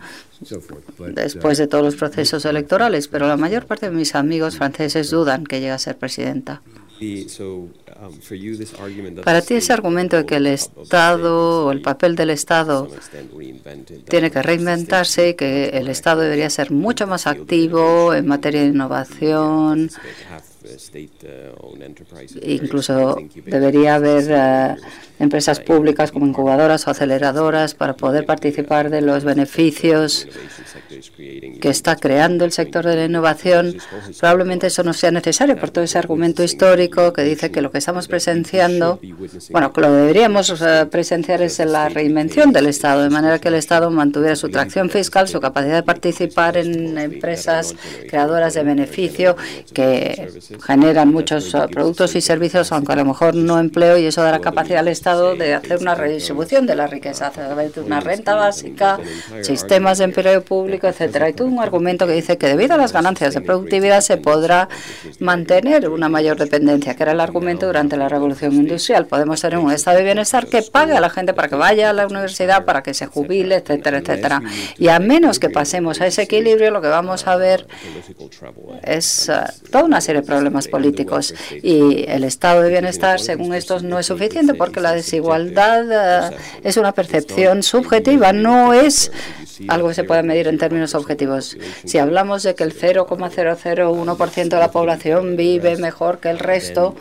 después 1.14 1.58
de 1.58 1.66
todos 1.66 1.84
los 1.84 1.96
procesos 1.96 2.44
electorales, 2.44 3.08
pero 3.08 3.26
la 3.26 3.36
mayor 3.36 3.66
parte 3.66 3.90
de 3.90 3.96
mis 3.96 4.14
amigos 4.14 4.56
franceses 4.56 5.10
dudan 5.10 5.44
que 5.44 5.60
llegue 5.60 5.72
a 5.72 5.78
ser 5.78 5.96
presidenta. 5.96 6.62
Um, 7.00 8.18
Para 9.24 9.42
ti 9.42 9.54
ese 9.54 9.72
argumento 9.72 10.16
de 10.16 10.26
que 10.26 10.36
el 10.36 10.46
Estado 10.46 11.66
o 11.66 11.72
el 11.72 11.80
papel 11.80 12.16
del 12.16 12.30
Estado 12.30 12.88
tiene 14.08 14.30
que 14.30 14.42
reinventarse 14.42 15.30
y 15.30 15.34
que 15.34 15.66
el 15.68 15.88
Estado 15.88 16.22
debería 16.22 16.50
ser 16.50 16.70
mucho 16.70 17.06
más 17.06 17.26
activo 17.26 18.14
en 18.14 18.26
materia 18.26 18.62
de 18.62 18.68
innovación, 18.68 19.90
incluso 22.42 23.16
debería 23.44 23.96
haber 23.96 24.24
eh, 24.30 24.76
empresas 25.18 25.60
públicas 25.60 26.10
como 26.10 26.26
incubadoras 26.26 26.86
o 26.86 26.90
aceleradoras 26.90 27.74
para 27.74 27.94
poder 27.94 28.24
participar 28.24 28.90
de 28.90 29.00
los 29.02 29.24
beneficios 29.24 30.26
que 31.60 31.68
está 31.68 31.96
creando 31.96 32.44
el 32.44 32.52
sector 32.52 32.84
de 32.86 32.96
la 32.96 33.04
innovación, 33.04 33.76
probablemente 34.18 34.68
eso 34.68 34.82
no 34.82 34.92
sea 34.92 35.10
necesario 35.10 35.56
por 35.56 35.70
todo 35.70 35.84
ese 35.84 35.98
argumento 35.98 36.42
histórico 36.42 37.12
que 37.12 37.22
dice 37.22 37.50
que 37.50 37.60
lo 37.60 37.70
que 37.70 37.78
estamos 37.78 38.08
presenciando, 38.08 39.00
bueno, 39.50 39.68
lo 39.68 39.72
que 39.72 39.80
deberíamos 39.82 40.52
presenciar 40.90 41.42
es 41.42 41.58
la 41.58 41.88
reinvención 41.88 42.52
del 42.52 42.66
Estado, 42.66 43.02
de 43.02 43.10
manera 43.10 43.38
que 43.38 43.48
el 43.48 43.54
Estado 43.54 43.90
mantuviera 43.90 44.36
su 44.36 44.48
tracción 44.48 44.90
fiscal, 44.90 45.28
su 45.28 45.40
capacidad 45.40 45.76
de 45.76 45.82
participar 45.82 46.56
en 46.56 46.96
empresas 46.98 47.74
creadoras 48.08 48.54
de 48.54 48.62
beneficio 48.62 49.36
que 49.72 50.30
generan 50.62 51.12
muchos 51.12 51.54
eh, 51.54 51.58
productos 51.70 52.14
y 52.14 52.20
servicios, 52.20 52.72
aunque 52.72 52.92
a 52.92 52.96
lo 52.96 53.04
mejor 53.04 53.34
no 53.34 53.58
empleo, 53.58 53.98
y 53.98 54.06
eso 54.06 54.22
dará 54.22 54.40
capacidad 54.40 54.80
al 54.80 54.88
Estado 54.88 55.36
de 55.36 55.54
hacer 55.54 55.78
una 55.78 55.94
redistribución 55.94 56.66
de 56.66 56.74
la 56.74 56.86
riqueza 56.86 57.28
a 57.28 57.30
través 57.30 57.74
de 57.74 57.80
una 57.80 58.00
renta 58.00 58.34
básica, 58.34 58.98
sistemas 59.42 59.98
de 59.98 60.04
empleo 60.04 60.42
público, 60.42 60.86
etcétera. 60.86 61.26
Hay 61.26 61.32
todo 61.32 61.48
un 61.48 61.60
argumento 61.60 62.06
que 62.06 62.12
dice 62.12 62.38
que 62.38 62.46
debido 62.46 62.74
a 62.74 62.76
las 62.76 62.92
ganancias 62.92 63.34
de 63.34 63.40
productividad 63.40 64.00
se 64.00 64.16
podrá 64.16 64.68
mantener 65.18 65.88
una 65.88 66.08
mayor 66.08 66.36
dependencia, 66.36 66.94
que 66.94 67.02
era 67.02 67.12
el 67.12 67.20
argumento 67.20 67.66
durante 67.66 67.96
la 67.96 68.08
revolución 68.08 68.52
industrial. 68.52 69.06
Podemos 69.06 69.40
tener 69.40 69.58
un 69.58 69.70
estado 69.70 69.98
de 69.98 70.04
bienestar 70.04 70.46
que 70.46 70.62
pague 70.62 70.96
a 70.96 71.00
la 71.00 71.10
gente 71.10 71.34
para 71.34 71.48
que 71.48 71.56
vaya 71.56 71.90
a 71.90 71.92
la 71.92 72.06
universidad, 72.06 72.64
para 72.64 72.82
que 72.82 72.94
se 72.94 73.06
jubile, 73.06 73.56
etcétera, 73.56 73.98
etcétera. 73.98 74.42
Y 74.78 74.88
a 74.88 74.98
menos 74.98 75.38
que 75.38 75.50
pasemos 75.50 76.00
a 76.00 76.06
ese 76.06 76.22
equilibrio, 76.22 76.70
lo 76.70 76.80
que 76.80 76.88
vamos 76.88 77.26
a 77.26 77.36
ver 77.36 77.66
es 78.82 79.28
uh, 79.28 79.70
toda 79.70 79.84
una 79.84 80.00
serie 80.00 80.20
de 80.20 80.26
problemas 80.26 80.43
políticos. 80.68 81.34
Y 81.62 82.04
el 82.08 82.24
estado 82.24 82.62
de 82.62 82.70
bienestar, 82.70 83.20
según 83.20 83.54
estos, 83.54 83.82
no 83.82 83.98
es 83.98 84.06
suficiente 84.06 84.54
porque 84.54 84.80
la 84.80 84.92
desigualdad 84.92 86.30
uh, 86.30 86.34
es 86.62 86.76
una 86.76 86.92
percepción 86.92 87.62
subjetiva, 87.62 88.32
no 88.32 88.72
es 88.72 89.12
algo 89.68 89.88
que 89.88 89.94
se 89.94 90.04
puede 90.04 90.22
medir 90.22 90.48
en 90.48 90.58
términos 90.58 90.94
objetivos. 90.94 91.56
Si 91.84 91.98
hablamos 91.98 92.42
de 92.42 92.54
que 92.54 92.64
el 92.64 92.74
0,001% 92.78 94.48
de 94.48 94.58
la 94.58 94.70
población 94.70 95.36
vive 95.36 95.76
mejor 95.76 96.18
que 96.18 96.30
el 96.30 96.38
resto, 96.38 96.94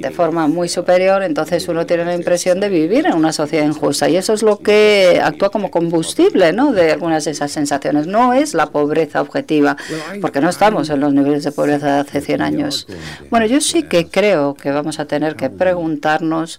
de 0.00 0.10
forma 0.10 0.46
muy 0.46 0.68
superior, 0.68 1.22
entonces 1.22 1.68
uno 1.68 1.86
tiene 1.86 2.04
la 2.04 2.14
impresión 2.14 2.60
de 2.60 2.68
vivir 2.68 3.06
en 3.06 3.14
una 3.14 3.32
sociedad 3.32 3.66
injusta. 3.66 4.08
Y 4.08 4.16
eso 4.16 4.32
es 4.32 4.42
lo 4.42 4.58
que 4.58 5.20
actúa 5.22 5.50
como 5.50 5.70
combustible 5.70 6.52
¿no? 6.52 6.72
de 6.72 6.92
algunas 6.92 7.24
de 7.24 7.32
esas 7.32 7.50
sensaciones. 7.50 8.06
No 8.06 8.32
es 8.32 8.54
la 8.54 8.66
pobreza 8.66 9.20
objetiva, 9.20 9.76
porque 10.20 10.40
no 10.40 10.48
estamos 10.48 10.90
en 10.90 11.00
los 11.00 11.12
niveles 11.12 11.44
de 11.44 11.52
pobreza 11.52 11.94
de 11.94 12.00
hace 12.00 12.20
100 12.20 12.42
años. 12.42 12.86
Bueno, 13.30 13.46
yo 13.46 13.60
sí 13.60 13.82
que 13.82 14.08
creo 14.08 14.54
que 14.54 14.70
vamos 14.70 14.98
a 14.98 15.04
tener 15.04 15.36
que 15.36 15.50
preguntarnos 15.50 16.58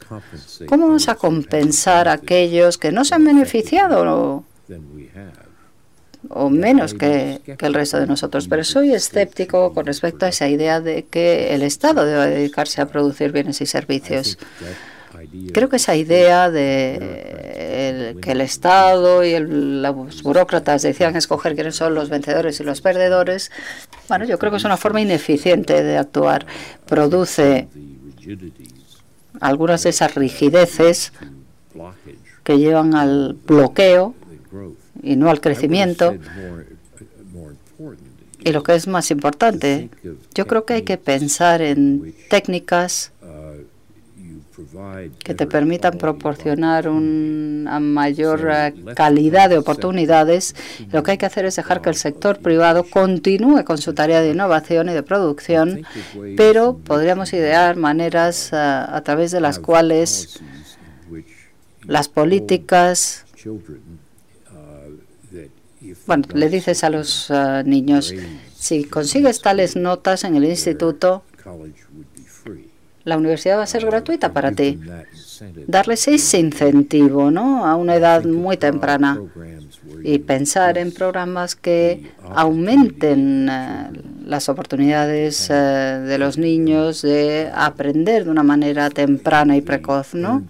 cómo 0.68 0.88
vamos 0.88 1.08
a 1.10 1.16
compensar 1.16 2.08
a 2.08 2.14
aquellos 2.14 2.78
que 2.78 2.92
no 2.92 3.06
se 3.06 3.16
han 3.16 3.26
beneficiado 3.26 4.44
o 6.36 6.50
menos 6.50 6.94
que, 6.94 7.42
el 7.46 7.74
resto 7.74 8.00
de 8.00 8.08
nosotros. 8.08 8.48
Pero 8.48 8.64
soy 8.64 8.94
escéptico 8.94 9.74
con 9.74 9.86
respecto 9.86 10.26
a 10.26 10.30
esa 10.30 10.48
idea 10.48 10.82
de 10.82 11.04
que 11.06 11.54
el 11.54 11.64
Estado 11.64 12.06
debe 12.06 12.28
dedicarse 12.28 12.82
a 12.82 12.88
producir 12.88 13.32
bienes 13.32 13.62
y 13.62 13.66
servicios. 13.66 14.38
Creo 15.54 15.70
que 15.70 15.78
esa 15.78 15.96
idea 15.96 16.52
de 16.52 18.18
que 18.22 18.32
el 18.32 18.42
Estado 18.42 19.24
y 19.24 19.40
los 19.40 20.22
burócratas 20.24 20.82
decían 20.82 21.16
escoger 21.16 21.56
quiénes 21.56 21.76
son 21.76 21.96
los 21.96 22.10
vencedores 22.10 22.60
y 22.60 22.64
los 22.64 22.82
perdedores, 22.82 23.52
bueno, 24.10 24.26
yo 24.26 24.38
creo 24.38 24.52
que 24.52 24.58
es 24.58 24.66
una 24.66 24.78
forma 24.78 25.02
ineficiente 25.02 25.82
de 25.84 25.98
actuar. 25.98 26.46
Produce 26.86 27.68
algunas 29.40 29.84
de 29.84 29.90
esas 29.92 30.16
rigideces 30.16 31.14
que 32.44 32.60
llevan 32.60 32.96
al 32.96 33.34
bloqueo 33.46 34.16
y 35.04 35.16
no 35.16 35.30
al 35.30 35.42
crecimiento. 35.42 36.16
Y 38.40 38.52
lo 38.52 38.64
que 38.64 38.76
es 38.76 38.88
más 38.88 39.12
importante, 39.12 39.90
yo 40.34 40.48
creo 40.48 40.66
que 40.66 40.74
hay 40.74 40.82
que 40.82 40.98
pensar 40.98 41.62
en 41.62 42.14
técnicas 42.30 43.14
que 45.24 45.34
te 45.34 45.48
permitan 45.48 45.98
proporcionar 45.98 46.88
una 46.88 47.80
mayor 47.80 48.50
eh, 48.52 48.74
calidad 48.96 49.50
de 49.50 49.58
oportunidades. 49.58 50.56
Lo 50.92 51.04
que 51.04 51.12
hay 51.12 51.18
que 51.18 51.26
hacer 51.26 51.46
es 51.46 51.56
dejar 51.56 51.82
que 51.82 51.90
el 51.90 51.96
sector 51.96 52.40
privado 52.40 52.84
continúe 52.84 53.64
con 53.64 53.78
su 53.78 53.94
tarea 53.94 54.22
de 54.22 54.32
innovación 54.32 54.90
y 54.90 54.94
de 54.94 55.04
producción, 55.04 55.84
pero 56.38 56.78
podríamos 56.78 57.34
idear 57.34 57.76
maneras 57.76 58.52
eh, 58.52 58.56
a 58.56 59.02
través 59.04 59.32
de 59.32 59.42
las 59.42 59.60
cuales 59.60 60.42
las 61.86 62.10
políticas 62.10 63.26
bueno, 66.06 66.26
le 66.34 66.50
dices 66.50 66.84
a 66.84 66.90
los 66.90 67.30
uh, 67.30 67.64
niños, 67.66 68.14
si 68.58 68.84
consigues 68.86 69.42
tales 69.42 69.76
notas 69.76 70.24
en 70.24 70.36
el 70.36 70.46
instituto, 70.46 71.24
la 73.04 73.18
universidad 73.18 73.58
va 73.58 73.64
a 73.64 73.68
ser 73.68 73.86
gratuita 73.86 74.32
para 74.32 74.52
ti. 74.52 74.80
Darles 75.68 76.08
ese 76.08 76.40
incentivo 76.40 77.32
¿no? 77.32 77.66
a 77.66 77.76
una 77.76 77.96
edad 77.96 78.24
muy 78.24 78.56
temprana 78.56 79.20
y 80.04 80.20
pensar 80.20 80.78
en 80.78 80.92
programas 80.94 81.56
que 81.56 82.12
aumenten 82.34 83.50
uh, 83.50 83.92
las 84.26 84.48
oportunidades 84.48 85.50
uh, 85.50 85.54
de 85.54 86.18
los 86.18 86.38
niños 86.38 87.02
de 87.02 87.52
aprender 87.54 88.24
de 88.24 88.30
una 88.32 88.44
manera 88.44 88.90
temprana 88.90 89.58
y 89.58 89.62
precoz, 89.62 90.14
¿no? 90.14 90.44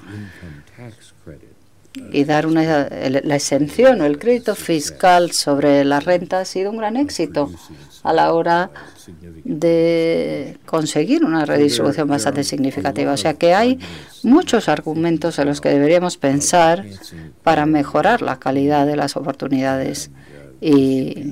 Y 2.11 2.23
dar 2.23 2.47
una, 2.47 2.87
la 2.89 3.35
exención 3.35 4.01
o 4.01 4.05
el 4.05 4.17
crédito 4.17 4.55
fiscal 4.55 5.31
sobre 5.31 5.85
la 5.85 5.99
renta 5.99 6.39
ha 6.39 6.45
sido 6.45 6.71
un 6.71 6.77
gran 6.77 6.97
éxito 6.97 7.51
a 8.03 8.13
la 8.13 8.33
hora 8.33 8.71
de 9.43 10.57
conseguir 10.65 11.23
una 11.23 11.45
redistribución 11.45 12.07
bastante 12.07 12.43
significativa. 12.43 13.13
O 13.13 13.17
sea 13.17 13.35
que 13.35 13.53
hay 13.53 13.79
muchos 14.23 14.69
argumentos 14.69 15.37
en 15.39 15.47
los 15.47 15.61
que 15.61 15.69
deberíamos 15.69 16.17
pensar 16.17 16.85
para 17.43 17.65
mejorar 17.65 18.21
la 18.21 18.39
calidad 18.39 18.85
de 18.87 18.95
las 18.95 19.15
oportunidades 19.15 20.09
y 20.59 21.31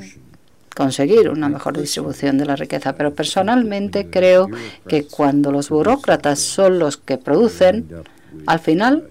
conseguir 0.75 1.29
una 1.29 1.49
mejor 1.49 1.77
distribución 1.77 2.37
de 2.37 2.45
la 2.45 2.55
riqueza. 2.55 2.95
Pero 2.95 3.13
personalmente 3.13 4.09
creo 4.09 4.47
que 4.87 5.05
cuando 5.05 5.51
los 5.51 5.69
burócratas 5.69 6.39
son 6.39 6.79
los 6.79 6.97
que 6.97 7.17
producen, 7.17 7.87
al 8.45 8.59
final 8.59 9.09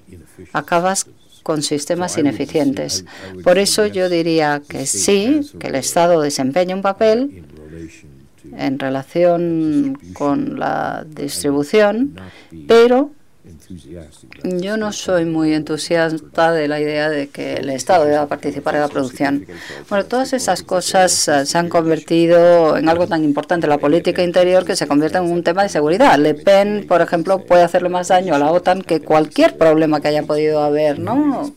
acabas 0.53 1.07
con 1.43 1.63
sistemas 1.63 2.19
ineficientes. 2.19 3.05
Por 3.43 3.59
eso 3.59 3.87
yo 3.87 4.09
diría 4.09 4.63
que 4.67 4.87
sí, 4.87 5.41
que 5.59 5.69
el 5.69 5.75
Estado 5.75 6.21
desempeña 6.21 6.75
un 6.75 6.83
papel 6.83 7.45
en 8.57 8.79
relación 8.79 9.99
con 10.13 10.59
la 10.59 11.05
distribución, 11.09 12.19
pero 12.67 13.13
yo 14.43 14.77
no 14.77 14.93
soy 14.93 15.25
muy 15.25 15.55
entusiasta 15.55 16.53
de 16.53 16.69
la 16.69 16.81
idea 16.81 17.09
de 17.09 17.29
que 17.29 17.55
el 17.55 17.71
Estado 17.71 18.05
deba 18.05 18.27
participar 18.27 18.75
en 18.75 18.83
la 18.83 18.89
producción. 18.89 19.47
Bueno, 19.89 20.05
todas 20.05 20.33
esas 20.33 20.63
cosas 20.63 21.29
eh, 21.29 21.47
se 21.47 21.59
han 21.59 21.69
convertido 21.69 22.77
en 22.77 22.89
algo 22.89 23.07
tan 23.07 23.25
importante 23.25 23.67
la 23.67 23.79
política 23.79 24.23
interior 24.23 24.65
que 24.65 24.77
se 24.77 24.87
convierte 24.87 25.19
en 25.19 25.25
un 25.25 25.43
tema 25.43 25.63
de 25.63 25.69
seguridad. 25.69 26.19
Le 26.19 26.35
Pen, 26.35 26.87
por 26.89 27.01
ejemplo, 27.01 27.45
puede 27.45 27.63
hacerle 27.63 27.89
más 27.89 28.09
daño 28.09 28.35
a 28.35 28.39
la 28.39 28.51
OTAN 28.53 28.83
que 28.83 29.01
cualquier 29.01 29.57
problema 29.57 30.01
que 30.01 30.09
haya 30.09 30.23
podido 30.23 30.63
haber, 30.63 30.99
¿no? 30.99 31.53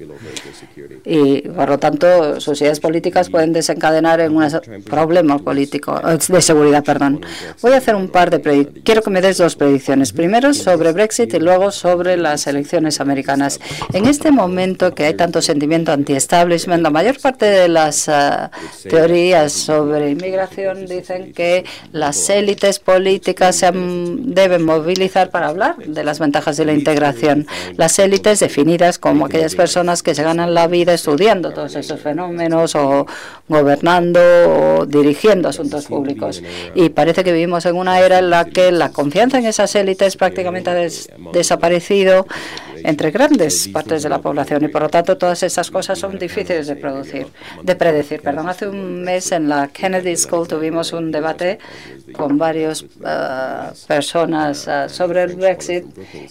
Y 1.06 1.42
por 1.42 1.70
lo 1.70 1.80
tanto, 1.80 2.38
ideas 2.38 2.80
políticas 2.80 3.30
pueden 3.30 3.54
desencadenar 3.54 4.20
en 4.22 4.36
un 4.36 4.50
problema 4.86 5.40
político 5.40 6.00
eh, 6.08 6.18
de 6.28 6.42
seguridad, 6.42 6.84
perdón. 6.84 7.22
Voy 7.62 7.74
a 7.74 7.78
hacer 7.78 7.96
un 7.96 8.10
par 8.10 8.30
de 8.30 8.44
quiero 8.84 9.02
que 9.02 9.10
me 9.10 9.22
des 9.22 9.38
dos 9.38 9.56
predicciones. 9.56 10.14
Primero 10.14 10.54
sobre 10.54 10.92
Brexit 10.92 11.34
y 11.34 11.40
luego 11.40 11.72
sobre 11.72 11.83
las 11.84 12.48
elecciones 12.48 13.02
americanas. 13.02 13.60
En 13.92 14.06
este 14.06 14.32
momento 14.32 14.96
que 14.96 15.06
hay 15.06 15.14
tanto 15.16 15.42
sentimiento 15.42 15.92
anti-establishment, 15.92 16.82
la 16.82 16.90
mayor 16.90 17.20
parte 17.20 17.46
de 17.46 17.68
las 17.68 18.08
ah, 18.08 18.52
teorías 18.90 19.52
sobre 19.52 20.12
inmigración 20.12 20.86
dicen 20.86 21.34
que 21.34 21.66
las 21.92 22.30
élites 22.30 22.80
políticas 22.80 23.58
se 23.58 23.72
deben 23.74 24.64
movilizar 24.64 25.30
para 25.30 25.50
hablar 25.50 25.76
de 25.78 26.04
las 26.04 26.20
ventajas 26.20 26.56
de 26.56 26.66
la 26.66 26.74
integración. 26.74 27.48
Las 27.76 28.00
élites 28.00 28.40
definidas 28.40 28.98
como 28.98 29.26
aquellas 29.26 29.56
personas 29.56 30.04
que 30.04 30.16
se 30.16 30.24
ganan 30.24 30.54
la 30.54 30.68
vida 30.68 30.94
estudiando 30.94 31.52
todos 31.52 31.76
esos 31.76 32.00
fenómenos 32.00 32.76
o 32.76 33.06
gobernando 33.50 34.22
o 34.22 34.86
dirigiendo 34.86 35.50
asuntos 35.50 35.86
públicos. 35.88 36.42
Y 36.76 36.90
parece 36.90 37.24
que 37.24 37.34
vivimos 37.34 37.66
en 37.66 37.76
una 37.76 38.00
era 38.00 38.20
en 38.20 38.30
la 38.30 38.46
que 38.46 38.72
la 38.72 38.90
confianza 38.90 39.38
en 39.38 39.46
esas 39.46 39.76
élites 39.76 40.16
prácticamente 40.16 40.70
ha 40.70 40.76
desaparecido 41.34 41.73
entre 42.84 43.12
grandes 43.12 43.70
partes 43.70 44.04
de 44.04 44.10
la 44.10 44.20
población 44.20 44.64
y 44.64 44.68
por 44.68 44.82
lo 44.82 44.90
tanto 44.90 45.18
todas 45.18 45.42
esas 45.44 45.72
cosas 45.72 45.98
son 45.98 46.20
difíciles 46.20 46.68
de 46.68 46.76
producir, 46.76 47.28
de 47.62 47.76
predecir. 47.76 48.22
Perdón, 48.22 48.50
hace 48.50 48.68
un 48.68 49.02
mes 49.02 49.32
en 49.32 49.50
la 49.50 49.70
Kennedy 49.70 50.16
School 50.16 50.48
tuvimos 50.48 50.92
un 50.94 51.12
debate 51.12 51.60
con 52.12 52.38
varias 52.38 52.84
uh, 52.84 53.74
personas 53.88 54.68
uh, 54.68 54.90
sobre 54.90 55.24
el 55.24 55.36
Brexit 55.36 55.86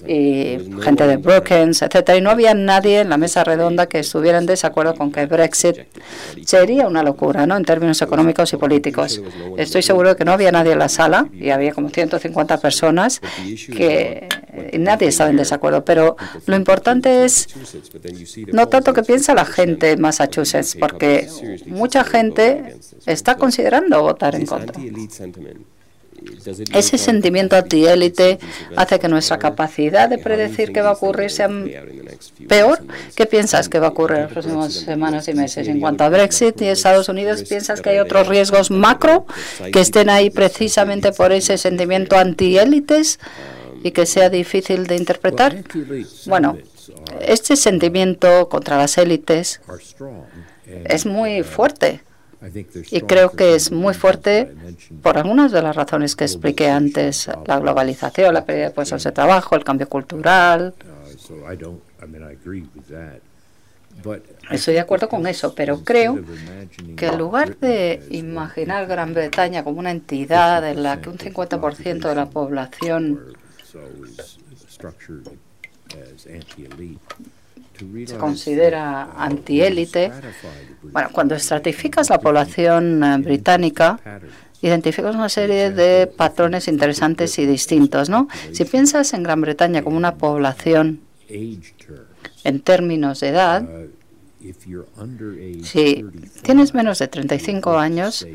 y 0.07 0.59
gente 0.83 1.07
de 1.07 1.17
Brookings, 1.17 1.83
etcétera, 1.83 2.19
y 2.19 2.21
no 2.21 2.31
había 2.31 2.55
nadie 2.55 3.01
en 3.01 3.09
la 3.09 3.17
mesa 3.17 3.45
redonda 3.45 3.87
que 3.87 4.01
estuviera 4.01 4.39
en 4.39 4.47
desacuerdo 4.47 4.95
con 4.95 5.11
que 5.11 5.27
Brexit 5.27 5.79
sería 6.45 6.87
una 6.87 7.03
locura, 7.03 7.47
¿no? 7.47 7.57
En 7.57 7.65
términos 7.65 8.01
económicos 8.03 8.53
y 8.53 8.57
políticos. 8.57 9.23
Estoy 9.57 9.83
seguro 9.83 10.11
de 10.11 10.17
que 10.17 10.25
no 10.25 10.33
había 10.33 10.53
nadie 10.53 10.73
en 10.73 10.79
la 10.79 10.89
sala 10.89 11.29
y 11.33 11.51
había 11.51 11.73
como 11.73 11.89
150 11.89 12.59
personas 12.59 13.21
que 13.75 14.29
nadie 14.79 15.11
estaba 15.23 15.31
en 15.31 15.37
desacuerdo, 15.37 15.85
pero 15.85 16.17
lo 16.47 16.57
importante 16.57 17.25
es 17.25 17.49
no 18.53 18.69
tanto 18.69 18.93
que 18.93 19.03
piensa 19.03 19.35
la 19.35 19.45
gente 19.45 19.93
en 19.93 20.01
Massachusetts, 20.01 20.77
porque 20.79 21.29
mucha 21.67 22.05
gente 22.05 22.77
está 23.07 23.37
considerando 23.37 24.03
votar 24.03 24.35
en 24.35 24.47
contra. 24.47 24.81
Ese 26.73 26.99
sentimiento 26.99 27.57
antiélite 27.57 28.39
hace 28.77 28.99
que 29.01 29.09
nuestra 29.09 29.39
capacidad 29.39 30.09
de 30.09 30.19
predecir 30.19 30.73
qué 30.73 30.81
va 30.81 30.91
a 30.91 30.93
ocurrir 30.93 31.31
sea 31.31 31.49
peor. 32.49 32.81
¿Qué 33.17 33.27
piensas 33.27 33.69
que 33.69 33.81
va 33.81 33.89
a 33.89 33.91
ocurrir 33.91 34.19
en 34.19 34.23
las 34.25 34.33
próximas 34.33 34.73
semanas 34.73 35.27
y 35.27 35.35
meses? 35.35 35.67
En 35.67 35.81
cuanto 35.81 36.05
a 36.05 36.09
Brexit 36.09 36.61
y 36.63 36.67
Estados 36.67 37.09
Unidos, 37.09 37.43
¿piensas 37.43 37.81
que 37.81 37.91
hay 37.91 37.99
otros 37.99 38.29
riesgos 38.29 38.71
macro 38.71 39.27
que 39.73 39.81
estén 39.81 40.11
ahí 40.11 40.31
precisamente 40.31 41.11
por 41.13 41.33
ese 41.33 41.59
sentimiento 41.59 42.17
antiélites? 42.17 43.19
Y 43.83 43.91
que 43.91 44.07
sea 44.07 44.31
difícil 44.31 44.87
de 44.87 44.97
interpretar? 44.97 45.65
Bueno, 46.27 46.57
este 47.21 47.57
sentimiento 47.57 48.49
contra 48.49 48.79
las 48.79 48.99
élites 48.99 49.61
es 50.67 51.07
muy 51.07 51.43
fuerte 51.43 52.03
y 52.91 53.03
creo 53.03 53.31
que 53.31 53.55
es 53.55 53.71
muy 53.71 53.95
fuerte 53.95 54.53
por 55.03 55.17
algunas 55.17 55.53
de 55.53 55.63
las 55.63 55.77
razones 55.77 56.17
que 56.17 56.25
expliqué 56.25 56.69
antes, 56.69 57.29
la 57.47 57.61
globalización, 57.61 58.35
la 58.35 58.45
pérdida 58.45 58.67
de 58.67 58.71
puestos 58.73 59.05
de 59.05 59.13
trabajo, 59.13 59.55
el 59.55 59.65
cambio 59.65 59.89
cultural. 59.89 60.75
Estoy 64.51 64.75
de 64.75 64.81
acuerdo 64.81 65.09
con 65.09 65.27
eso, 65.27 65.55
pero 65.55 65.85
creo 65.85 66.19
que 66.97 67.07
en 67.07 67.19
lugar 67.19 67.57
de 67.59 68.03
imaginar 68.11 68.87
Gran 68.87 69.15
Bretaña 69.15 69.63
como 69.63 69.79
una 69.79 69.93
entidad 69.93 70.69
en 70.69 70.83
la 70.83 71.01
que 71.01 71.11
un 71.11 71.19
50% 71.19 72.09
de 72.09 72.15
la 72.15 72.27
población 72.27 73.21
se 78.07 78.17
considera 78.17 79.13
antiélite. 79.17 80.13
Bueno, 80.83 81.09
cuando 81.13 81.35
estratificas 81.35 82.11
la 82.11 82.21
población 82.21 83.03
eh, 83.03 83.19
británica, 83.19 83.99
identificas 84.61 85.15
una 85.15 85.29
serie 85.29 85.71
de 85.71 86.07
patrones 86.07 86.69
interesantes 86.69 87.39
y 87.39 87.47
distintos, 87.47 88.09
¿no? 88.09 88.29
Si 88.53 88.65
piensas 88.65 89.13
en 89.15 89.23
Gran 89.23 89.41
Bretaña 89.41 89.83
como 89.83 89.97
una 89.97 90.17
población 90.17 91.01
en 91.29 92.61
términos 92.61 93.21
de 93.21 93.29
edad, 93.29 93.69
si 95.63 96.05
tienes 96.43 96.75
menos 96.75 96.99
de 96.99 97.09
35 97.09 97.79
años, 97.79 98.27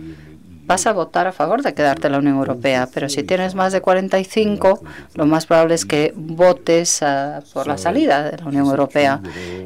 vas 0.68 0.86
a 0.86 0.92
votar 0.92 1.28
a 1.28 1.32
favor 1.32 1.64
de 1.64 1.74
quedarte 1.74 2.08
en 2.08 2.14
la 2.14 2.20
Unión 2.20 2.36
Europea, 2.36 2.90
pero 2.94 3.08
si 3.08 3.24
tienes 3.24 3.56
más 3.56 3.72
de 3.72 3.82
45, 3.82 4.82
lo 5.16 5.26
más 5.26 5.46
probable 5.46 5.76
es 5.76 5.86
que 5.86 6.14
votes 6.16 7.02
ah, 7.02 7.42
por 7.54 7.68
la 7.68 7.78
salida 7.78 8.30
de 8.30 8.38
la 8.38 8.46
Unión 8.46 8.66
Europea. 8.66 9.22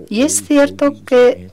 Y 0.10 0.22
es 0.22 0.44
cierto 0.46 0.94
que 1.04 1.50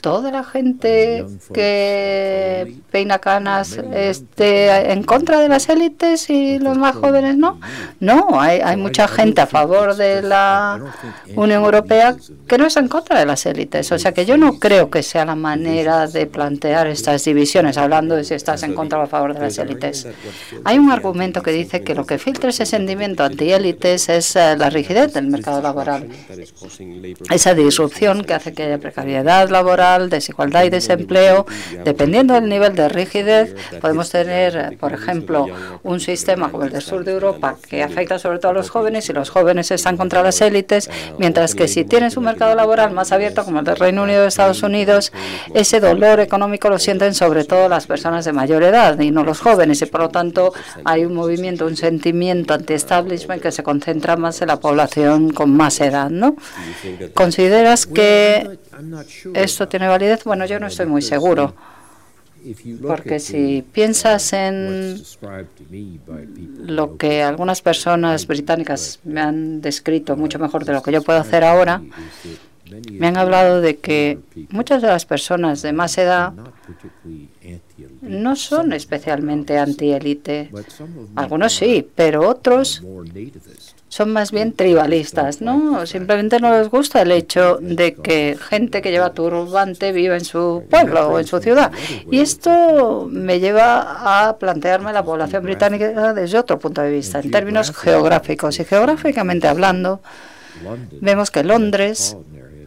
toda 0.00 0.30
la 0.30 0.44
gente 0.44 1.26
que 1.52 2.76
peina 2.90 3.18
canas 3.18 3.78
esté 3.92 4.92
en 4.92 5.02
contra 5.02 5.40
de 5.40 5.48
las 5.48 5.68
élites 5.68 6.30
y 6.30 6.58
los 6.58 6.78
más 6.78 6.94
jóvenes 6.94 7.36
no. 7.36 7.60
No, 8.00 8.40
hay, 8.40 8.60
hay 8.60 8.76
mucha 8.76 9.08
gente 9.08 9.40
a 9.40 9.46
favor 9.46 9.96
de 9.96 10.22
la 10.22 10.80
Unión 11.34 11.62
Europea 11.62 12.16
que 12.46 12.58
no 12.58 12.66
está 12.66 12.80
en 12.80 12.88
contra 12.88 13.18
de 13.18 13.26
las 13.26 13.44
élites. 13.46 13.90
O 13.92 13.98
sea 13.98 14.12
que 14.12 14.24
yo 14.24 14.36
no 14.36 14.58
creo 14.58 14.88
que 14.90 15.02
sea 15.02 15.24
la 15.24 15.34
manera 15.34 16.06
de 16.06 16.26
plantear 16.26 16.86
estas 16.86 17.24
divisiones, 17.24 17.76
hablando 17.76 18.14
de 18.14 18.24
si 18.24 18.34
estás 18.34 18.62
en 18.62 18.74
contra 18.74 18.98
o 18.98 19.02
a 19.02 19.06
favor 19.06 19.34
de 19.34 19.40
las 19.40 19.58
élites. 19.58 20.06
Hay 20.64 20.78
un 20.78 20.90
argumento 20.90 21.42
que 21.42 21.50
dice 21.50 21.82
que 21.82 21.94
lo 21.94 22.06
que 22.06 22.18
filtra 22.18 22.50
ese 22.50 22.66
sentimiento 22.66 23.24
anti-élites 23.24 24.08
es 24.08 24.36
eh, 24.36 24.56
la 24.56 24.70
rigidez 24.70 25.12
del 25.12 25.26
mercado 25.26 25.60
laboral. 25.60 26.08
Esa 27.30 27.54
disrupción 27.54 28.24
que 28.24 28.34
hace 28.34 28.52
que 28.52 28.64
haya 28.64 28.78
precariedad 28.78 29.48
laboral 29.48 29.87
desigualdad 30.10 30.64
y 30.64 30.70
desempleo, 30.70 31.46
dependiendo 31.84 32.34
del 32.34 32.48
nivel 32.48 32.74
de 32.74 32.88
rigidez, 32.88 33.54
podemos 33.80 34.10
tener, 34.10 34.76
por 34.78 34.92
ejemplo, 34.92 35.46
un 35.82 36.00
sistema 36.00 36.50
como 36.50 36.64
el 36.64 36.72
del 36.72 36.82
sur 36.82 37.04
de 37.04 37.12
Europa 37.12 37.56
que 37.68 37.82
afecta 37.82 38.18
sobre 38.18 38.38
todo 38.38 38.50
a 38.50 38.54
los 38.54 38.70
jóvenes 38.70 39.08
y 39.08 39.12
los 39.12 39.30
jóvenes 39.30 39.70
están 39.70 39.96
contra 39.96 40.22
las 40.22 40.40
élites, 40.40 40.90
mientras 41.18 41.54
que 41.54 41.68
si 41.68 41.84
tienes 41.84 42.16
un 42.16 42.24
mercado 42.24 42.54
laboral 42.54 42.92
más 42.92 43.12
abierto 43.12 43.44
como 43.44 43.60
el 43.60 43.64
del 43.64 43.76
Reino 43.76 44.02
Unido 44.02 44.22
de 44.22 44.28
Estados 44.28 44.62
Unidos, 44.62 45.12
ese 45.54 45.80
dolor 45.80 46.20
económico 46.20 46.68
lo 46.68 46.78
sienten 46.78 47.14
sobre 47.14 47.44
todo 47.44 47.68
las 47.68 47.86
personas 47.86 48.24
de 48.24 48.32
mayor 48.32 48.62
edad 48.62 48.98
y 49.00 49.10
no 49.10 49.24
los 49.24 49.40
jóvenes 49.40 49.80
y 49.82 49.86
por 49.86 50.00
lo 50.02 50.08
tanto 50.08 50.52
hay 50.84 51.04
un 51.04 51.14
movimiento, 51.14 51.66
un 51.66 51.76
sentimiento 51.76 52.54
anti-establishment 52.54 53.42
que 53.42 53.52
se 53.52 53.62
concentra 53.62 54.16
más 54.16 54.40
en 54.42 54.48
la 54.48 54.60
población 54.60 55.30
con 55.30 55.50
más 55.56 55.80
edad, 55.80 56.10
¿no? 56.10 56.36
¿Consideras 57.14 57.86
que 57.86 58.58
¿Esto 59.34 59.68
tiene 59.68 59.88
validez? 59.88 60.24
Bueno, 60.24 60.46
yo 60.46 60.58
no 60.60 60.66
estoy 60.66 60.86
muy 60.86 61.02
seguro. 61.02 61.54
Porque 62.86 63.18
si 63.18 63.64
piensas 63.72 64.32
en 64.32 65.02
lo 66.64 66.96
que 66.96 67.22
algunas 67.22 67.60
personas 67.62 68.26
británicas 68.26 69.00
me 69.04 69.20
han 69.20 69.60
descrito 69.60 70.16
mucho 70.16 70.38
mejor 70.38 70.64
de 70.64 70.72
lo 70.72 70.82
que 70.82 70.92
yo 70.92 71.02
puedo 71.02 71.18
hacer 71.18 71.42
ahora, 71.42 71.82
me 72.92 73.06
han 73.06 73.16
hablado 73.16 73.60
de 73.60 73.78
que 73.78 74.18
muchas 74.50 74.82
de 74.82 74.88
las 74.88 75.04
personas 75.04 75.62
de 75.62 75.72
más 75.72 75.98
edad 75.98 76.32
no 78.02 78.36
son 78.36 78.72
especialmente 78.72 79.58
anti-élite. 79.58 80.50
Algunos 81.16 81.54
sí, 81.54 81.86
pero 81.94 82.28
otros 82.28 82.82
son 83.88 84.12
más 84.12 84.32
bien 84.32 84.52
tribalistas, 84.52 85.40
¿no? 85.40 85.86
Simplemente 85.86 86.40
no 86.40 86.52
les 86.52 86.68
gusta 86.68 87.02
el 87.02 87.12
hecho 87.12 87.58
de 87.60 87.94
que 87.94 88.38
gente 88.38 88.82
que 88.82 88.90
lleva 88.90 89.14
turbante 89.14 89.92
viva 89.92 90.14
en 90.14 90.24
su 90.24 90.64
pueblo 90.68 91.08
o 91.08 91.18
en 91.18 91.26
su 91.26 91.40
ciudad. 91.40 91.72
Y 92.10 92.20
esto 92.20 93.08
me 93.10 93.40
lleva 93.40 94.28
a 94.28 94.36
plantearme 94.36 94.92
la 94.92 95.04
población 95.04 95.42
británica 95.42 96.12
desde 96.12 96.38
otro 96.38 96.58
punto 96.58 96.82
de 96.82 96.90
vista, 96.90 97.20
en 97.20 97.30
términos 97.30 97.72
geográficos. 97.72 98.60
Y 98.60 98.64
geográficamente 98.64 99.48
hablando, 99.48 100.00
vemos 101.00 101.30
que 101.30 101.42
Londres 101.44 102.16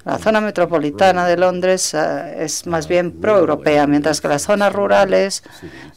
la 0.04 0.18
zona 0.18 0.42
metropolitana 0.42 1.28
de 1.28 1.38
Londres 1.38 1.94
eh, 1.94 2.38
es 2.40 2.66
más 2.66 2.88
bien 2.88 3.12
pro-europea, 3.12 3.86
mientras 3.86 4.20
que 4.20 4.28
las 4.28 4.44
zonas 4.44 4.74
rurales, 4.74 5.44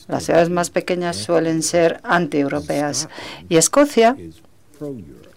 las 0.09 0.25
ciudades 0.25 0.51
más 0.51 0.69
pequeñas 0.71 1.17
suelen 1.17 1.63
ser 1.63 2.01
anti-europeas. 2.03 3.09
Y 3.49 3.57
Escocia 3.57 4.17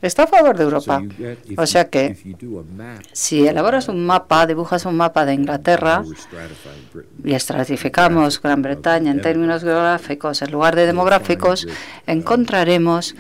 está 0.02 0.24
a 0.24 0.28
favor 0.28 0.58
de 0.58 0.64
Europa. 0.64 1.02
O 1.58 1.66
sea 1.66 1.90
que 1.90 2.16
si 3.12 3.48
elaboras 3.48 3.88
un 3.88 4.06
mapa, 4.06 4.46
dibujas 4.46 4.86
un 4.86 4.96
mapa 4.96 5.26
de 5.26 5.34
Inglaterra 5.34 6.04
y 7.24 7.34
estratificamos 7.34 8.42
Gran 8.42 8.62
Bretaña 8.62 9.12
en 9.12 9.22
términos 9.22 9.64
geográficos 9.64 10.42
en 10.42 10.52
lugar 10.52 10.76
de 10.76 10.86
demográficos, 10.86 11.68
encontraremos 12.06 13.16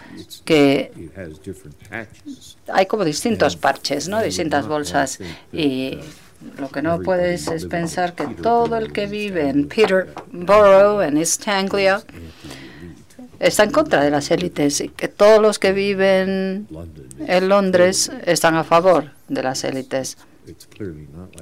que 0.46 0.92
hay 2.68 2.86
como 2.86 3.06
distintos 3.06 3.56
parches, 3.56 4.08
¿no? 4.08 4.22
distintas 4.22 4.68
bolsas 4.68 5.20
y 5.52 5.98
lo 6.60 6.70
que 6.70 6.82
no 6.82 7.00
puedes 7.00 7.48
es 7.48 7.66
pensar 7.66 8.14
que 8.14 8.28
todo 8.28 8.78
el 8.78 8.94
que 8.94 9.08
vive 9.08 9.50
en 9.50 9.68
Peterborough, 9.68 11.02
en 11.02 11.18
East 11.18 11.48
Anglia, 11.48 12.02
está 13.40 13.64
en 13.64 13.72
contra 13.72 14.04
de 14.04 14.12
las 14.12 14.32
élites 14.32 14.82
y 14.82 14.90
que 14.90 15.08
todos 15.08 15.42
los 15.42 15.60
que 15.60 15.72
viven 15.72 16.68
en 17.20 17.50
Londres 17.50 18.12
están 18.26 18.56
a 18.56 18.64
favor 18.64 19.12
de 19.28 19.44
las 19.44 19.64
élites. 19.64 20.18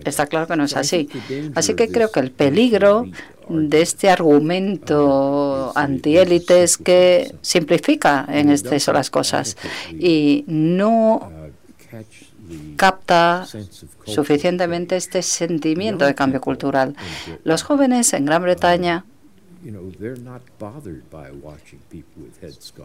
Está 0.04 0.26
claro 0.26 0.48
que 0.48 0.56
no 0.56 0.64
es 0.64 0.76
así. 0.76 1.10
Así 1.54 1.76
que 1.76 1.90
creo 1.90 2.12
que 2.12 2.20
el 2.20 2.32
peligro 2.32 3.06
de 3.50 3.82
este 3.82 4.10
argumento 4.10 5.72
antiélite 5.76 6.64
es 6.64 6.78
que 6.78 7.36
simplifica 7.42 8.26
en 8.28 8.50
exceso 8.50 8.92
las 8.94 9.12
cosas 9.12 9.58
y 9.92 10.44
no 10.48 11.32
capta 12.76 13.48
suficientemente 14.06 14.96
este 14.96 15.22
sentimiento 15.22 16.06
de 16.06 16.16
cambio 16.16 16.42
cultural. 16.42 16.96
Los 17.44 17.64
jóvenes 17.64 18.14
en 18.14 18.26
Gran 18.26 18.42
Bretaña 18.42 19.06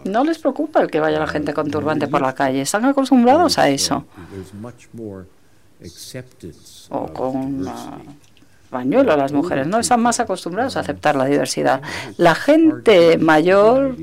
no 0.05 0.25
les 0.25 0.39
preocupa 0.39 0.81
el 0.81 0.91
que 0.91 1.01
vaya 1.01 1.19
la 1.19 1.27
gente 1.27 1.53
con 1.53 1.71
turbante 1.71 2.09
por 2.09 2.23
la 2.23 2.35
calle, 2.35 2.63
están 2.63 2.85
acostumbrados 2.85 3.59
a 3.59 3.69
eso. 3.69 4.07
O 6.91 7.13
con 7.13 7.65
pañuelo 8.71 9.17
las 9.17 9.33
mujeres, 9.33 9.67
¿no? 9.67 9.81
Están 9.81 10.01
más 10.01 10.21
acostumbrados 10.21 10.77
a 10.77 10.81
aceptar 10.81 11.17
la 11.17 11.25
diversidad. 11.25 11.83
La 12.17 12.35
gente 12.35 13.19
mayor, 13.19 13.97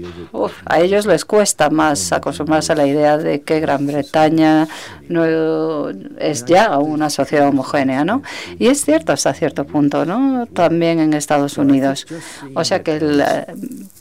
a 0.66 0.82
ellos 0.82 1.06
les 1.06 1.24
cuesta 1.26 1.70
más 1.70 2.12
acostumbrarse 2.12 2.74
a 2.74 2.76
la 2.76 2.86
idea 2.86 3.18
de 3.18 3.42
que 3.42 3.60
Gran 3.62 3.88
Bretaña 3.88 4.68
no 5.08 5.90
es 6.20 6.46
ya 6.46 6.78
una 6.78 7.10
sociedad 7.10 7.48
homogénea, 7.48 8.04
¿no? 8.04 8.22
Y 8.60 8.68
es 8.68 8.84
cierto 8.84 9.14
hasta 9.14 9.34
cierto 9.34 9.66
punto, 9.66 10.06
¿no? 10.06 10.46
También 10.48 11.00
en 11.00 11.14
Estados 11.14 11.58
Unidos. 11.58 12.06
O 12.54 12.64
sea 12.66 12.84
que 12.84 13.00
eh, 13.02 13.46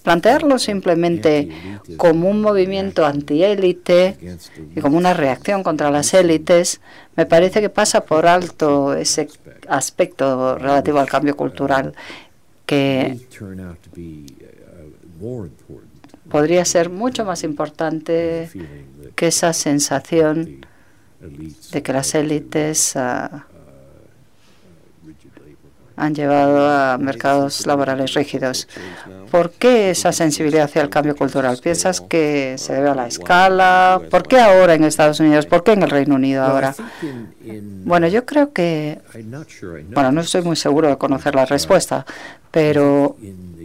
plantearlo 0.03 0.59
simplemente 0.59 1.49
como 1.97 2.29
un 2.29 2.41
movimiento 2.41 3.07
antiélite 3.07 4.19
y 4.75 4.81
como 4.81 4.99
una 4.99 5.15
reacción 5.15 5.63
contra 5.63 5.91
las 5.91 6.13
élites, 6.13 6.81
me 7.17 7.27
parece 7.27 7.61
que 7.61 7.71
pasa 7.71 8.05
por 8.05 8.27
alto 8.27 8.95
ese 8.95 9.29
aspecto 9.69 10.59
relativo 10.59 10.99
al 10.99 11.09
cambio 11.09 11.37
cultural 11.37 11.95
que 12.67 13.19
podría 16.29 16.65
ser 16.65 16.91
mucho 16.91 17.25
más 17.25 17.43
importante 17.45 18.51
que 19.15 19.27
esa 19.29 19.53
sensación 19.53 20.67
de 21.73 21.83
que 21.83 21.93
las 21.93 22.15
élites 22.15 22.97
ah, 22.97 23.47
han 25.97 26.15
llevado 26.15 26.69
a 26.69 26.99
mercados 26.99 27.67
laborales 27.67 28.13
rígidos. 28.15 28.69
¿Por 29.31 29.51
qué 29.51 29.91
esa 29.91 30.13
sensibilidad 30.13 30.65
hacia 30.65 30.83
el 30.83 30.91
cambio 30.91 31.17
cultural? 31.17 31.59
¿Piensas 31.63 32.03
que 32.03 32.57
se 32.59 32.75
debe 32.75 32.91
a 32.91 32.95
la 32.95 33.07
escala? 33.07 34.01
¿Por 34.11 34.29
qué 34.29 34.39
ahora 34.39 34.75
en 34.75 34.85
Estados 34.85 35.21
Unidos? 35.21 35.47
¿Por 35.47 35.65
qué 35.65 35.73
en 35.73 35.83
el 35.83 35.91
Reino 35.91 36.15
Unido 36.17 36.45
ahora? 36.45 36.75
Bueno, 37.85 38.09
yo 38.09 38.27
creo 38.27 38.53
que, 38.53 39.01
bueno, 39.95 40.13
no 40.13 40.21
estoy 40.21 40.43
muy 40.43 40.57
seguro 40.57 40.89
de 40.89 40.99
conocer 40.99 41.35
la 41.35 41.47
respuesta, 41.47 42.05
pero 42.51 43.17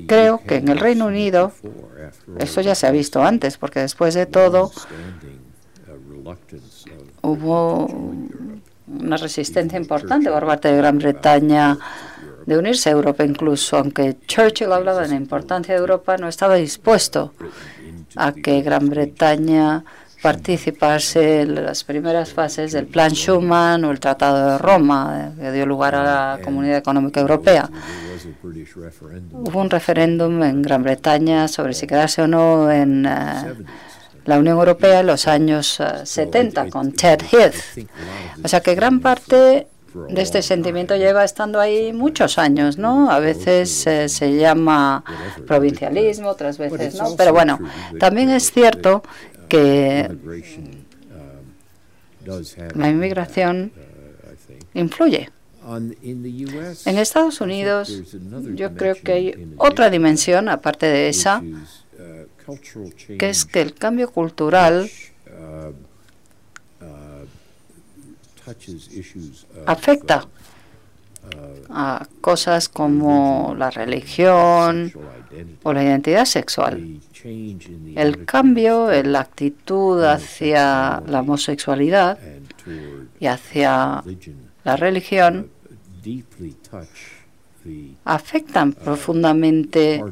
creo 0.07 0.41
que 0.45 0.55
en 0.55 0.69
el 0.69 0.79
Reino 0.79 1.07
Unido, 1.07 1.51
esto 2.39 2.61
ya 2.61 2.75
se 2.75 2.87
ha 2.87 2.91
visto 2.91 3.21
antes, 3.21 3.57
porque 3.57 3.81
después 3.81 4.13
de 4.13 4.25
todo 4.25 4.71
hubo 7.21 7.87
una 8.87 9.17
resistencia 9.17 9.77
importante 9.77 10.29
por 10.29 10.45
parte 10.45 10.69
de 10.69 10.77
Gran 10.77 10.97
Bretaña 10.97 11.77
de 12.51 12.59
unirse 12.59 12.89
a 12.89 12.93
Europa 12.93 13.23
incluso, 13.23 13.77
aunque 13.77 14.17
Churchill 14.27 14.71
hablaba 14.71 15.01
de 15.01 15.09
la 15.09 15.15
importancia 15.15 15.73
de 15.73 15.79
Europa, 15.79 16.17
no 16.17 16.27
estaba 16.27 16.55
dispuesto 16.55 17.33
a 18.15 18.33
que 18.33 18.61
Gran 18.61 18.89
Bretaña 18.89 19.83
participase 20.21 21.41
en 21.41 21.65
las 21.65 21.83
primeras 21.83 22.33
fases 22.33 22.73
del 22.73 22.85
Plan 22.85 23.11
Schuman 23.11 23.83
o 23.85 23.91
el 23.91 23.99
Tratado 23.99 24.51
de 24.51 24.57
Roma, 24.57 25.31
que 25.39 25.51
dio 25.51 25.65
lugar 25.65 25.95
a 25.95 26.03
la 26.03 26.39
Comunidad 26.43 26.77
Económica 26.77 27.21
Europea. 27.21 27.69
Hubo 29.31 29.59
un 29.59 29.69
referéndum 29.69 30.43
en 30.43 30.61
Gran 30.61 30.83
Bretaña 30.83 31.47
sobre 31.47 31.73
si 31.73 31.87
quedarse 31.87 32.21
o 32.21 32.27
no 32.27 32.69
en 32.69 33.05
eh, 33.05 33.55
la 34.25 34.37
Unión 34.37 34.57
Europea 34.57 34.99
en 34.99 35.07
los 35.07 35.27
años 35.27 35.81
70 36.03 36.65
eh, 36.65 36.69
con 36.69 36.91
Ted 36.91 37.21
Heath. 37.31 37.87
O 38.43 38.47
sea 38.47 38.59
que 38.59 38.75
gran 38.75 38.99
parte 38.99 39.67
de 39.93 40.21
este 40.21 40.41
sentimiento 40.41 40.95
lleva 40.95 41.23
estando 41.23 41.59
ahí 41.59 41.93
muchos 41.93 42.37
años, 42.37 42.77
¿no? 42.77 43.11
A 43.11 43.19
veces 43.19 43.85
eh, 43.87 44.09
se 44.09 44.37
llama 44.37 45.03
provincialismo, 45.47 46.29
otras 46.29 46.57
veces 46.57 46.95
no. 46.95 47.15
Pero 47.15 47.33
bueno, 47.33 47.59
también 47.99 48.29
es 48.29 48.51
cierto 48.51 49.03
que 49.47 50.09
la 52.75 52.89
inmigración 52.89 53.71
influye. 54.73 55.29
En 56.85 56.97
Estados 56.97 57.39
Unidos 57.39 58.01
yo 58.55 58.73
creo 58.75 58.95
que 58.95 59.11
hay 59.11 59.53
otra 59.57 59.89
dimensión 59.89 60.49
aparte 60.49 60.87
de 60.87 61.09
esa, 61.09 61.43
que 63.19 63.29
es 63.29 63.45
que 63.45 63.61
el 63.61 63.73
cambio 63.75 64.11
cultural 64.11 64.89
afecta 69.65 70.27
a 71.69 72.07
cosas 72.19 72.67
como 72.67 73.55
la 73.57 73.69
religión 73.69 74.91
o 75.63 75.73
la 75.73 75.83
identidad 75.83 76.25
sexual. 76.25 76.99
El 77.95 78.25
cambio 78.25 78.91
en 78.91 79.11
la 79.11 79.21
actitud 79.21 80.03
hacia 80.03 81.01
la 81.05 81.19
homosexualidad 81.19 82.17
y 83.19 83.27
hacia 83.27 84.03
la 84.63 84.75
religión 84.75 85.49
afectan 88.05 88.69
uh, 88.69 88.83
profundamente 88.83 90.03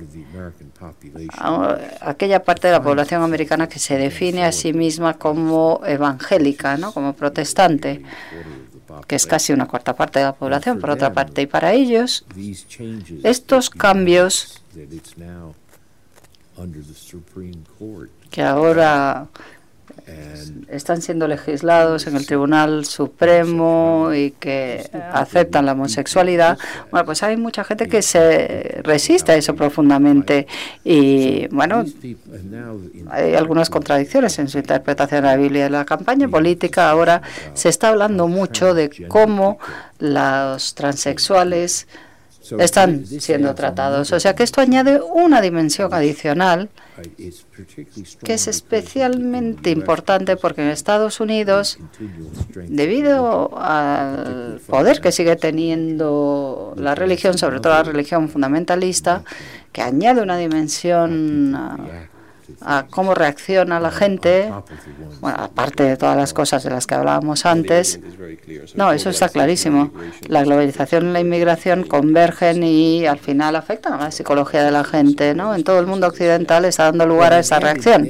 a 1.38 1.78
aquella 2.02 2.44
parte 2.44 2.68
de 2.68 2.74
la 2.74 2.82
población 2.82 3.24
americana 3.24 3.68
que 3.68 3.80
se 3.80 3.98
define 3.98 4.46
a 4.46 4.52
sí 4.52 4.74
misma 4.74 5.16
como 5.16 5.82
evangélica, 5.86 6.78
¿no? 6.78 6.92
como 6.94 7.14
protestante, 7.14 8.04
que 9.08 9.16
es 9.16 9.26
casi 9.26 9.54
una 9.54 9.68
cuarta 9.68 9.96
parte 9.96 10.20
de 10.20 10.26
la 10.26 10.34
población, 10.34 10.80
por 10.80 10.92
otra 10.92 11.12
parte. 11.12 11.42
Y 11.42 11.48
para 11.48 11.74
ellos, 11.74 12.26
estos 13.24 13.70
cambios 13.70 14.62
que 18.30 18.44
ahora 18.44 19.28
están 20.70 21.02
siendo 21.02 21.28
legislados 21.28 22.08
en 22.08 22.16
el 22.16 22.26
Tribunal 22.26 22.86
Supremo 22.86 24.12
y 24.14 24.32
que 24.32 24.90
aceptan 25.14 25.66
la 25.66 25.74
homosexualidad, 25.74 26.58
bueno, 26.92 27.06
pues 27.06 27.24
hay 27.24 27.38
mucha 27.38 27.64
gente 27.64 27.88
que 27.88 28.02
se 28.02 28.82
resiste 28.84 29.32
a 29.32 29.36
eso 29.36 29.56
profundamente 29.56 30.48
y, 30.84 31.48
bueno, 31.48 31.86
hay 33.10 33.36
algunas 33.36 33.70
contradicciones 33.70 34.38
en 34.40 34.48
su 34.48 34.58
interpretación 34.58 35.24
de 35.24 35.28
la 35.28 35.36
Biblia. 35.36 35.70
la 35.70 35.86
campaña 35.86 36.28
política 36.28 36.90
ahora 36.90 37.22
se 37.54 37.70
está 37.70 37.90
hablando 37.90 38.28
mucho 38.28 38.74
de 38.74 38.90
cómo 39.08 39.60
los 40.00 40.76
transexuales 40.76 41.88
están 42.58 43.06
siendo 43.06 43.54
tratados. 43.56 44.12
O 44.12 44.20
sea 44.20 44.36
que 44.36 44.44
esto 44.44 44.62
añade 44.62 45.02
una 45.02 45.42
dimensión 45.42 45.94
adicional 45.94 46.70
que 48.24 48.34
es 48.34 48.48
especialmente 48.48 49.70
importante 49.70 50.36
porque 50.36 50.62
en 50.62 50.70
Estados 50.70 51.20
Unidos, 51.20 51.80
debido 52.68 53.58
al 53.58 54.60
poder 54.68 55.00
que 55.02 55.12
sigue 55.12 55.36
teniendo 55.36 56.74
la 56.78 56.96
religión, 56.96 57.38
sobre 57.38 57.60
todo 57.60 57.74
la 57.74 57.84
religión 57.84 58.30
fundamentalista, 58.30 59.24
que 59.72 59.82
añade 59.82 60.22
una 60.22 60.38
dimensión 60.38 61.56
a 62.62 62.86
cómo 62.90 63.14
reacciona 63.16 63.80
la 63.80 63.92
gente, 63.92 64.52
bueno, 65.22 65.38
aparte 65.40 65.84
de 65.84 65.98
todas 65.98 66.18
las 66.18 66.34
cosas 66.34 66.64
de 66.64 66.70
las 66.70 66.88
que 66.88 66.96
hablábamos 66.96 67.46
antes. 67.46 68.00
No, 68.76 68.92
eso 68.92 69.10
está 69.10 69.30
clarísimo. 69.30 69.92
La 70.28 70.44
globalización 70.44 71.10
y 71.10 71.14
la 71.14 71.20
inmigración 71.20 71.84
convergen 71.84 72.64
y 72.64 73.06
al 73.06 73.20
final 73.20 73.56
afectan 73.56 73.94
a 73.94 73.98
la 73.98 74.12
psicología 74.12 74.64
de 74.64 74.72
la 74.72 74.84
gente, 74.84 75.34
¿no? 75.34 75.56
En 75.56 75.64
todo 75.64 75.80
el 75.80 75.88
mundo 75.88 76.08
occidental 76.08 76.66
está 76.66 76.86
dando 76.86 77.06
lugar 77.06 77.34
a 77.34 77.40
esa 77.40 77.60
reacción. 77.60 78.10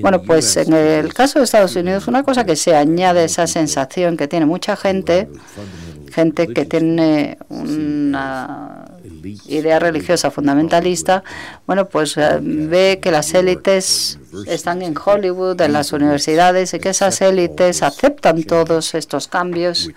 Bueno, 0.00 0.22
pues 0.22 0.56
en 0.56 0.72
el 0.72 1.12
caso 1.14 1.38
de 1.38 1.44
Estados 1.44 1.76
Unidos, 1.76 2.08
una 2.08 2.22
cosa 2.22 2.44
que 2.44 2.56
se 2.56 2.74
añade 2.74 3.24
esa 3.24 3.46
sensación 3.46 4.16
que 4.16 4.28
tiene 4.28 4.46
mucha 4.46 4.76
gente, 4.76 5.28
gente 6.12 6.48
que 6.48 6.64
tiene 6.64 7.38
una 7.48 8.84
idea 9.46 9.78
religiosa 9.78 10.30
fundamentalista, 10.30 11.24
bueno, 11.66 11.88
pues 11.88 12.16
eh, 12.16 12.38
ve 12.40 12.98
que 13.02 13.10
las 13.10 13.34
élites 13.34 14.18
están 14.46 14.82
en 14.82 14.94
Hollywood, 14.96 15.60
en 15.60 15.72
las 15.72 15.92
universidades, 15.92 16.74
y 16.74 16.78
que 16.78 16.90
esas 16.90 17.20
élites 17.20 17.82
aceptan 17.82 18.42
todos 18.44 18.94
estos 18.94 19.28
cambios, 19.28 19.90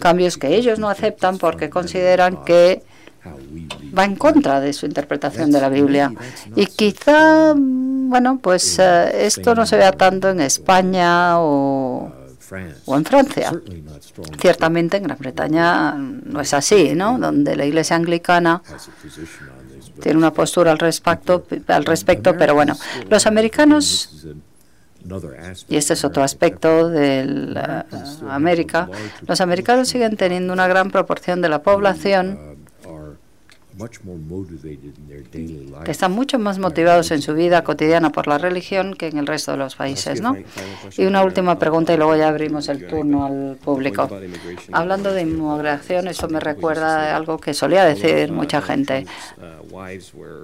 cambios 0.00 0.36
que 0.36 0.54
ellos 0.54 0.78
no 0.78 0.88
aceptan 0.88 1.38
porque 1.38 1.70
consideran 1.70 2.44
que 2.44 2.82
va 3.96 4.04
en 4.04 4.16
contra 4.16 4.60
de 4.60 4.72
su 4.72 4.86
interpretación 4.86 5.50
de 5.50 5.60
la 5.60 5.68
Biblia. 5.68 6.12
Y 6.54 6.66
quizá, 6.66 7.54
bueno, 7.56 8.38
pues 8.40 8.78
eh, 8.78 9.26
esto 9.26 9.54
no 9.54 9.66
se 9.66 9.76
vea 9.76 9.92
tanto 9.92 10.30
en 10.30 10.40
España 10.40 11.40
o, 11.40 12.12
o 12.84 12.96
en 12.96 13.04
Francia. 13.04 13.52
Ciertamente 14.40 14.96
en 14.96 15.04
Gran 15.04 15.18
Bretaña 15.18 15.94
no 15.94 16.40
es 16.40 16.54
así, 16.54 16.94
¿no? 16.94 17.18
Donde 17.18 17.56
la 17.56 17.64
Iglesia 17.64 17.96
anglicana 17.96 18.62
tiene 20.00 20.18
una 20.18 20.32
postura 20.32 20.72
al 20.72 20.78
respecto, 20.78 21.46
al 21.68 21.84
respecto, 21.84 22.36
pero 22.36 22.54
bueno, 22.54 22.76
los 23.08 23.26
americanos 23.26 24.26
y 25.68 25.76
este 25.76 25.92
es 25.92 26.04
otro 26.04 26.24
aspecto 26.24 26.88
de 26.88 27.84
América. 28.28 28.88
Los 29.26 29.40
americanos 29.40 29.88
siguen 29.88 30.16
teniendo 30.16 30.52
una 30.52 30.66
gran 30.66 30.90
proporción 30.90 31.40
de 31.40 31.48
la 31.48 31.62
población 31.62 32.55
que 35.84 35.90
están 35.90 36.12
mucho 36.12 36.38
más 36.38 36.58
motivados 36.58 37.10
en 37.10 37.20
su 37.20 37.34
vida 37.34 37.62
cotidiana 37.62 38.10
por 38.10 38.26
la 38.26 38.38
religión 38.38 38.94
que 38.94 39.08
en 39.08 39.18
el 39.18 39.26
resto 39.26 39.52
de 39.52 39.58
los 39.58 39.76
países, 39.76 40.20
¿no? 40.20 40.36
Y 40.96 41.04
una 41.04 41.22
última 41.22 41.58
pregunta 41.58 41.92
y 41.92 41.96
luego 41.98 42.16
ya 42.16 42.28
abrimos 42.28 42.68
el 42.68 42.86
turno 42.86 43.26
al 43.26 43.56
público. 43.62 44.08
Hablando 44.72 45.12
de 45.12 45.22
inmigración, 45.22 46.08
eso 46.08 46.28
me 46.28 46.40
recuerda 46.40 47.12
a 47.12 47.16
algo 47.16 47.38
que 47.38 47.52
solía 47.52 47.84
decir 47.84 48.32
mucha 48.32 48.62
gente. 48.62 49.06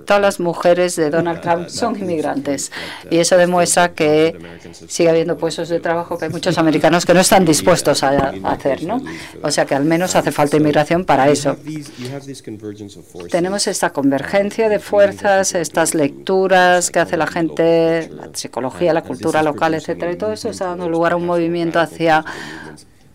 Todas 0.07 0.21
las 0.21 0.41
mujeres 0.41 0.97
de 0.97 1.09
Donald 1.11 1.41
Trump 1.43 1.69
son 1.69 1.99
inmigrantes 1.99 2.71
y 3.11 3.19
eso 3.19 3.37
demuestra 3.37 3.93
que 3.93 4.37
sigue 4.89 5.09
habiendo 5.09 5.39
puestos 5.39 5.69
de 5.71 5.81
trabajo 5.81 6.19
que 6.19 6.27
hay 6.27 6.31
muchos 6.39 6.59
americanos 6.59 7.07
que 7.07 7.15
no 7.15 7.21
están 7.21 7.45
dispuestos 7.45 8.03
a, 8.03 8.33
hacer, 8.45 8.83
¿no? 8.85 9.03
O 9.43 9.51
sea 9.51 9.65
que 9.65 9.75
al 9.75 9.85
menos 9.85 10.17
hace 10.17 10.33
falta 10.33 10.57
inmigración 10.57 11.05
para 11.05 11.31
eso. 11.31 11.57
Tenemos 13.31 13.67
esta 13.67 13.91
convergencia 13.91 14.69
de 14.69 14.79
fuerzas, 14.79 15.55
estas 15.55 15.95
lecturas 15.95 16.91
que 16.91 16.99
hace 16.99 17.17
la 17.17 17.27
gente, 17.27 18.11
la 18.11 18.31
psicología, 18.33 18.93
la 18.93 19.03
cultura 19.03 19.43
local, 19.43 19.75
etcétera, 19.75 20.13
y 20.13 20.17
todo 20.17 20.33
eso 20.33 20.51
está 20.51 20.67
dando 20.67 20.89
lugar 20.89 21.13
a 21.13 21.17
un 21.17 21.27
movimiento 21.27 21.81
hacia 21.81 22.25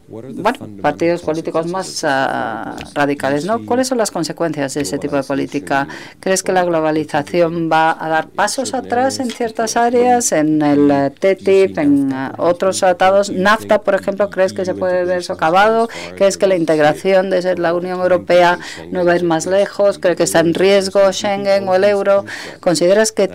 bueno, 0.08 0.82
partidos 0.82 1.22
políticos 1.22 1.68
más 1.68 2.04
ah, 2.04 2.76
radicales, 2.94 3.46
¿no? 3.46 3.66
¿Cuáles 3.66 3.88
son 3.88 3.98
las 3.98 4.10
consecuencias 4.10 4.74
de 4.74 4.82
ese 4.82 4.98
tipo 4.98 5.18
de 5.18 5.24
política? 5.24 5.88
¿Crees 6.22 6.44
que 6.44 6.54
la 6.54 6.64
globalización 6.64 7.70
va 7.70 7.98
a 8.00 8.08
dar 8.08 8.30
pasos 8.30 8.74
atrás 8.74 9.20
en 9.20 9.30
ciertas 9.30 9.76
áreas, 9.76 10.32
en 10.32 10.62
el 10.62 10.90
eh, 10.90 11.10
TTIP, 11.12 11.78
en 11.80 12.14
ah, 12.14 12.34
otros 12.38 12.80
tratados? 12.80 13.30
NAFTA, 13.30 13.82
por 13.82 13.96
ejemplo, 13.96 14.30
¿crees 14.30 14.54
que 14.54 14.64
se 14.64 14.74
puede 14.74 15.04
ver 15.04 15.24
socavado? 15.24 15.90
¿Crees 16.16 16.38
que 16.38 16.48
la 16.48 16.56
integración 16.56 17.30
de 17.30 17.58
la 17.58 17.74
Unión 17.74 18.00
Europea 18.00 18.60
no 18.92 19.04
va 19.04 19.14
a 19.14 19.16
ir 19.18 19.24
más 19.24 19.46
lejos? 19.46 20.00
¿Crees 20.00 20.16
que 20.16 20.24
está 20.24 20.40
en 20.40 20.54
riesgo 20.54 21.12
Schengen 21.12 21.68
o 21.68 21.76
el 21.76 21.84
euro? 21.84 22.24
¿Consideras 22.62 23.12
que 23.12 23.28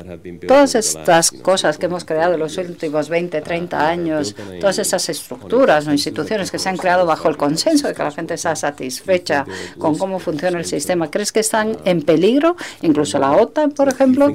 todas 0.46 0.74
estas 0.74 1.30
cosas 1.30 1.76
que 1.76 1.86
hemos 1.86 2.06
creado 2.06 2.34
en 2.34 2.40
los 2.40 2.56
últimos 2.56 3.10
20, 3.10 3.42
30 3.42 3.88
años, 3.88 4.34
todas 4.58 4.78
esas 4.78 5.06
estructuras 5.10 5.86
o 5.86 5.92
instituciones 5.92 6.50
que 6.50 6.61
se 6.62 6.68
han 6.68 6.76
creado 6.76 7.04
bajo 7.06 7.28
el 7.28 7.36
consenso 7.36 7.88
de 7.88 7.94
que 7.94 8.02
la 8.02 8.10
gente 8.10 8.34
está 8.34 8.54
satisfecha 8.56 9.44
con 9.78 9.98
cómo 9.98 10.18
funciona 10.18 10.58
el 10.58 10.64
sistema. 10.64 11.10
¿Crees 11.10 11.32
que 11.32 11.40
están 11.40 11.76
en 11.84 12.02
peligro? 12.02 12.56
Incluso 12.82 13.18
la 13.18 13.32
OTAN, 13.32 13.72
por 13.72 13.88
ejemplo. 13.88 14.32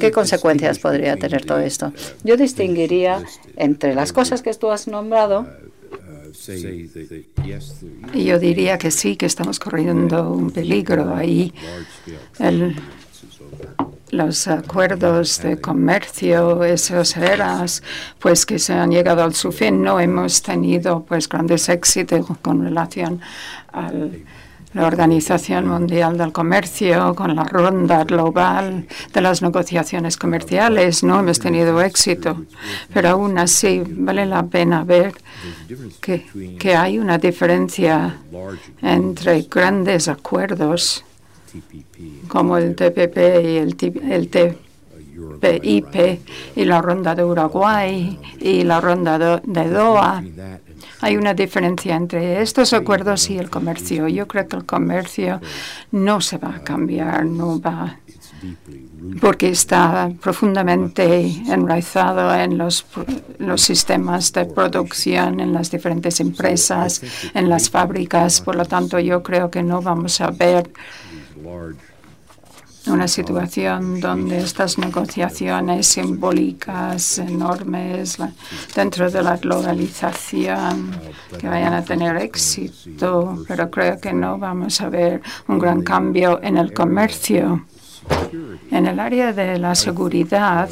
¿Qué 0.00 0.10
consecuencias 0.10 0.78
podría 0.78 1.16
tener 1.16 1.44
todo 1.44 1.58
esto? 1.58 1.92
Yo 2.22 2.36
distinguiría 2.36 3.22
entre 3.56 3.94
las 3.94 4.12
cosas 4.12 4.42
que 4.42 4.54
tú 4.54 4.70
has 4.70 4.86
nombrado. 4.88 5.46
Y 8.12 8.24
yo 8.24 8.38
diría 8.38 8.78
que 8.78 8.90
sí, 8.90 9.16
que 9.16 9.26
estamos 9.26 9.58
corriendo 9.58 10.30
un 10.30 10.50
peligro 10.50 11.14
ahí. 11.14 11.52
Los 14.14 14.46
acuerdos 14.48 15.42
de 15.42 15.60
comercio, 15.60 16.62
esos 16.64 17.16
eras, 17.16 17.82
pues 18.18 18.46
que 18.46 18.58
se 18.58 18.72
han 18.72 18.90
llegado 18.90 19.22
al 19.22 19.34
su 19.34 19.50
fin. 19.52 19.82
No 19.82 19.98
hemos 19.98 20.42
tenido 20.42 21.04
pues 21.04 21.28
grandes 21.28 21.68
éxitos 21.68 22.26
con 22.40 22.64
relación 22.64 23.20
a 23.72 23.90
la 24.72 24.86
Organización 24.86 25.68
Mundial 25.68 26.18
del 26.18 26.32
Comercio, 26.32 27.14
con 27.14 27.34
la 27.36 27.44
ronda 27.44 28.04
global 28.04 28.86
de 29.12 29.20
las 29.20 29.40
negociaciones 29.40 30.16
comerciales. 30.16 31.02
No 31.04 31.20
hemos 31.20 31.38
tenido 31.38 31.80
éxito, 31.80 32.44
pero 32.92 33.10
aún 33.10 33.38
así 33.38 33.82
vale 33.86 34.26
la 34.26 34.44
pena 34.44 34.84
ver 34.84 35.12
que, 36.00 36.26
que 36.58 36.74
hay 36.74 36.98
una 36.98 37.18
diferencia 37.18 38.16
entre 38.82 39.42
grandes 39.42 40.08
acuerdos 40.08 41.04
como 42.28 42.56
el 42.56 42.74
TPP 42.74 43.16
y 43.16 43.56
el, 43.58 43.76
el 44.10 44.28
TPIP 45.40 46.20
y 46.56 46.64
la 46.64 46.82
ronda 46.82 47.14
de 47.14 47.24
Uruguay 47.24 48.18
y 48.40 48.64
la 48.64 48.80
ronda 48.80 49.40
de, 49.40 49.68
Doha. 49.68 50.22
Hay 51.00 51.16
una 51.16 51.34
diferencia 51.34 51.96
entre 51.96 52.40
estos 52.40 52.72
acuerdos 52.72 53.28
y 53.30 53.38
el 53.38 53.50
comercio. 53.50 54.08
Yo 54.08 54.26
creo 54.26 54.48
que 54.48 54.56
el 54.56 54.64
comercio 54.64 55.40
no 55.92 56.20
se 56.20 56.38
va 56.38 56.56
a 56.56 56.64
cambiar, 56.64 57.26
no 57.26 57.60
va 57.60 57.98
porque 59.20 59.50
está 59.50 60.10
profundamente 60.20 61.26
enraizado 61.46 62.34
en 62.34 62.56
los, 62.56 62.86
los 63.38 63.60
sistemas 63.60 64.32
de 64.32 64.46
producción, 64.46 65.40
en 65.40 65.52
las 65.52 65.70
diferentes 65.70 66.20
empresas, 66.20 67.02
en 67.34 67.48
las 67.48 67.70
fábricas. 67.70 68.40
Por 68.40 68.56
lo 68.56 68.64
tanto, 68.64 68.98
yo 68.98 69.22
creo 69.22 69.50
que 69.50 69.62
no 69.62 69.82
vamos 69.82 70.20
a 70.20 70.30
ver 70.30 70.70
una 72.86 73.08
situación 73.08 74.00
donde 74.00 74.38
estas 74.38 74.78
negociaciones 74.78 75.86
simbólicas 75.86 77.18
enormes 77.18 78.18
dentro 78.74 79.10
de 79.10 79.22
la 79.22 79.36
globalización 79.36 80.92
que 81.38 81.48
vayan 81.48 81.72
a 81.72 81.84
tener 81.84 82.16
éxito, 82.16 83.44
pero 83.48 83.70
creo 83.70 83.98
que 83.98 84.12
no 84.12 84.38
vamos 84.38 84.80
a 84.80 84.88
ver 84.88 85.22
un 85.48 85.58
gran 85.58 85.82
cambio 85.82 86.40
en 86.42 86.58
el 86.58 86.72
comercio. 86.72 87.64
En 88.70 88.86
el 88.86 89.00
área 89.00 89.32
de 89.32 89.58
la 89.58 89.74
seguridad, 89.74 90.68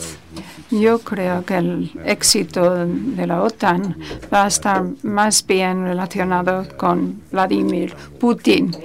yo 0.70 0.98
creo 0.98 1.44
que 1.46 1.56
el 1.56 1.90
éxito 2.04 2.86
de 2.86 3.26
la 3.26 3.42
OTAN 3.42 3.96
va 4.32 4.44
a 4.44 4.48
estar 4.48 4.84
más 5.02 5.46
bien 5.46 5.84
relacionado 5.84 6.66
con 6.76 7.22
Vladimir 7.30 7.94
Putin 8.20 8.76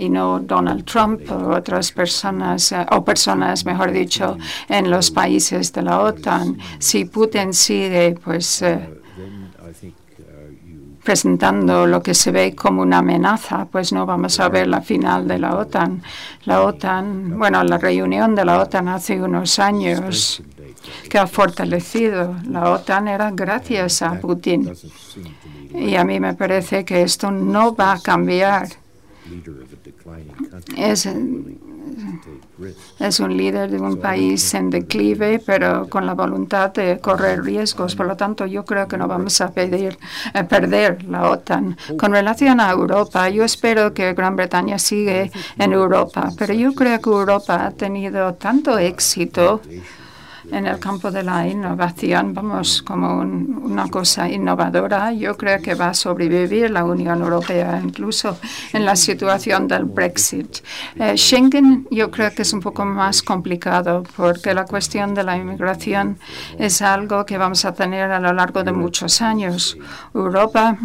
y 0.00 0.08
no 0.08 0.40
Donald 0.40 0.84
Trump 0.84 1.30
o 1.30 1.54
otras 1.54 1.92
personas, 1.92 2.72
eh, 2.72 2.86
o 2.90 3.04
personas, 3.04 3.64
mejor 3.64 3.92
dicho, 3.92 4.38
en 4.68 4.90
los 4.90 5.10
países 5.10 5.72
de 5.72 5.82
la 5.82 6.00
OTAN. 6.00 6.58
Si 6.78 7.04
Putin 7.04 7.52
sigue, 7.52 8.18
pues. 8.24 8.62
Eh, 8.62 8.96
presentando 11.02 11.86
lo 11.86 12.02
que 12.02 12.14
se 12.14 12.30
ve 12.30 12.54
como 12.54 12.82
una 12.82 12.98
amenaza, 12.98 13.64
pues 13.64 13.90
no 13.90 14.04
vamos 14.04 14.38
a 14.38 14.48
ver 14.50 14.68
la 14.68 14.82
final 14.82 15.26
de 15.26 15.38
la 15.38 15.56
OTAN. 15.56 16.02
La 16.44 16.62
OTAN, 16.62 17.38
bueno, 17.38 17.64
la 17.64 17.78
reunión 17.78 18.34
de 18.34 18.44
la 18.44 18.60
OTAN 18.60 18.88
hace 18.88 19.20
unos 19.20 19.58
años 19.58 20.42
que 21.08 21.18
ha 21.18 21.26
fortalecido 21.26 22.36
la 22.48 22.70
OTAN 22.70 23.08
era 23.08 23.30
gracias 23.30 24.02
a 24.02 24.20
Putin. 24.20 24.70
Y 25.74 25.96
a 25.96 26.04
mí 26.04 26.20
me 26.20 26.34
parece 26.34 26.84
que 26.84 27.02
esto 27.02 27.30
no 27.30 27.74
va 27.74 27.94
a 27.94 28.00
cambiar 28.00 28.68
es, 30.76 31.08
es 32.98 33.20
un 33.20 33.36
líder 33.36 33.70
de 33.70 33.78
un 33.78 33.98
país 33.98 34.54
en 34.54 34.70
declive, 34.70 35.42
pero 35.44 35.88
con 35.88 36.06
la 36.06 36.14
voluntad 36.14 36.72
de 36.72 36.98
correr 37.00 37.42
riesgos. 37.42 37.94
Por 37.94 38.06
lo 38.06 38.16
tanto, 38.16 38.46
yo 38.46 38.64
creo 38.64 38.86
que 38.86 38.96
no 38.96 39.08
vamos 39.08 39.40
a 39.40 39.50
pedir, 39.50 39.98
perder 40.48 41.04
la 41.04 41.30
OTAN. 41.30 41.76
Con 41.98 42.12
relación 42.12 42.60
a 42.60 42.70
Europa, 42.70 43.28
yo 43.28 43.44
espero 43.44 43.94
que 43.94 44.12
Gran 44.14 44.36
Bretaña 44.36 44.78
siga 44.78 45.28
en 45.58 45.72
Europa, 45.72 46.30
pero 46.38 46.54
yo 46.54 46.74
creo 46.74 47.00
que 47.00 47.10
Europa 47.10 47.66
ha 47.66 47.70
tenido 47.70 48.34
tanto 48.34 48.78
éxito 48.78 49.60
en 50.52 50.66
el 50.66 50.78
campo 50.78 51.10
de 51.10 51.22
la 51.22 51.46
innovación 51.46 52.34
vamos 52.34 52.82
como 52.82 53.20
una 53.20 53.88
cosa 53.88 54.28
innovadora. 54.28 55.12
Yo 55.12 55.36
creo 55.36 55.60
que 55.60 55.74
va 55.74 55.88
a 55.88 55.94
sobrevivir 55.94 56.70
la 56.70 56.84
Unión 56.84 57.22
Europea 57.22 57.80
incluso 57.82 58.38
en 58.72 58.84
la 58.84 58.96
situación 58.96 59.68
del 59.68 59.84
Brexit. 59.84 60.58
Eh, 60.96 61.16
Schengen 61.16 61.86
yo 61.90 62.10
creo 62.10 62.32
que 62.34 62.42
es 62.42 62.52
un 62.52 62.60
poco 62.60 62.84
más 62.84 63.22
complicado 63.22 64.02
porque 64.16 64.54
la 64.54 64.64
cuestión 64.64 65.14
de 65.14 65.24
la 65.24 65.36
inmigración 65.36 66.18
es 66.58 66.82
algo 66.82 67.24
que 67.24 67.38
vamos 67.38 67.64
a 67.64 67.72
tener 67.72 68.10
a 68.10 68.20
lo 68.20 68.32
largo 68.32 68.62
de 68.62 68.72
muchos 68.72 69.22
años. 69.22 69.76
Europa 70.14 70.76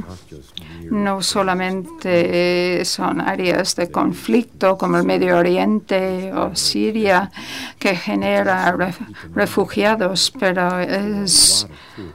no 0.90 1.22
solamente 1.22 2.84
son 2.86 3.22
áreas 3.22 3.76
de 3.76 3.92
conflicto 3.92 4.78
como 4.78 4.98
el 4.98 5.04
Medio 5.04 5.38
Oriente 5.38 6.32
o 6.34 6.56
Siria 6.56 7.32
que 7.80 7.96
genera 7.96 8.76
refugiados, 9.34 10.34
pero 10.40 10.80
es 10.80 11.68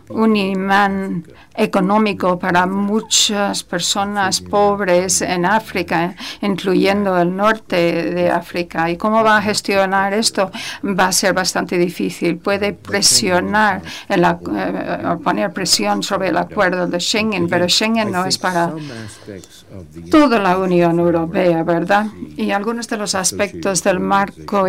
un 0.08 0.36
imán 0.36 1.24
económico 1.60 2.38
para 2.38 2.66
muchas 2.66 3.62
personas 3.62 4.40
pobres 4.40 5.20
en 5.20 5.44
África, 5.44 6.14
incluyendo 6.40 7.18
el 7.18 7.36
norte 7.36 8.10
de 8.10 8.30
África. 8.30 8.90
¿Y 8.90 8.96
cómo 8.96 9.22
va 9.22 9.36
a 9.36 9.42
gestionar 9.42 10.14
esto? 10.14 10.50
Va 10.82 11.08
a 11.08 11.12
ser 11.12 11.34
bastante 11.34 11.76
difícil. 11.76 12.38
Puede 12.38 12.72
presionar, 12.72 13.82
en 14.08 14.22
la, 14.22 14.38
eh, 14.56 15.16
poner 15.22 15.52
presión 15.52 16.02
sobre 16.02 16.28
el 16.28 16.38
acuerdo 16.38 16.86
de 16.86 16.98
Schengen, 16.98 17.48
pero 17.48 17.68
Schengen 17.68 18.10
no 18.10 18.24
es 18.24 18.38
para 18.38 18.72
toda 20.10 20.38
la 20.38 20.58
Unión 20.58 20.98
Europea, 20.98 21.62
¿verdad? 21.62 22.06
Y 22.36 22.50
algunos 22.50 22.88
de 22.88 22.96
los 22.96 23.14
aspectos 23.14 23.82
del 23.82 24.00
marco 24.00 24.66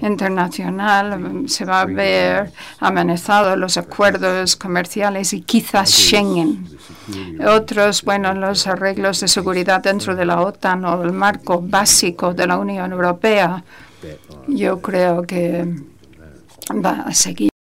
internacional 0.00 1.44
se 1.46 1.64
va 1.64 1.82
a 1.82 1.84
ver 1.84 2.52
amenazado 2.80 3.56
los 3.56 3.76
acuerdos 3.76 4.56
comerciales 4.56 5.32
y 5.32 5.42
quizás 5.42 5.90
Schengen. 5.90 6.66
Otros, 7.46 8.02
bueno, 8.02 8.34
los 8.34 8.66
arreglos 8.66 9.20
de 9.20 9.28
seguridad 9.28 9.82
dentro 9.82 10.16
de 10.16 10.24
la 10.24 10.40
OTAN 10.40 10.84
o 10.84 11.02
el 11.02 11.12
marco 11.12 11.60
básico 11.60 12.34
de 12.34 12.46
la 12.46 12.58
Unión 12.58 12.92
Europea. 12.92 13.62
Yo 14.48 14.80
creo 14.80 15.22
que 15.22 15.66
va 16.72 17.04
a 17.06 17.14
seguir. 17.14 17.53